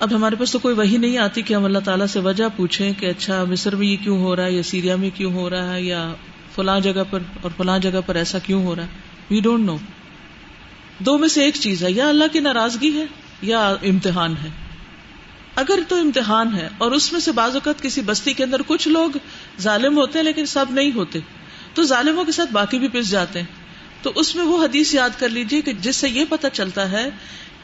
اب 0.00 0.14
ہمارے 0.14 0.36
پاس 0.36 0.52
تو 0.52 0.58
کوئی 0.58 0.74
وہی 0.74 0.96
نہیں 0.96 1.18
آتی 1.18 1.42
کہ 1.42 1.54
ہم 1.54 1.64
اللہ 1.64 1.78
تعالیٰ 1.78 2.06
سے 2.06 2.18
وجہ 2.18 2.44
پوچھیں 2.56 2.92
کہ 2.92 3.06
اچھا 3.06 3.44
مصر 3.44 3.76
میں 3.76 3.86
یہ 3.86 3.96
کیوں 4.02 4.18
ہو 4.18 4.36
رہا 4.36 4.44
ہے 4.44 4.52
یا 4.52 4.62
سیریا 4.62 4.96
میں 4.96 5.10
کیوں 5.14 5.32
ہو 5.32 5.50
رہا 5.50 5.74
ہے 5.74 5.82
یا 5.82 6.14
فلاں 6.54 6.80
جگہ 6.80 7.02
پر 7.10 7.18
اور 7.40 7.50
فلاں 7.56 7.78
جگہ 7.78 8.00
پر 8.06 8.14
ایسا 8.14 8.38
کیوں 8.38 8.64
ہو 8.64 8.76
رہا 8.76 8.82
ہے؟ 8.82 8.88
وی 9.30 9.40
ڈونٹ 9.40 9.66
نو 9.66 9.76
دو 10.98 11.18
میں 11.18 11.28
سے 11.28 11.44
ایک 11.44 11.54
چیز 11.54 11.84
ہے، 11.84 11.90
یا 11.90 12.08
اللہ 12.08 12.24
کی 12.32 12.40
ناراضگی 12.40 12.96
ہے 12.96 13.04
یا 13.42 13.68
امتحان 13.68 14.34
ہے۔ 14.42 14.48
اگر 15.56 15.78
تو 15.88 15.96
امتحان 15.96 16.54
ہے 16.54 16.68
اور 16.78 16.92
اس 16.92 17.12
میں 17.12 17.20
سے 17.20 17.32
بعض 17.32 17.54
اوقات 17.54 17.82
کسی 17.82 18.00
بستی 18.00 18.32
کے 18.32 18.44
اندر 18.44 18.62
کچھ 18.66 18.88
لوگ 18.88 19.10
ظالم 19.60 19.96
ہوتے 19.96 20.18
ہیں 20.18 20.26
لیکن 20.26 20.46
سب 20.46 20.66
نہیں 20.70 20.90
ہوتے، 20.94 21.18
تو 21.74 21.82
ظالموں 21.82 22.24
کے 22.24 22.32
ساتھ 22.32 22.52
باقی 22.52 22.78
بھی 22.78 22.88
پس 22.88 23.10
جاتے 23.10 23.38
ہیں۔ 23.38 23.46
تو 24.02 24.12
اس 24.14 24.36
میں 24.36 24.44
وہ 24.44 24.64
حدیث 24.64 24.94
یاد 24.94 25.10
کر 25.18 25.28
لیجیے 25.28 25.62
کہ 25.62 25.72
جس 25.72 25.96
سے 25.96 26.08
یہ 26.08 26.24
پتا 26.28 26.50
چلتا 26.50 26.90
ہے 26.92 27.08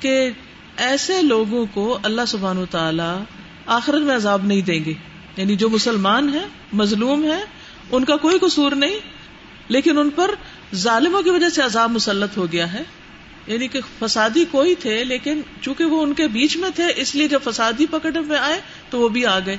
کہ 0.01 0.30
ایسے 0.76 1.22
لوگوں 1.22 1.66
کو 1.74 1.99
اللہ 2.03 2.20
سبحان 2.28 2.59
و 2.59 2.66
تعالی 2.66 3.24
آخرت 3.66 4.03
میں 4.03 4.16
عذاب 4.16 4.45
نہیں 4.45 4.61
دیں 4.61 4.84
گے۔ 4.84 4.93
یعنی 5.36 5.57
جو 5.57 5.70
مسلمان 5.70 6.34
ہیں، 6.34 6.49
مظلوم 6.72 7.22
ہیں، 7.22 7.45
ان 7.93 8.05
کا 8.05 8.16
کوئی 8.16 8.39
قصور 8.39 8.72
نہیں، 8.72 8.99
لیکن 9.68 9.99
ان 9.99 10.11
پر 10.11 10.30
ظالموں 10.74 11.22
کی 11.22 11.30
وجہ 11.30 11.49
سے 11.49 11.62
عذاب 11.62 11.91
مسلط 11.91 12.39
ہو 12.39 12.53
گیا 12.53 12.72
ہے۔ 12.72 12.82
یعنی 13.49 13.68
کہ 13.68 13.80
فسادی 13.99 14.44
کوئی 14.51 14.74
تھے، 14.74 15.05
لیکن 15.05 15.42
چونکہ 15.61 15.84
وہ 15.84 16.03
ان 16.03 16.14
کے 16.14 16.28
بیچ 16.28 16.57
میں 16.57 16.70
تھے، 16.74 16.84
اس 16.96 17.14
لیے 17.14 17.28
جب 17.28 17.40
فسادی 17.44 17.86
پکڑ 17.86 18.11
میں 18.26 18.38
آئے 18.38 18.61
تو 18.90 19.01
وہ 19.01 19.09
بھی 19.09 19.26
آ 19.26 19.38
گئے۔ 19.38 19.57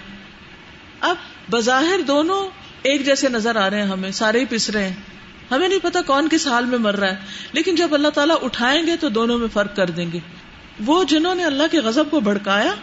اب 0.99 1.15
بظاہر 1.51 1.99
دونوں 2.07 2.49
ایک 2.81 3.05
جیسے 3.05 3.29
نظر 3.29 3.55
آ 3.55 3.69
رہے 3.69 3.77
ہیں 3.77 3.87
ہمیں، 3.87 4.11
سارے 4.11 4.39
ہی 4.39 4.45
پس 4.49 4.69
رہے 4.69 4.89
ہیں۔ 4.89 4.95
ہمیں 5.51 5.67
نہیں 5.67 5.79
پتا 5.83 6.01
کون 6.01 6.27
کس 6.31 6.47
حال 6.47 6.65
میں 6.65 6.77
مر 6.77 6.95
رہا 6.95 7.07
ہے، 7.07 7.15
لیکن 7.51 7.75
جب 7.75 7.93
اللہ 7.93 8.07
تعالیٰ 8.07 8.35
اٹھائیں 8.41 8.87
گے 8.87 8.95
تو 8.95 9.09
دونوں 9.09 9.37
میں 9.37 9.47
فرق 9.53 9.75
کر 9.75 9.89
دیں 9.89 10.11
گے۔ 10.13 10.19
وہ 10.85 11.03
جنہوں 11.03 11.35
نے 11.35 11.43
اللہ 11.43 11.63
کے 11.71 11.79
غزب 11.79 12.11
کو 12.11 12.19
بھڑکایا، 12.19 12.75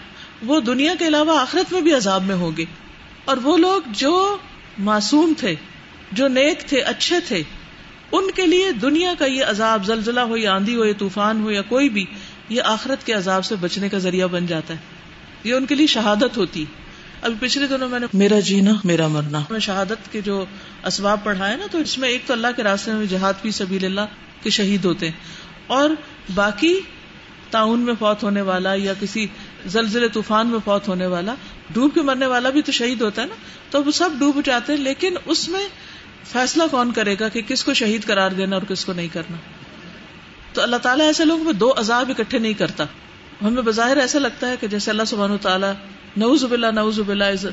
وہ 0.46 0.60
دنیا 0.60 0.94
کے 0.98 1.06
علاوہ 1.06 1.40
آخرت 1.40 1.72
میں 1.72 1.80
بھی 1.80 1.94
عذاب 1.94 2.22
میں 2.22 2.34
ہوں 2.34 2.50
گے۔ 2.56 2.64
اور 3.24 3.36
وہ 3.36 3.58
لوگ 3.58 3.82
جو 3.86 4.36
معصوم 4.78 5.32
تھے، 5.38 5.54
جو 6.12 6.28
نیک 6.28 6.60
تھے، 6.60 6.80
اچھے 6.80 7.20
تھے 7.20 7.42
ان 8.12 8.30
کے 8.30 8.46
لیے 8.46 8.72
دنیا 8.72 9.14
کا 9.18 9.26
یہ 9.26 9.44
عذاب 9.44 9.86
زلزلہ 9.86 10.20
ہو 10.20 10.36
یا 10.36 10.54
آندھی 10.54 10.76
ہو 10.76 10.84
یا 10.84 10.92
طوفان 10.98 11.42
ہو 11.42 11.50
یا 11.50 11.62
کوئی 11.62 11.88
بھی 11.88 12.04
یہ 12.48 12.62
آخرت 12.64 13.06
کے 13.06 13.12
عذاب 13.12 13.44
سے 13.44 13.54
بچنے 13.60 13.88
کا 13.88 13.98
ذریعہ 13.98 14.26
بن 14.26 14.46
جاتا 14.46 14.74
ہے۔ 14.74 14.78
یہ 15.44 15.54
ان 15.54 15.66
کے 15.66 15.74
لیے 15.74 15.86
شہادت 15.86 16.36
ہوتی۔ 16.36 16.64
ابھی 17.22 17.48
پچھلے 17.48 17.66
دنوں 17.66 17.88
میں 17.88 18.00
نے 18.00 18.06
میرا 18.14 18.40
جینا 18.40 18.70
میرا 18.84 19.08
مرنا۔ 19.08 19.42
میں 19.50 19.60
شہادت 19.60 20.12
کے 20.12 20.20
جو 20.20 20.44
اسباب 20.84 21.24
پڑھائے 21.24 21.56
نا 21.56 21.66
تو 21.70 21.78
اس 21.78 21.98
میں 21.98 22.08
ایک 22.08 22.22
تو 22.26 22.32
اللہ 22.32 22.46
کے 22.56 22.62
راستے 22.62 22.92
میں 22.92 23.06
جہاد 23.06 23.34
فی 23.42 23.50
سبیل 23.50 23.84
اللہ 23.84 24.00
کے 24.42 24.50
شہید 24.50 24.84
ہوتے۔ 24.84 25.08
ہیں 25.08 25.16
اور 25.66 25.90
باقی 26.34 26.80
تعاون 27.50 27.80
میں 27.80 27.94
فوت 27.98 28.22
ہونے 28.22 28.40
والا 28.40 28.74
یا 28.74 28.92
کسی 29.00 29.26
زلزلے 29.66 30.08
طوفان 30.08 30.46
میں 30.46 30.58
فوت 30.64 30.88
ہونے 30.88 31.06
والا 31.06 31.34
ڈوب 31.70 31.94
کے 31.94 32.02
مرنے 32.02 32.26
والا 32.26 32.50
بھی 32.50 32.62
تو 32.62 32.72
شہید 32.72 33.00
ہوتا 33.00 33.22
ہے 33.22 33.26
نا۔ 33.26 33.34
تو 33.70 33.84
وہ 33.84 33.90
سب 33.90 34.10
ڈوب 34.18 34.40
جاتے 34.44 34.72
ہیں 34.72 34.80
لیکن 34.80 35.14
اس 35.24 35.48
میں 35.48 35.68
فیصلہ 36.32 36.62
کون 36.70 36.92
کرے 36.92 37.16
گا 37.20 37.28
کہ 37.28 37.42
کس 37.42 37.64
کو 37.64 37.74
شہید 37.74 38.06
قرار 38.06 38.30
دینا 38.30 38.56
اور 38.56 38.62
کس 38.62 38.84
کو 38.84 38.92
نہیں 38.92 39.08
کرنا؟ 39.12 39.36
تو 40.52 40.62
اللہ 40.62 40.76
تعالیٰ 40.76 41.06
ایسے 41.06 41.24
لوگوں 41.24 41.44
میں 41.44 41.52
دو 41.52 41.74
عذاب 41.76 42.12
اکٹھے 42.18 42.38
نہیں 42.38 42.52
کرتا۔ 42.52 42.84
ہمیں 43.42 43.62
بظاہر 43.62 43.96
ایسا 43.96 44.18
لگتا 44.18 44.48
ہے 44.48 44.54
کہ 44.60 44.66
جیسے 44.66 44.90
اللہ 44.90 45.02
سبحانہ 45.06 45.36
تعالیٰ 45.42 45.72
نوز 46.16 46.44
بلا 46.44 46.70
نوز 46.70 47.00
بلا 47.06 47.26
is 47.26 47.46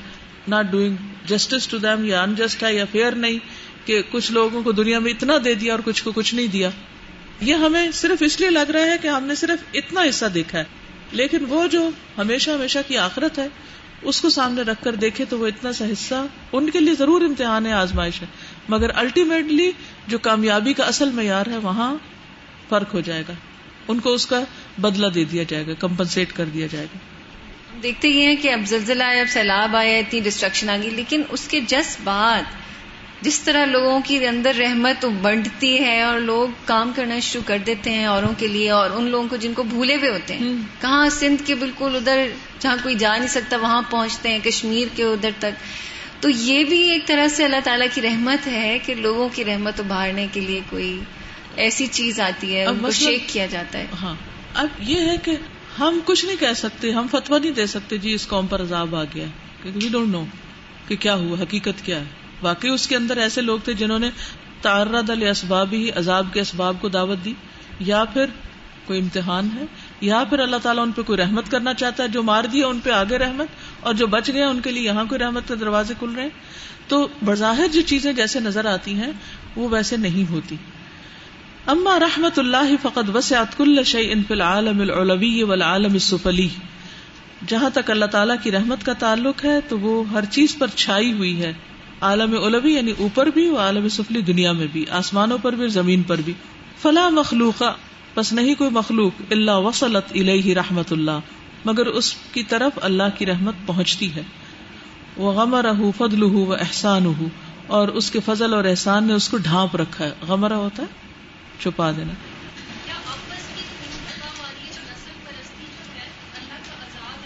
not 0.48 0.66
doing 0.66 0.96
justice 1.26 1.68
to 1.68 1.78
them 1.78 2.06
یا 2.06 2.24
انجسٹ 2.24 2.64
ہے، 2.64 2.74
یا 2.74 2.86
فیئر 2.92 3.12
نہیں 3.12 3.40
کہ 3.88 4.02
کچھ 4.12 4.32
لوگوں 4.32 4.64
کو 4.64 4.72
دنیا 4.72 5.00
میں 5.00 5.12
اتنا 5.12 5.34
دے 5.46 5.54
دیا 5.54 5.74
اور 5.74 5.80
کچھ 5.86 6.04
کو 6.04 6.12
کچھ 6.12 6.36
نہیں 6.36 6.48
دیا۔ 6.48 6.70
یہ 7.42 7.54
ہمیں 7.54 7.92
صرف 7.92 8.24
اس 8.26 8.40
لیے 8.40 8.50
لگ 8.50 8.72
رہا 8.72 8.86
ہے 8.86 8.98
کہ 9.02 9.08
ہم 9.08 9.24
نے 9.24 9.36
صرف 9.36 9.64
اتنا 9.74 10.02
حصہ 10.10 10.26
دیکھا 10.26 10.60
ہے۔ 10.60 10.64
لیکن 11.12 11.46
وہ 11.50 11.68
جو 11.68 11.90
ہمیشہ 12.18 12.52
ہمیشہ 12.52 12.80
کی 12.88 12.98
آخرت 12.98 13.40
ہے، 13.40 13.48
اس 14.02 14.22
کو 14.22 14.30
سامنے 14.30 14.62
رکھ 14.62 14.84
کر 14.84 14.96
دیکھے 14.96 15.26
تو 15.26 15.40
وہ 15.40 15.48
اتنا 15.48 15.74
سا 15.74 15.86
حصہ 15.86 16.26
ان 16.52 16.70
کے 16.70 16.80
لیے 16.80 16.94
ضرور 16.96 17.22
امتحان 17.22 17.66
ہے 17.66 17.74
آزمائش 17.74 18.22
ہے۔ 18.22 18.28
مگر 18.70 18.92
الٹیمیٹلی 18.96 19.72
جو 20.08 20.20
کامیابی 20.20 20.74
کا 20.74 20.84
اصل 20.84 21.12
معیار 21.12 21.46
ہے 21.48 21.58
وہاں 21.58 21.96
فرق 22.70 22.94
ہو 22.94 23.00
جائے 23.00 23.24
گا۔ 23.28 23.34
ان 23.88 24.00
کو 24.00 24.14
اس 24.14 24.26
کا 24.26 24.44
بدلہ 24.78 25.08
دے 25.08 25.24
دیا 25.24 25.44
جائے 25.48 25.68
گا 25.68 25.74
کمپنسیٹ 25.74 26.34
کر 26.34 26.46
دیا 26.46 26.68
جائے 26.72 26.86
گا۔ 26.86 26.98
دیکھتے 27.84 28.08
یہ 28.08 28.28
ہیں 28.28 28.36
کہ 28.36 28.54
اب 28.54 28.60
زلزلہ 28.66 29.04
آیا 29.04 29.22
اب 29.22 29.30
سیلاب 29.30 29.76
آیا 29.76 29.98
اتنی 29.98 30.20
ڈسٹرکشن 30.20 30.70
آ 30.70 30.78
گئی 30.82 30.90
لیکن 30.90 31.22
اس 31.30 31.48
کے 31.48 31.60
جس 31.68 31.98
بعد 32.04 32.42
جس 33.22 33.40
طرح 33.40 33.66
لوگوں 33.66 34.00
کی 34.06 34.28
اندر 34.28 34.56
رحمت 34.56 35.06
بنٹتی 35.06 35.80
ہے 35.80 36.02
اور 36.02 36.20
لوگ 36.20 36.48
کام 36.66 36.92
کرنا 36.96 37.20
شروع 37.20 37.44
کر 37.48 37.58
دیتے 37.66 37.92
ہیں 37.92 38.06
اوروں 38.06 38.34
کے 38.38 38.48
لیے 38.48 38.70
اور 38.70 38.90
ان 38.90 39.04
لوگوں 39.04 39.28
کو 39.30 39.36
جن 39.36 39.54
کو 39.54 39.64
بھولے 39.64 39.96
ہوئے 39.96 40.10
ہوتے 40.10 40.34
ہیں۔ 40.34 40.54
کہاں 40.82 41.10
سندھ 41.10 41.48
کے 41.48 41.56
بالکل 41.56 41.96
ادھر 41.96 42.28
جہاں 42.60 42.78
کوئی 42.84 42.96
جا 42.96 43.18
نہیں 43.18 43.28
سکتا 43.28 43.58
وہاں 43.58 43.82
پہنچتے 43.90 44.30
ہیں 44.30 44.40
کشمیر 44.44 44.88
کے 44.96 45.04
ادھر 45.04 45.30
تک۔ 45.40 45.64
تو 46.24 46.30
یہ 46.30 46.64
بھی 46.64 46.82
ایک 46.92 47.08
طرح 47.08 47.28
سے 47.28 47.46
اللہ 47.46 47.60
تعالیٰ 47.64 47.88
کی 47.94 48.02
رحمت 48.02 48.48
ہے 48.48 48.80
کہ 48.86 48.96
لوگوں 48.96 49.30
کی 49.34 49.46
رحمت 49.46 49.80
ابھارنے 49.80 50.28
کے 50.34 50.40
لیے 50.40 50.60
کوئی 50.70 51.00
ایسی 51.56 51.88
چیز 51.88 52.20
آتی 52.20 52.56
ہے 52.56 52.66
ان 52.66 52.80
کو 52.80 52.92
شیک 52.92 53.24
کیا 53.28 53.46
جاتا 53.46 53.80
ہے۔ 53.80 53.86
ہاں۔ 54.02 54.16
اب 54.54 54.68
یہ 54.80 55.02
ہے 55.02 55.18
کہ 55.24 55.36
ہم 55.80 56.00
کچھ 56.06 56.26
نہیں 56.26 56.38
کہہ 56.38 56.54
سکتے 56.56 56.92
ہم 56.92 57.08
فتوا 57.12 57.38
نہیں 57.38 57.52
دے 57.52 57.66
سکتے 57.66 57.98
جی 57.98 58.14
اس 58.14 58.28
قوم 58.28 58.48
پر 58.48 58.62
عذاب 58.62 58.96
آ 58.96 59.04
گیا 59.04 59.26
وی 59.66 59.90
ڈونٹ 59.92 60.08
نو 60.08 60.26
کہ 60.88 60.96
کیا 60.96 61.16
ہوا 61.16 61.44
حقیقت 61.44 61.86
کیا 61.86 62.00
ہے۔ 62.00 62.06
واقعی 62.42 62.70
اس 62.70 62.88
کے 62.88 62.96
اندر 62.96 63.18
ایسے 63.18 63.42
لوگ 63.42 63.60
تھے 63.60 63.74
جنہوں 63.74 64.00
نے 64.00 64.10
تارد 64.62 65.10
علیہ 65.10 65.30
اسباب 65.30 65.72
ہی 65.72 65.92
عذاب 65.92 66.28
کے 66.34 66.42
اسباب 66.42 66.76
کو 66.82 66.90
دعوت 66.90 67.26
دی۔ 67.26 67.34
یا 67.80 68.04
پھر 68.04 68.26
کوئی 68.86 69.00
امتحان 69.00 69.50
ہے 69.56 69.66
یا 70.02 70.24
پھر 70.30 70.40
اللہ 70.40 70.58
تعالیٰ 70.64 70.84
ان 70.84 70.92
پہ 70.92 71.02
کوئی 71.02 71.18
رحمت 71.18 71.52
کرنا 71.52 71.74
چاہتا 71.74 72.04
ہے 72.04 72.08
جو 72.08 72.24
مار 72.24 72.44
دیا 72.44 72.68
ان 72.68 72.80
پہ 72.80 72.90
آگے 72.90 73.18
رحمت۔ 73.18 73.48
اور 73.84 73.94
جو 73.94 74.08
بچ 74.08 74.30
گیا 74.34 74.50
ان 74.50 74.62
کے 74.62 74.72
لیے 74.72 74.84
یہاں 74.84 75.06
کوئی 75.06 75.20
رحمت 75.20 75.48
کے 75.48 75.56
دروازے 75.56 75.94
کھل 76.00 76.10
رہے 76.16 76.24
ہیں، 76.24 76.30
تو 76.88 77.08
بظاہر 77.26 77.68
جو 77.74 77.82
چیزیں 77.82 78.14
جیسے 78.14 78.40
نظر 78.40 78.66
آتی 78.66 78.94
ہیں، 78.94 79.12
وہ 79.56 79.70
ویسے 79.72 79.98
نہیں 79.98 80.32
ہوتی۔ 80.32 80.56
اما 81.68 82.00
رحمت 82.00 82.40
اللہ 82.40 82.72
فقط 82.82 83.16
وسعت 83.16 83.58
کل 83.58 83.84
شيء 83.84 84.14
في 84.28 84.34
العالم 84.34 84.82
العلوي 84.82 85.42
والعالم 85.42 85.94
السفلی۔ 85.94 86.48
جہاں 87.48 87.70
تک 87.70 87.92
اللہ 87.92 88.06
تعالیٰ 88.06 88.36
کی 88.44 88.52
رحمت 88.52 88.86
کا 88.86 88.94
تعلق 88.94 89.46
ہے، 89.46 89.60
تو 89.68 89.80
وہ 89.80 90.10
ہر 90.10 90.26
چیز 90.26 90.58
پر 90.58 90.68
چھائی 90.76 91.12
ہوئی 91.12 91.42
ہے۔ 91.42 91.54
عالم 92.02 92.44
علوی 92.44 92.74
یعنی 92.74 92.94
اوپر 92.98 93.28
بھی 93.28 93.50
وہ 93.50 93.58
عالم 93.58 93.90
سفلی 93.90 94.22
دنیا 94.22 94.52
میں 94.52 94.68
بھی، 94.72 94.86
آسمانوں 94.90 95.38
پر 95.38 95.54
بھی 95.54 95.68
زمین 95.68 96.04
پر 96.04 96.18
بھی۔ 96.26 96.34
فلا 96.82 97.10
مخلوق 97.10 97.64
بس 98.16 98.34
نہیں 98.34 98.56
کوئی 98.56 98.70
مخلوق 98.70 99.22
اللہ 99.32 99.52
وسلط 99.52 100.04
الہ 100.16 100.48
رحمت 100.48 100.92
اللہ۔ 100.92 101.20
مگر 101.66 101.86
اس 101.86 102.16
کی 102.34 102.44
طرف 102.44 102.80
اللہ 102.82 103.04
کی 103.18 103.26
رحمت 103.26 103.54
پہنچتی 103.66 104.16
ہے۔ 104.16 104.22
وہ 105.18 105.32
غمر 105.32 105.66
فضل 105.98 106.24
و 106.24 106.54
احسان 106.60 107.14
اور 107.68 107.88
اس 107.88 108.12
کے 108.12 108.20
فضل 108.26 108.54
اور 108.54 108.64
احسان 108.64 109.04
نے 109.04 109.14
اس 109.14 109.30
کو 109.30 109.38
ڈھانپ 109.38 109.76
رکھا 109.76 110.06
ہے۔ 110.06 110.12
غمرہ 110.28 110.54
ہوتا 110.54 110.84
ہے؟ 110.84 110.88
چھپا 111.60 111.92
دینا۔ 111.92 112.14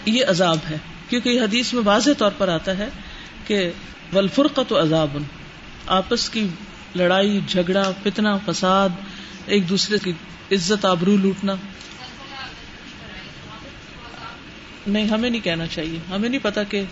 یہ 0.06 0.24
عذاب 0.28 0.58
ہے؟ 0.70 0.78
کیونکہ 1.08 1.28
یہ 1.28 1.40
حدیث 1.40 1.74
میں 1.74 1.82
واضح 1.84 2.10
طور 2.18 2.30
پر 2.38 2.48
آتا 2.48 2.78
ہے 2.78 2.88
کہ 3.46 3.70
ولفرقت 4.14 4.72
عذاب 4.72 5.18
آپس 5.86 6.30
کی 6.30 6.48
لڑائی 6.96 7.40
جھگڑا 7.48 7.92
فتنا 8.02 8.36
فساد 8.36 8.88
ایک 9.46 9.68
دوسرے 9.68 9.98
کی 9.98 10.12
عزت 10.52 10.84
آبرو 10.84 11.16
لوٹنا۔ 11.16 11.54
نہیں، 14.88 15.06
ہمیں 15.06 15.30
نہیں 15.30 15.44
کہنا 15.44 15.66
چاہیے۔ 15.66 15.98
ہمیں 16.10 16.28
نہیں 16.28 16.40
پتا 16.42 16.62
کہ 16.62 16.82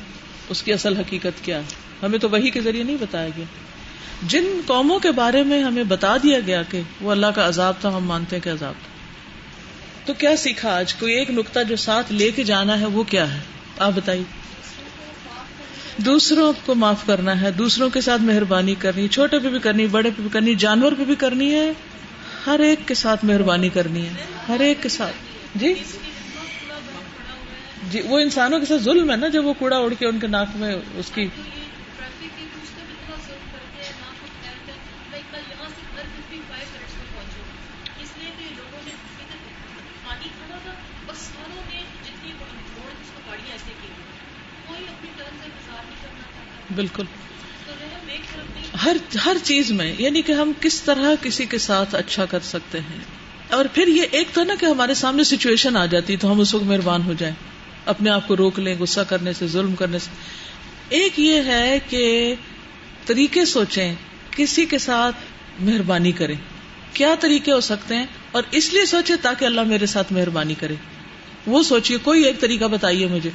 اس 0.48 0.62
کی 0.62 0.72
اصل 0.72 0.96
حقیقت 0.96 1.44
کیا 1.44 1.58
ہے۔ 1.58 1.62
ہمیں 2.02 2.18
تو 2.18 2.30
وہی 2.30 2.50
کے 2.50 2.60
ذریعے 2.60 2.84
نہیں 2.84 2.96
بتایا 3.00 3.28
گیا۔ 3.36 3.44
جن 4.22 4.44
قوموں 4.66 4.98
کے 4.98 5.10
بارے 5.10 5.42
میں 5.42 5.62
ہمیں 5.62 5.84
بتا 5.84 6.16
دیا 6.16 6.38
گیا 6.46 6.62
کہ 6.62 6.80
وہ 7.00 7.10
اللہ 7.10 7.26
کا 7.26 7.48
عذاب 7.48 7.74
تھا، 7.80 7.96
ہم 7.96 8.04
مانتے 8.04 8.36
ہیں 8.36 8.42
کہ 8.42 8.48
عذاب 8.48 8.72
تھا۔ 8.72 8.96
تو 10.06 10.14
کیا 10.14 10.36
سیکھا 10.36 10.76
آج؟ 10.76 10.94
کوئی 10.94 11.14
ایک 11.14 11.30
نقطہ 11.30 11.58
جو 11.68 11.76
ساتھ 11.76 12.12
لے 12.12 12.30
کے 12.30 12.44
جانا 12.44 12.80
ہے، 12.80 12.86
وہ 12.86 13.02
کیا 13.02 13.34
ہے؟ 13.34 13.40
آپ 13.78 13.92
بتائیے۔ 13.94 14.22
دوسروں 15.96 16.52
کو 16.66 16.74
معاف 16.74 17.06
کرنا 17.06 17.40
ہے، 17.40 17.50
دوسروں 17.50 17.90
کے 17.90 18.00
ساتھ 18.00 18.22
مہربانی 18.22 18.74
کرنی، 18.78 19.08
چھوٹے 19.08 19.38
پہ 19.38 19.48
بھی 19.48 19.58
کرنی، 19.58 19.86
بڑے 19.86 20.10
پہ 20.16 20.22
بھی 20.22 20.30
کرنی، 20.32 20.54
جانور 20.54 20.92
پہ 20.98 21.04
بھی 21.04 21.14
کرنی 21.14 21.54
ہے، 21.54 21.72
ہر 22.46 22.58
ایک 22.58 22.78
کے 22.88 22.94
ساتھ 22.94 23.24
مہربانی 23.24 23.68
کرنی 23.68 24.06
ہے۔ 24.06 24.24
ہر 24.48 24.60
ایک 24.60 24.82
کے 24.82 24.88
ساتھ۔ 24.88 25.14
جی؟ 25.54 25.74
جی 27.90 28.00
وہ 28.00 28.18
انسانوں 28.18 28.58
کے 28.58 28.66
ساتھ 28.66 28.82
ظلم 28.82 29.10
ہے 29.10 29.16
نا، 29.16 29.28
جب 29.28 29.46
وہ 29.46 29.54
کوڑا 29.58 29.76
اڑ 29.76 29.94
کے 29.98 30.06
ان 30.06 30.18
کے 30.18 30.26
ناک 30.26 30.48
میں 30.54 30.76
اس 30.96 31.10
کی 31.14 31.28
بالکل۔ 46.74 47.04
ہر 48.84 48.96
ہر 49.26 49.36
چیز 49.42 49.70
میں 49.72 49.94
یعنی 49.98 50.22
کہ 50.22 50.32
ہم 50.32 50.52
کس 50.60 50.82
طرح 50.82 51.14
کسی 51.22 51.46
کے 51.46 51.58
ساتھ 51.58 51.94
اچھا 51.94 52.24
کر 52.24 52.40
سکتے 52.40 52.80
ہیں۔ 52.80 53.00
اور 53.50 53.64
پھر 53.72 53.88
یہ 53.88 54.02
ایک 54.10 54.28
تو 54.32 54.44
نا 54.44 54.54
کہ 54.60 54.66
ہمارے 54.66 54.94
سامنے 54.94 55.24
سچویشن 55.24 55.76
آ 55.76 55.86
جاتی 55.86 56.16
تو 56.16 56.32
ہم 56.32 56.40
اس 56.40 56.54
وقت 56.54 56.64
مہربان 56.64 57.02
ہو 57.02 57.12
جائیں۔ 57.12 57.34
اپنے 57.86 58.10
آپ 58.10 58.28
کو 58.28 58.36
روک 58.36 58.58
لیں، 58.58 58.76
غصہ 58.78 59.00
کرنے 59.00 59.32
سے، 59.32 59.46
ظلم 59.46 59.74
کرنے 59.74 59.98
سے۔ 59.98 60.10
ایک 60.88 61.20
یہ 61.20 61.42
ہے 61.46 61.78
کہ 61.88 62.34
طریقے 63.06 63.44
سوچیں، 63.44 63.94
کسی 64.30 64.66
کے 64.66 64.78
ساتھ 64.78 65.16
مہربانی 65.60 66.12
کریں۔ 66.12 66.34
کیا 66.92 67.14
طریقے 67.20 67.52
ہو 67.52 67.60
سکتے 67.60 67.96
ہیں؟ 67.96 68.06
اور 68.32 68.42
اس 68.50 68.72
لیے 68.72 68.86
سوچے 68.86 69.16
تاکہ 69.16 69.44
اللہ 69.44 69.60
میرے 69.60 69.86
ساتھ 69.86 70.12
مہربانی 70.12 70.54
کرے۔ 70.54 70.74
وہ 71.46 71.62
سوچیے 71.62 71.98
کوئی 71.98 72.22
ایک 72.22 72.40
طریقہ 72.40 72.64
بتائیے 72.64 73.06
مجھے۔ 73.06 73.30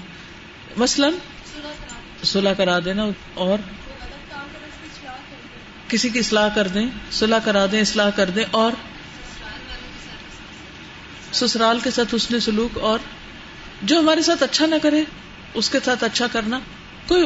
مثلاً 0.77 1.13
صلاح 2.23 2.53
کرا 2.53 2.79
دینا 2.85 3.05
اور 3.33 3.57
کسی 5.87 6.09
کی 6.09 6.19
اصلاح 6.19 6.49
کر 6.55 6.67
دیں 6.67 6.85
صلاح 7.11 7.39
کرا 7.43 7.65
دیں، 7.71 7.81
اصلاح 7.81 8.09
کر 8.09 8.29
دیں، 8.29 8.45
اور 8.51 8.71
سسرال 11.31 11.79
کے 11.79 11.91
ساتھ 11.91 12.15
اس 12.15 12.31
نے 12.31 12.39
سلوک، 12.39 12.77
اور 12.77 12.99
جو 13.83 13.99
ہمارے 13.99 14.21
ساتھ 14.21 14.43
اچھا 14.43 14.65
نہ 14.65 14.75
کرے 14.81 15.03
اس 15.53 15.69
کے 15.69 15.79
ساتھ 15.85 16.03
اچھا 16.03 16.27
کرنا 16.31 16.59
کوئی 17.07 17.25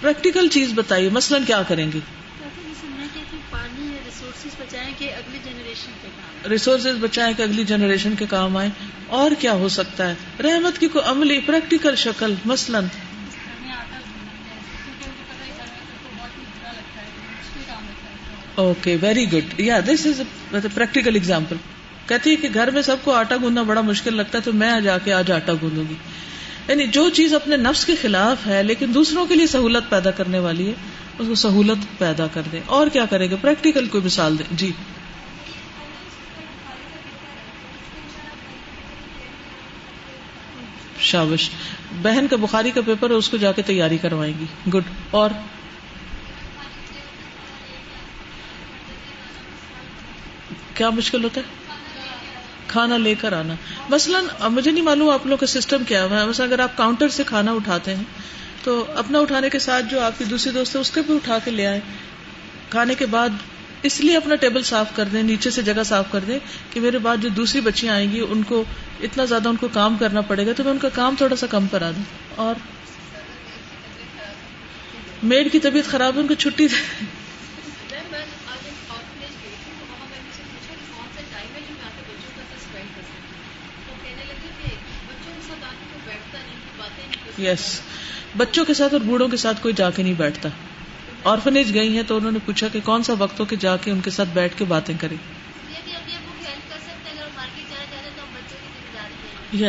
پریکٹیکل 0.00 0.48
چیز 0.48 0.72
بتائیے 0.74 1.08
مثلاً 1.10 1.44
کیا 1.44 1.62
کریں 1.68 1.90
گے؟ 1.92 2.00
ریسورسز 6.48 6.96
بچائیں 7.00 7.32
کہ 7.36 7.42
اگلی 7.42 7.64
جنریشن 7.64 8.14
کے 8.14 8.26
کام 8.26 8.56
آئے 8.56 8.68
اور 9.06 9.30
کیا 9.38 9.52
ہو 9.52 9.68
سکتا 9.68 10.08
ہے؟ 10.08 10.14
رحمت 10.42 10.78
کی 10.78 10.88
کوئی 10.88 11.04
عملی 11.04 11.38
پریکٹیکل 11.40 11.94
شکل 11.96 12.34
مثلاً؟ 12.44 12.86
اوکے 18.54 18.96
ویری 19.00 19.32
گڈ 19.32 19.60
یا 19.60 19.78
دس 19.86 20.06
از 20.06 20.20
پریکٹیکل 20.74 21.16
اگزامپل 21.16 21.56
کہتی 22.06 22.30
ہے 22.30 22.36
کہ 22.36 22.48
گھر 22.54 22.70
میں 22.70 22.82
سب 22.82 22.96
کو 23.04 23.14
آٹا 23.14 23.36
گوندنا 23.42 23.62
بڑا 23.62 23.80
مشکل 23.80 24.16
لگتا 24.16 24.38
ہے، 24.38 24.42
تو 24.42 24.52
میں 24.52 24.80
جا 24.80 24.98
کے 24.98 25.12
آج 25.12 25.32
آٹا 25.32 25.52
گوندوں 25.62 25.84
گی۔ 25.88 25.94
یعنی 26.68 26.86
جو 26.86 27.10
چیز 27.10 27.34
اپنے 27.34 27.56
نفس 27.56 27.84
کے 27.84 27.94
خلاف 28.02 28.46
ہے، 28.46 28.62
لیکن 28.62 28.94
دوسروں 28.94 29.26
کے 29.26 29.34
لیے 29.34 29.46
سہولت 29.46 29.90
پیدا 29.90 30.10
کرنے 30.10 30.38
والی 30.38 30.66
ہے، 30.66 30.72
اس 31.18 31.26
کو 31.28 31.34
سہولت 31.34 31.98
پیدا 31.98 32.26
کر 32.26 32.42
دیں۔ 32.52 32.60
اور 32.66 32.86
کیا 32.86 33.04
کریں 33.04 33.30
گے؟ 33.30 33.36
پریکٹیکل 33.40 33.86
کوئی 33.86 34.04
مثال 34.04 34.38
دیں۔ 34.38 34.46
جی۔ 34.50 34.72
شابش۔ 41.00 41.50
بہن 42.02 42.26
کا 42.30 42.36
بخاری 42.36 42.70
کا 42.70 42.80
پیپر 42.80 43.10
ہے 43.10 43.14
اس 43.14 43.28
کو 43.28 43.36
جا 43.36 43.52
کے 43.52 43.62
تیاری 43.62 43.98
کروائیں 43.98 44.34
گی۔ 44.40 44.70
گڈ۔ 44.70 44.82
اور؟ 45.10 45.30
کیا 50.74 50.90
مشکل 50.90 51.24
ہوتا 51.24 51.40
ہے؟ 51.40 51.63
کھانا 52.66 52.96
لے 52.96 53.14
کر 53.14 53.32
آنا۔ 53.32 53.54
مثلاً، 53.88 54.24
مجھے 54.52 54.70
نہیں 54.70 54.84
معلوم 54.84 55.10
آپ 55.10 55.26
لوگ 55.26 55.38
کا 55.38 55.46
سسٹم 55.46 55.84
کیا 55.84 56.04
ہوا 56.04 56.20
ہے۔ 56.20 56.26
مثلا، 56.26 56.46
اگر 56.46 56.58
آپ 56.58 56.76
کاؤنٹر 56.76 57.08
سے 57.08 57.22
کھانا 57.26 57.52
اٹھاتے 57.52 57.96
ہیں، 57.96 58.02
تو 58.62 58.84
اپنا 58.96 59.18
اٹھانے 59.18 59.50
کے 59.50 59.58
ساتھ 59.58 59.86
جو 59.90 60.00
آپ 60.00 60.12
کی 60.18 60.24
دوسری 60.24 60.52
دوست 60.52 60.76
ہے 60.76 60.80
اس 60.80 60.90
کے 60.90 61.02
بھی 61.02 61.14
اٹھا 61.14 61.38
کے 61.44 61.50
لے 61.50 61.66
آئے 61.66 61.80
کھانے 62.70 62.94
کے 62.94 63.06
بعد 63.06 63.28
اس 63.82 64.00
لیے 64.00 64.16
اپنا 64.16 64.34
ٹیبل 64.34 64.62
صاف 64.62 64.86
کر 64.94 65.04
دیں، 65.04 65.22
نیچے 65.22 65.50
سے 65.50 65.62
جگہ 65.62 65.82
صاف 65.82 66.04
کر 66.12 66.20
دیں 66.20 66.38
کہ 66.70 66.80
میرے 66.80 66.98
بعد 66.98 67.16
جو 67.16 67.28
دوسری 67.28 67.60
بچیاں 67.60 67.94
آئیں 67.94 68.12
گی، 68.12 68.20
ان 68.28 68.42
کو 68.42 68.64
اتنا 69.02 69.24
زیادہ 69.24 69.48
ان 69.48 69.56
کو 69.56 69.68
کام 69.72 69.96
کرنا 69.96 70.20
پڑے 70.20 70.46
گا، 70.46 70.52
تو 70.56 70.64
میں 70.64 70.72
ان 70.72 70.78
کا 70.78 70.88
کام 70.88 71.14
تھوڑا 71.18 71.36
سا 71.36 71.46
کم 71.46 71.66
کرا 71.66 71.90
دوں۔ 71.90 72.02
اور 72.36 72.54
میڈ 75.22 75.52
کی 75.52 75.60
طبیعت 75.60 75.90
خراب 75.90 76.16
ہے، 76.16 76.20
ان 76.20 76.26
کو 76.26 76.34
چھٹی 76.34 76.68
دے۔ 76.68 77.04
یس 87.38 87.80
بچوں 88.36 88.64
کے 88.64 88.74
ساتھ 88.74 88.92
اور 88.92 89.02
بوڑھوں 89.02 89.28
کے 89.28 89.36
ساتھ 89.36 89.62
کوئی 89.62 89.74
جا 89.74 89.90
کے 89.90 90.02
نہیں 90.02 90.14
بیٹھتا۔ 90.14 90.48
آرفنیج 91.24 91.74
گئی 91.74 91.96
ہیں 91.96 92.02
تو 92.06 92.16
انہوں 92.16 92.32
نے 92.32 92.38
پوچھا 92.44 92.68
کہ 92.68 92.80
کون 92.84 93.02
سا 93.02 93.12
وقت 93.18 93.40
ہو 93.40 93.44
کہ 93.44 93.56
جا 93.56 93.76
کے 93.76 93.90
ان 93.90 94.00
کے 94.00 94.10
ساتھ 94.10 94.28
بیٹھ 94.32 94.58
کے 94.58 94.64
باتیں 94.64 94.94
کریں۔ 95.00 95.16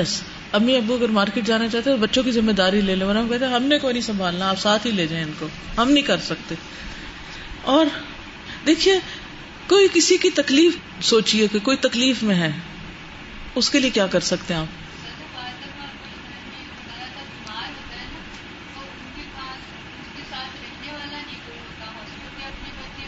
یس 0.01 0.22
امی 0.51 0.78
ابو 0.78 0.93
اگر 0.93 1.09
مارکیٹ 1.09 1.45
جانا 1.45 1.68
چاہتے 1.68 1.89
ہیں 1.89 1.97
بچوں 1.97 2.24
کی 2.24 2.32
ذمہ 2.32 2.51
داری 2.51 2.82
لے 2.82 2.95
لیں 2.95 3.07
ورنہ 3.07 3.20
کہتے 3.30 3.45
ہم 3.45 3.63
نے 3.63 3.80
کوئی 3.80 3.93
نہیں 3.93 4.03
سنبھالنا 4.03 4.49
آپ 4.49 4.59
ساتھ 4.59 4.88
ہی 4.88 4.91
لے 4.91 5.07
جائیں 5.07 5.26
ان 5.26 5.32
کو۔ 5.39 5.47
ہم 5.78 5.91
نہیں 5.91 6.03
کر 6.03 6.18
سکتے۔ 6.18 6.55
اور 7.61 7.86
دیکھیے 8.68 8.99
کوئی 9.68 9.88
کسی 9.93 10.18
کی 10.18 10.30
تکلیف 10.30 10.78
سوچیے 11.01 11.47
کہ 11.47 11.59
کوئی 11.59 11.78
تکلیف 11.78 12.24
میں 12.24 12.36
ہے 12.36 12.51
اس 13.55 13.70
کے 13.70 13.80
لیے 13.80 13.89
کیا 13.89 14.07
کر 14.07 14.20
سکتے 14.20 14.53
ہیں 14.53 14.61
آپ؟ 14.61 14.84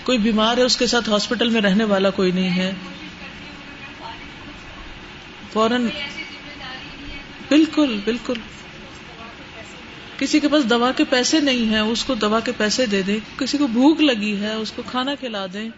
کوئی 0.07 0.17
بیمار 0.17 0.57
ہے، 0.57 0.61
اس 0.61 0.77
کے 0.77 0.87
ساتھ 0.87 1.09
ہاسپٹل 1.09 1.49
میں 1.49 1.61
رہنے 1.61 1.83
والا 1.83 2.09
کوئی 2.09 2.31
نہیں 2.31 2.55
ہے۔ 2.55 2.73
فوراً 5.53 5.85
بالکل 7.49 7.99
بالکل۔ 8.05 8.33
کسی 10.17 10.39
کے 10.39 10.47
پاس 10.47 10.69
دوا 10.69 10.91
کے 10.91 11.03
پیسے 11.03 11.39
نہیں 11.39 11.73
ہے 11.73 11.79
اس 11.79 12.03
کو 12.03 12.15
دوا 12.15 12.39
کے 12.39 12.51
پیسے 12.57 12.85
دے 12.85 13.01
دیں۔ 13.01 13.39
کسی 13.39 13.57
کو 13.57 13.67
بھوک 13.67 14.01
لگی 14.01 14.41
ہے، 14.41 14.53
اس 14.53 14.71
کو 14.71 14.81
کھانا 14.85 15.15
کھلا 15.15 15.45
دیں۔ 15.53 15.69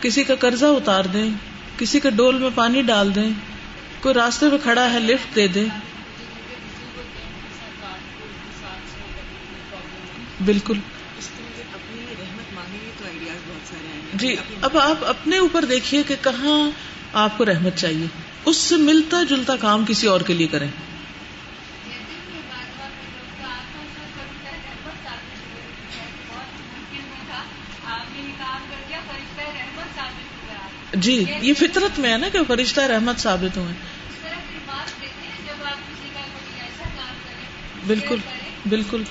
کسی 0.00 0.24
کا 0.24 0.34
قرضہ 0.34 0.66
اتار 0.66 1.04
دیں۔ 1.04 1.30
کسی 1.78 2.00
کے 2.00 2.10
ڈول 2.10 2.38
میں 2.38 2.50
پانی 2.54 2.82
ڈال 2.82 3.14
دیں۔ 3.14 3.30
کوئی 4.00 4.14
راستے 4.14 4.46
میں 4.48 4.58
کھڑا 4.62 4.92
ہے، 4.92 5.00
لفٹ 5.00 5.36
دے 5.36 5.46
دیں۔ 5.48 5.66
بالکل۔ 10.44 10.78
جی 14.12 14.36
اب 14.62 14.78
آپ 14.78 15.04
اپنے 15.04 15.38
اوپر 15.38 15.64
دیکھیے 15.64 16.02
کہ 16.02 16.14
کہاں 16.22 16.70
آپ 17.12 17.38
کو 17.38 17.44
رحمت 17.44 17.76
چاہیے۔ 17.76 18.06
اس 18.44 18.56
سے 18.56 18.76
ملتا 18.76 19.22
جلتا 19.22 19.56
کام 19.56 19.84
کسی 19.88 20.06
اور 20.06 20.20
کے 20.20 20.34
لیے 20.34 20.46
کریں۔ 20.46 20.68
جی 30.94 31.24
یہ 31.40 31.54
فطرت 31.54 31.98
میں 31.98 32.12
ہے 32.12 32.16
نا 32.16 32.28
کہ 32.28 32.38
فرشتہ 32.48 32.80
رحمت 32.80 33.18
ثابت 33.18 33.56
ہوئے۔ 33.56 33.74
بالکل 37.86 38.16
بالکل۔ 38.68 39.02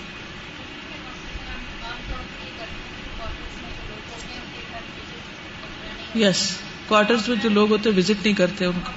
یس 6.16 6.58
کوارٹرز 6.88 7.30
میں 7.30 7.36
جو 7.36 7.50
لوگ 7.50 7.72
ہوتے 7.72 7.90
ہیں 7.90 7.98
وزٹ 7.98 8.26
نہیں 8.26 8.34
کرتے 8.34 8.66
ان 8.66 8.80
کو. 8.84 8.92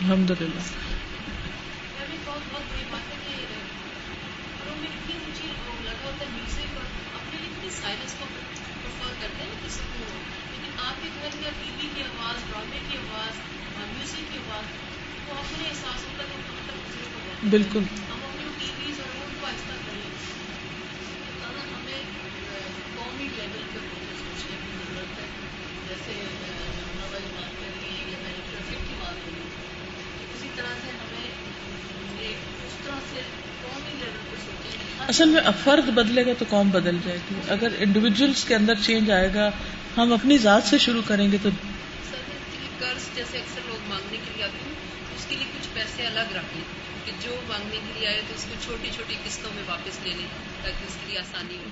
الحمد 0.00 0.30
للہ 0.30 0.60
اگر 11.34 11.50
ٹی 11.62 11.70
وی 11.80 11.88
کی 11.94 12.02
آواز 12.02 12.36
ڈرامے 12.48 12.78
کی 12.90 12.96
آواز 12.96 13.38
میوزک 13.78 14.32
کی 14.32 14.38
آواز 14.38 14.64
وہ 15.28 15.34
اپنے 15.34 15.68
احساس 15.68 16.04
ہوتا 16.04 16.22
ہے 16.22 16.28
کہ 16.28 16.52
مطلب 16.52 16.76
دوسرے 16.76 17.04
کو 17.14 17.48
بالکل 17.50 17.82
ہم 18.10 18.24
اپنے 18.24 18.48
ٹی 18.58 18.66
ویز 18.78 19.00
اور 19.00 19.24
ان 19.24 19.34
کو 19.40 19.46
آہستہ 19.46 19.72
کریں 19.86 20.00
اگر 21.48 21.74
ہمیں 21.74 22.02
قومی 22.96 23.24
لیول 23.24 23.62
پہ 23.72 23.78
بہت 23.78 24.18
سوچنے 24.18 24.56
کی 24.64 24.76
ضرورت 24.78 25.18
ہے 25.18 25.26
جیسے 25.88 26.12
ہوائی 26.12 27.24
بات 27.34 27.60
کر 27.60 27.82
رہی 27.82 27.88
ہے 27.88 28.10
یا 28.10 28.18
میں 28.22 28.32
نے 28.32 28.42
ٹریفک 28.50 28.88
کی 28.88 28.94
بات 29.00 29.14
کری 29.26 29.40
اسی 30.34 30.48
طرح 30.56 30.74
سے 30.82 30.90
ہمیں 30.90 31.28
ایک 32.20 32.36
اس 32.66 32.84
طرح 32.84 32.98
سے 33.10 33.20
قومی 33.62 33.98
لیول 33.98 34.20
پہ 34.30 34.36
سوچیں 34.44 35.08
اصل 35.08 35.24
میں 35.24 35.31
اب 35.31 35.31
فرد 35.64 35.88
بدلے 35.88 36.26
گا 36.26 36.30
تو 36.38 36.44
قوم 36.48 36.70
بدل 36.70 36.96
جائے 37.04 37.18
گی۔ 37.30 37.34
اگر 37.48 37.68
انڈیویجلس 37.78 38.44
کے 38.44 38.54
اندر 38.54 38.74
چینج 38.86 39.10
آئے 39.10 39.30
گا 39.34 39.50
ہم 39.96 40.12
اپنی 40.12 40.38
ذات 40.38 40.64
سے 40.64 40.78
شروع 40.78 41.02
کریں 41.06 41.32
گے 41.32 41.38
تو 41.42 41.48
قرض 42.78 43.16
جیسے 43.16 43.38
اکثر 43.38 43.60
لوگ 43.66 43.88
مانگنے 43.88 44.10
کے 44.10 44.30
لیے 44.36 44.44
آتے 44.44 44.58
ہیں 44.66 44.74
اس 45.16 45.26
کے 45.28 45.36
لیے 45.36 45.44
کچھ 45.44 45.68
پیسے 45.74 46.06
الگ 46.06 46.20
رکھ 46.20 46.44
لیں 46.54 46.64
کہ 47.04 47.12
جو 47.22 47.36
مانگنے 47.48 47.70
کے 47.70 47.98
لیے 47.98 48.08
آئے 48.08 48.22
تو 48.28 48.34
اس 48.36 48.46
کو 48.48 48.54
چھوٹی 48.64 48.90
چھوٹی 48.96 49.14
قسطوں 49.24 49.50
میں 49.54 49.62
واپس 49.66 50.04
لے 50.04 50.10
لیں 50.10 50.26
تاکہ 50.62 50.84
اس 50.88 50.94
کے 50.94 51.06
لیے 51.08 51.18
آسانی 51.18 51.56
ہو۔ 51.56 51.64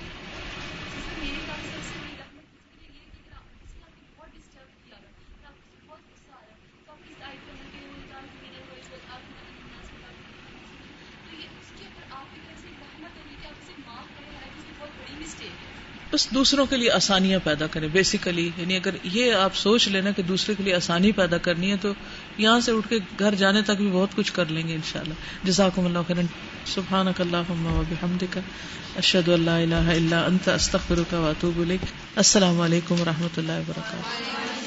بس 16.13 16.27
دوسروں 16.33 16.65
کے 16.65 16.77
لیے 16.77 16.91
آسانیاں 16.91 17.39
پیدا 17.43 17.67
کریں 17.67 17.87
بیسیکلی 17.87 18.49
یعنی 18.57 18.75
اگر 18.75 18.95
یہ 19.03 19.33
آپ 19.33 19.55
سوچ 19.55 19.87
لینا 19.87 20.11
کہ 20.11 20.23
دوسرے 20.23 20.55
کے 20.57 20.63
لیے 20.63 20.75
آسانی 20.75 21.11
پیدا 21.11 21.37
کرنی 21.37 21.71
ہے 21.71 21.75
تو 21.81 21.93
یہاں 22.37 22.59
سے 22.59 22.71
اٹھ 22.71 22.89
کے 22.89 22.95
گھر 23.19 23.35
جانے 23.35 23.61
تک 23.61 23.71
بھی 23.71 23.87
بہت 23.87 24.15
کچھ 24.15 24.33
کر 24.33 24.45
لیں 24.45 24.67
گے 24.67 24.73
ان 24.73 24.81
شاء 24.91 24.99
اللہ 24.99 25.13
جزاکم 25.43 25.85
اللہ 25.85 25.99
خیرن۔ 26.07 26.25
سبحان 26.65 27.07
اللہ 27.19 27.51
حمد 28.03 28.23
کا 28.29 28.39
اشد 28.95 29.29
اللہ 29.29 29.49
اللہ 29.49 29.75
اللہ 29.75 30.15
انت 30.15 30.49
استخر 30.49 30.99
کا 31.09 31.19
واتوب 31.19 31.73
السلام 32.15 32.61
علیکم 32.61 33.01
و 33.01 33.05
رحمۃ 33.05 33.37
اللہ 33.37 33.51
وبرکاتہ۔ 33.51 34.60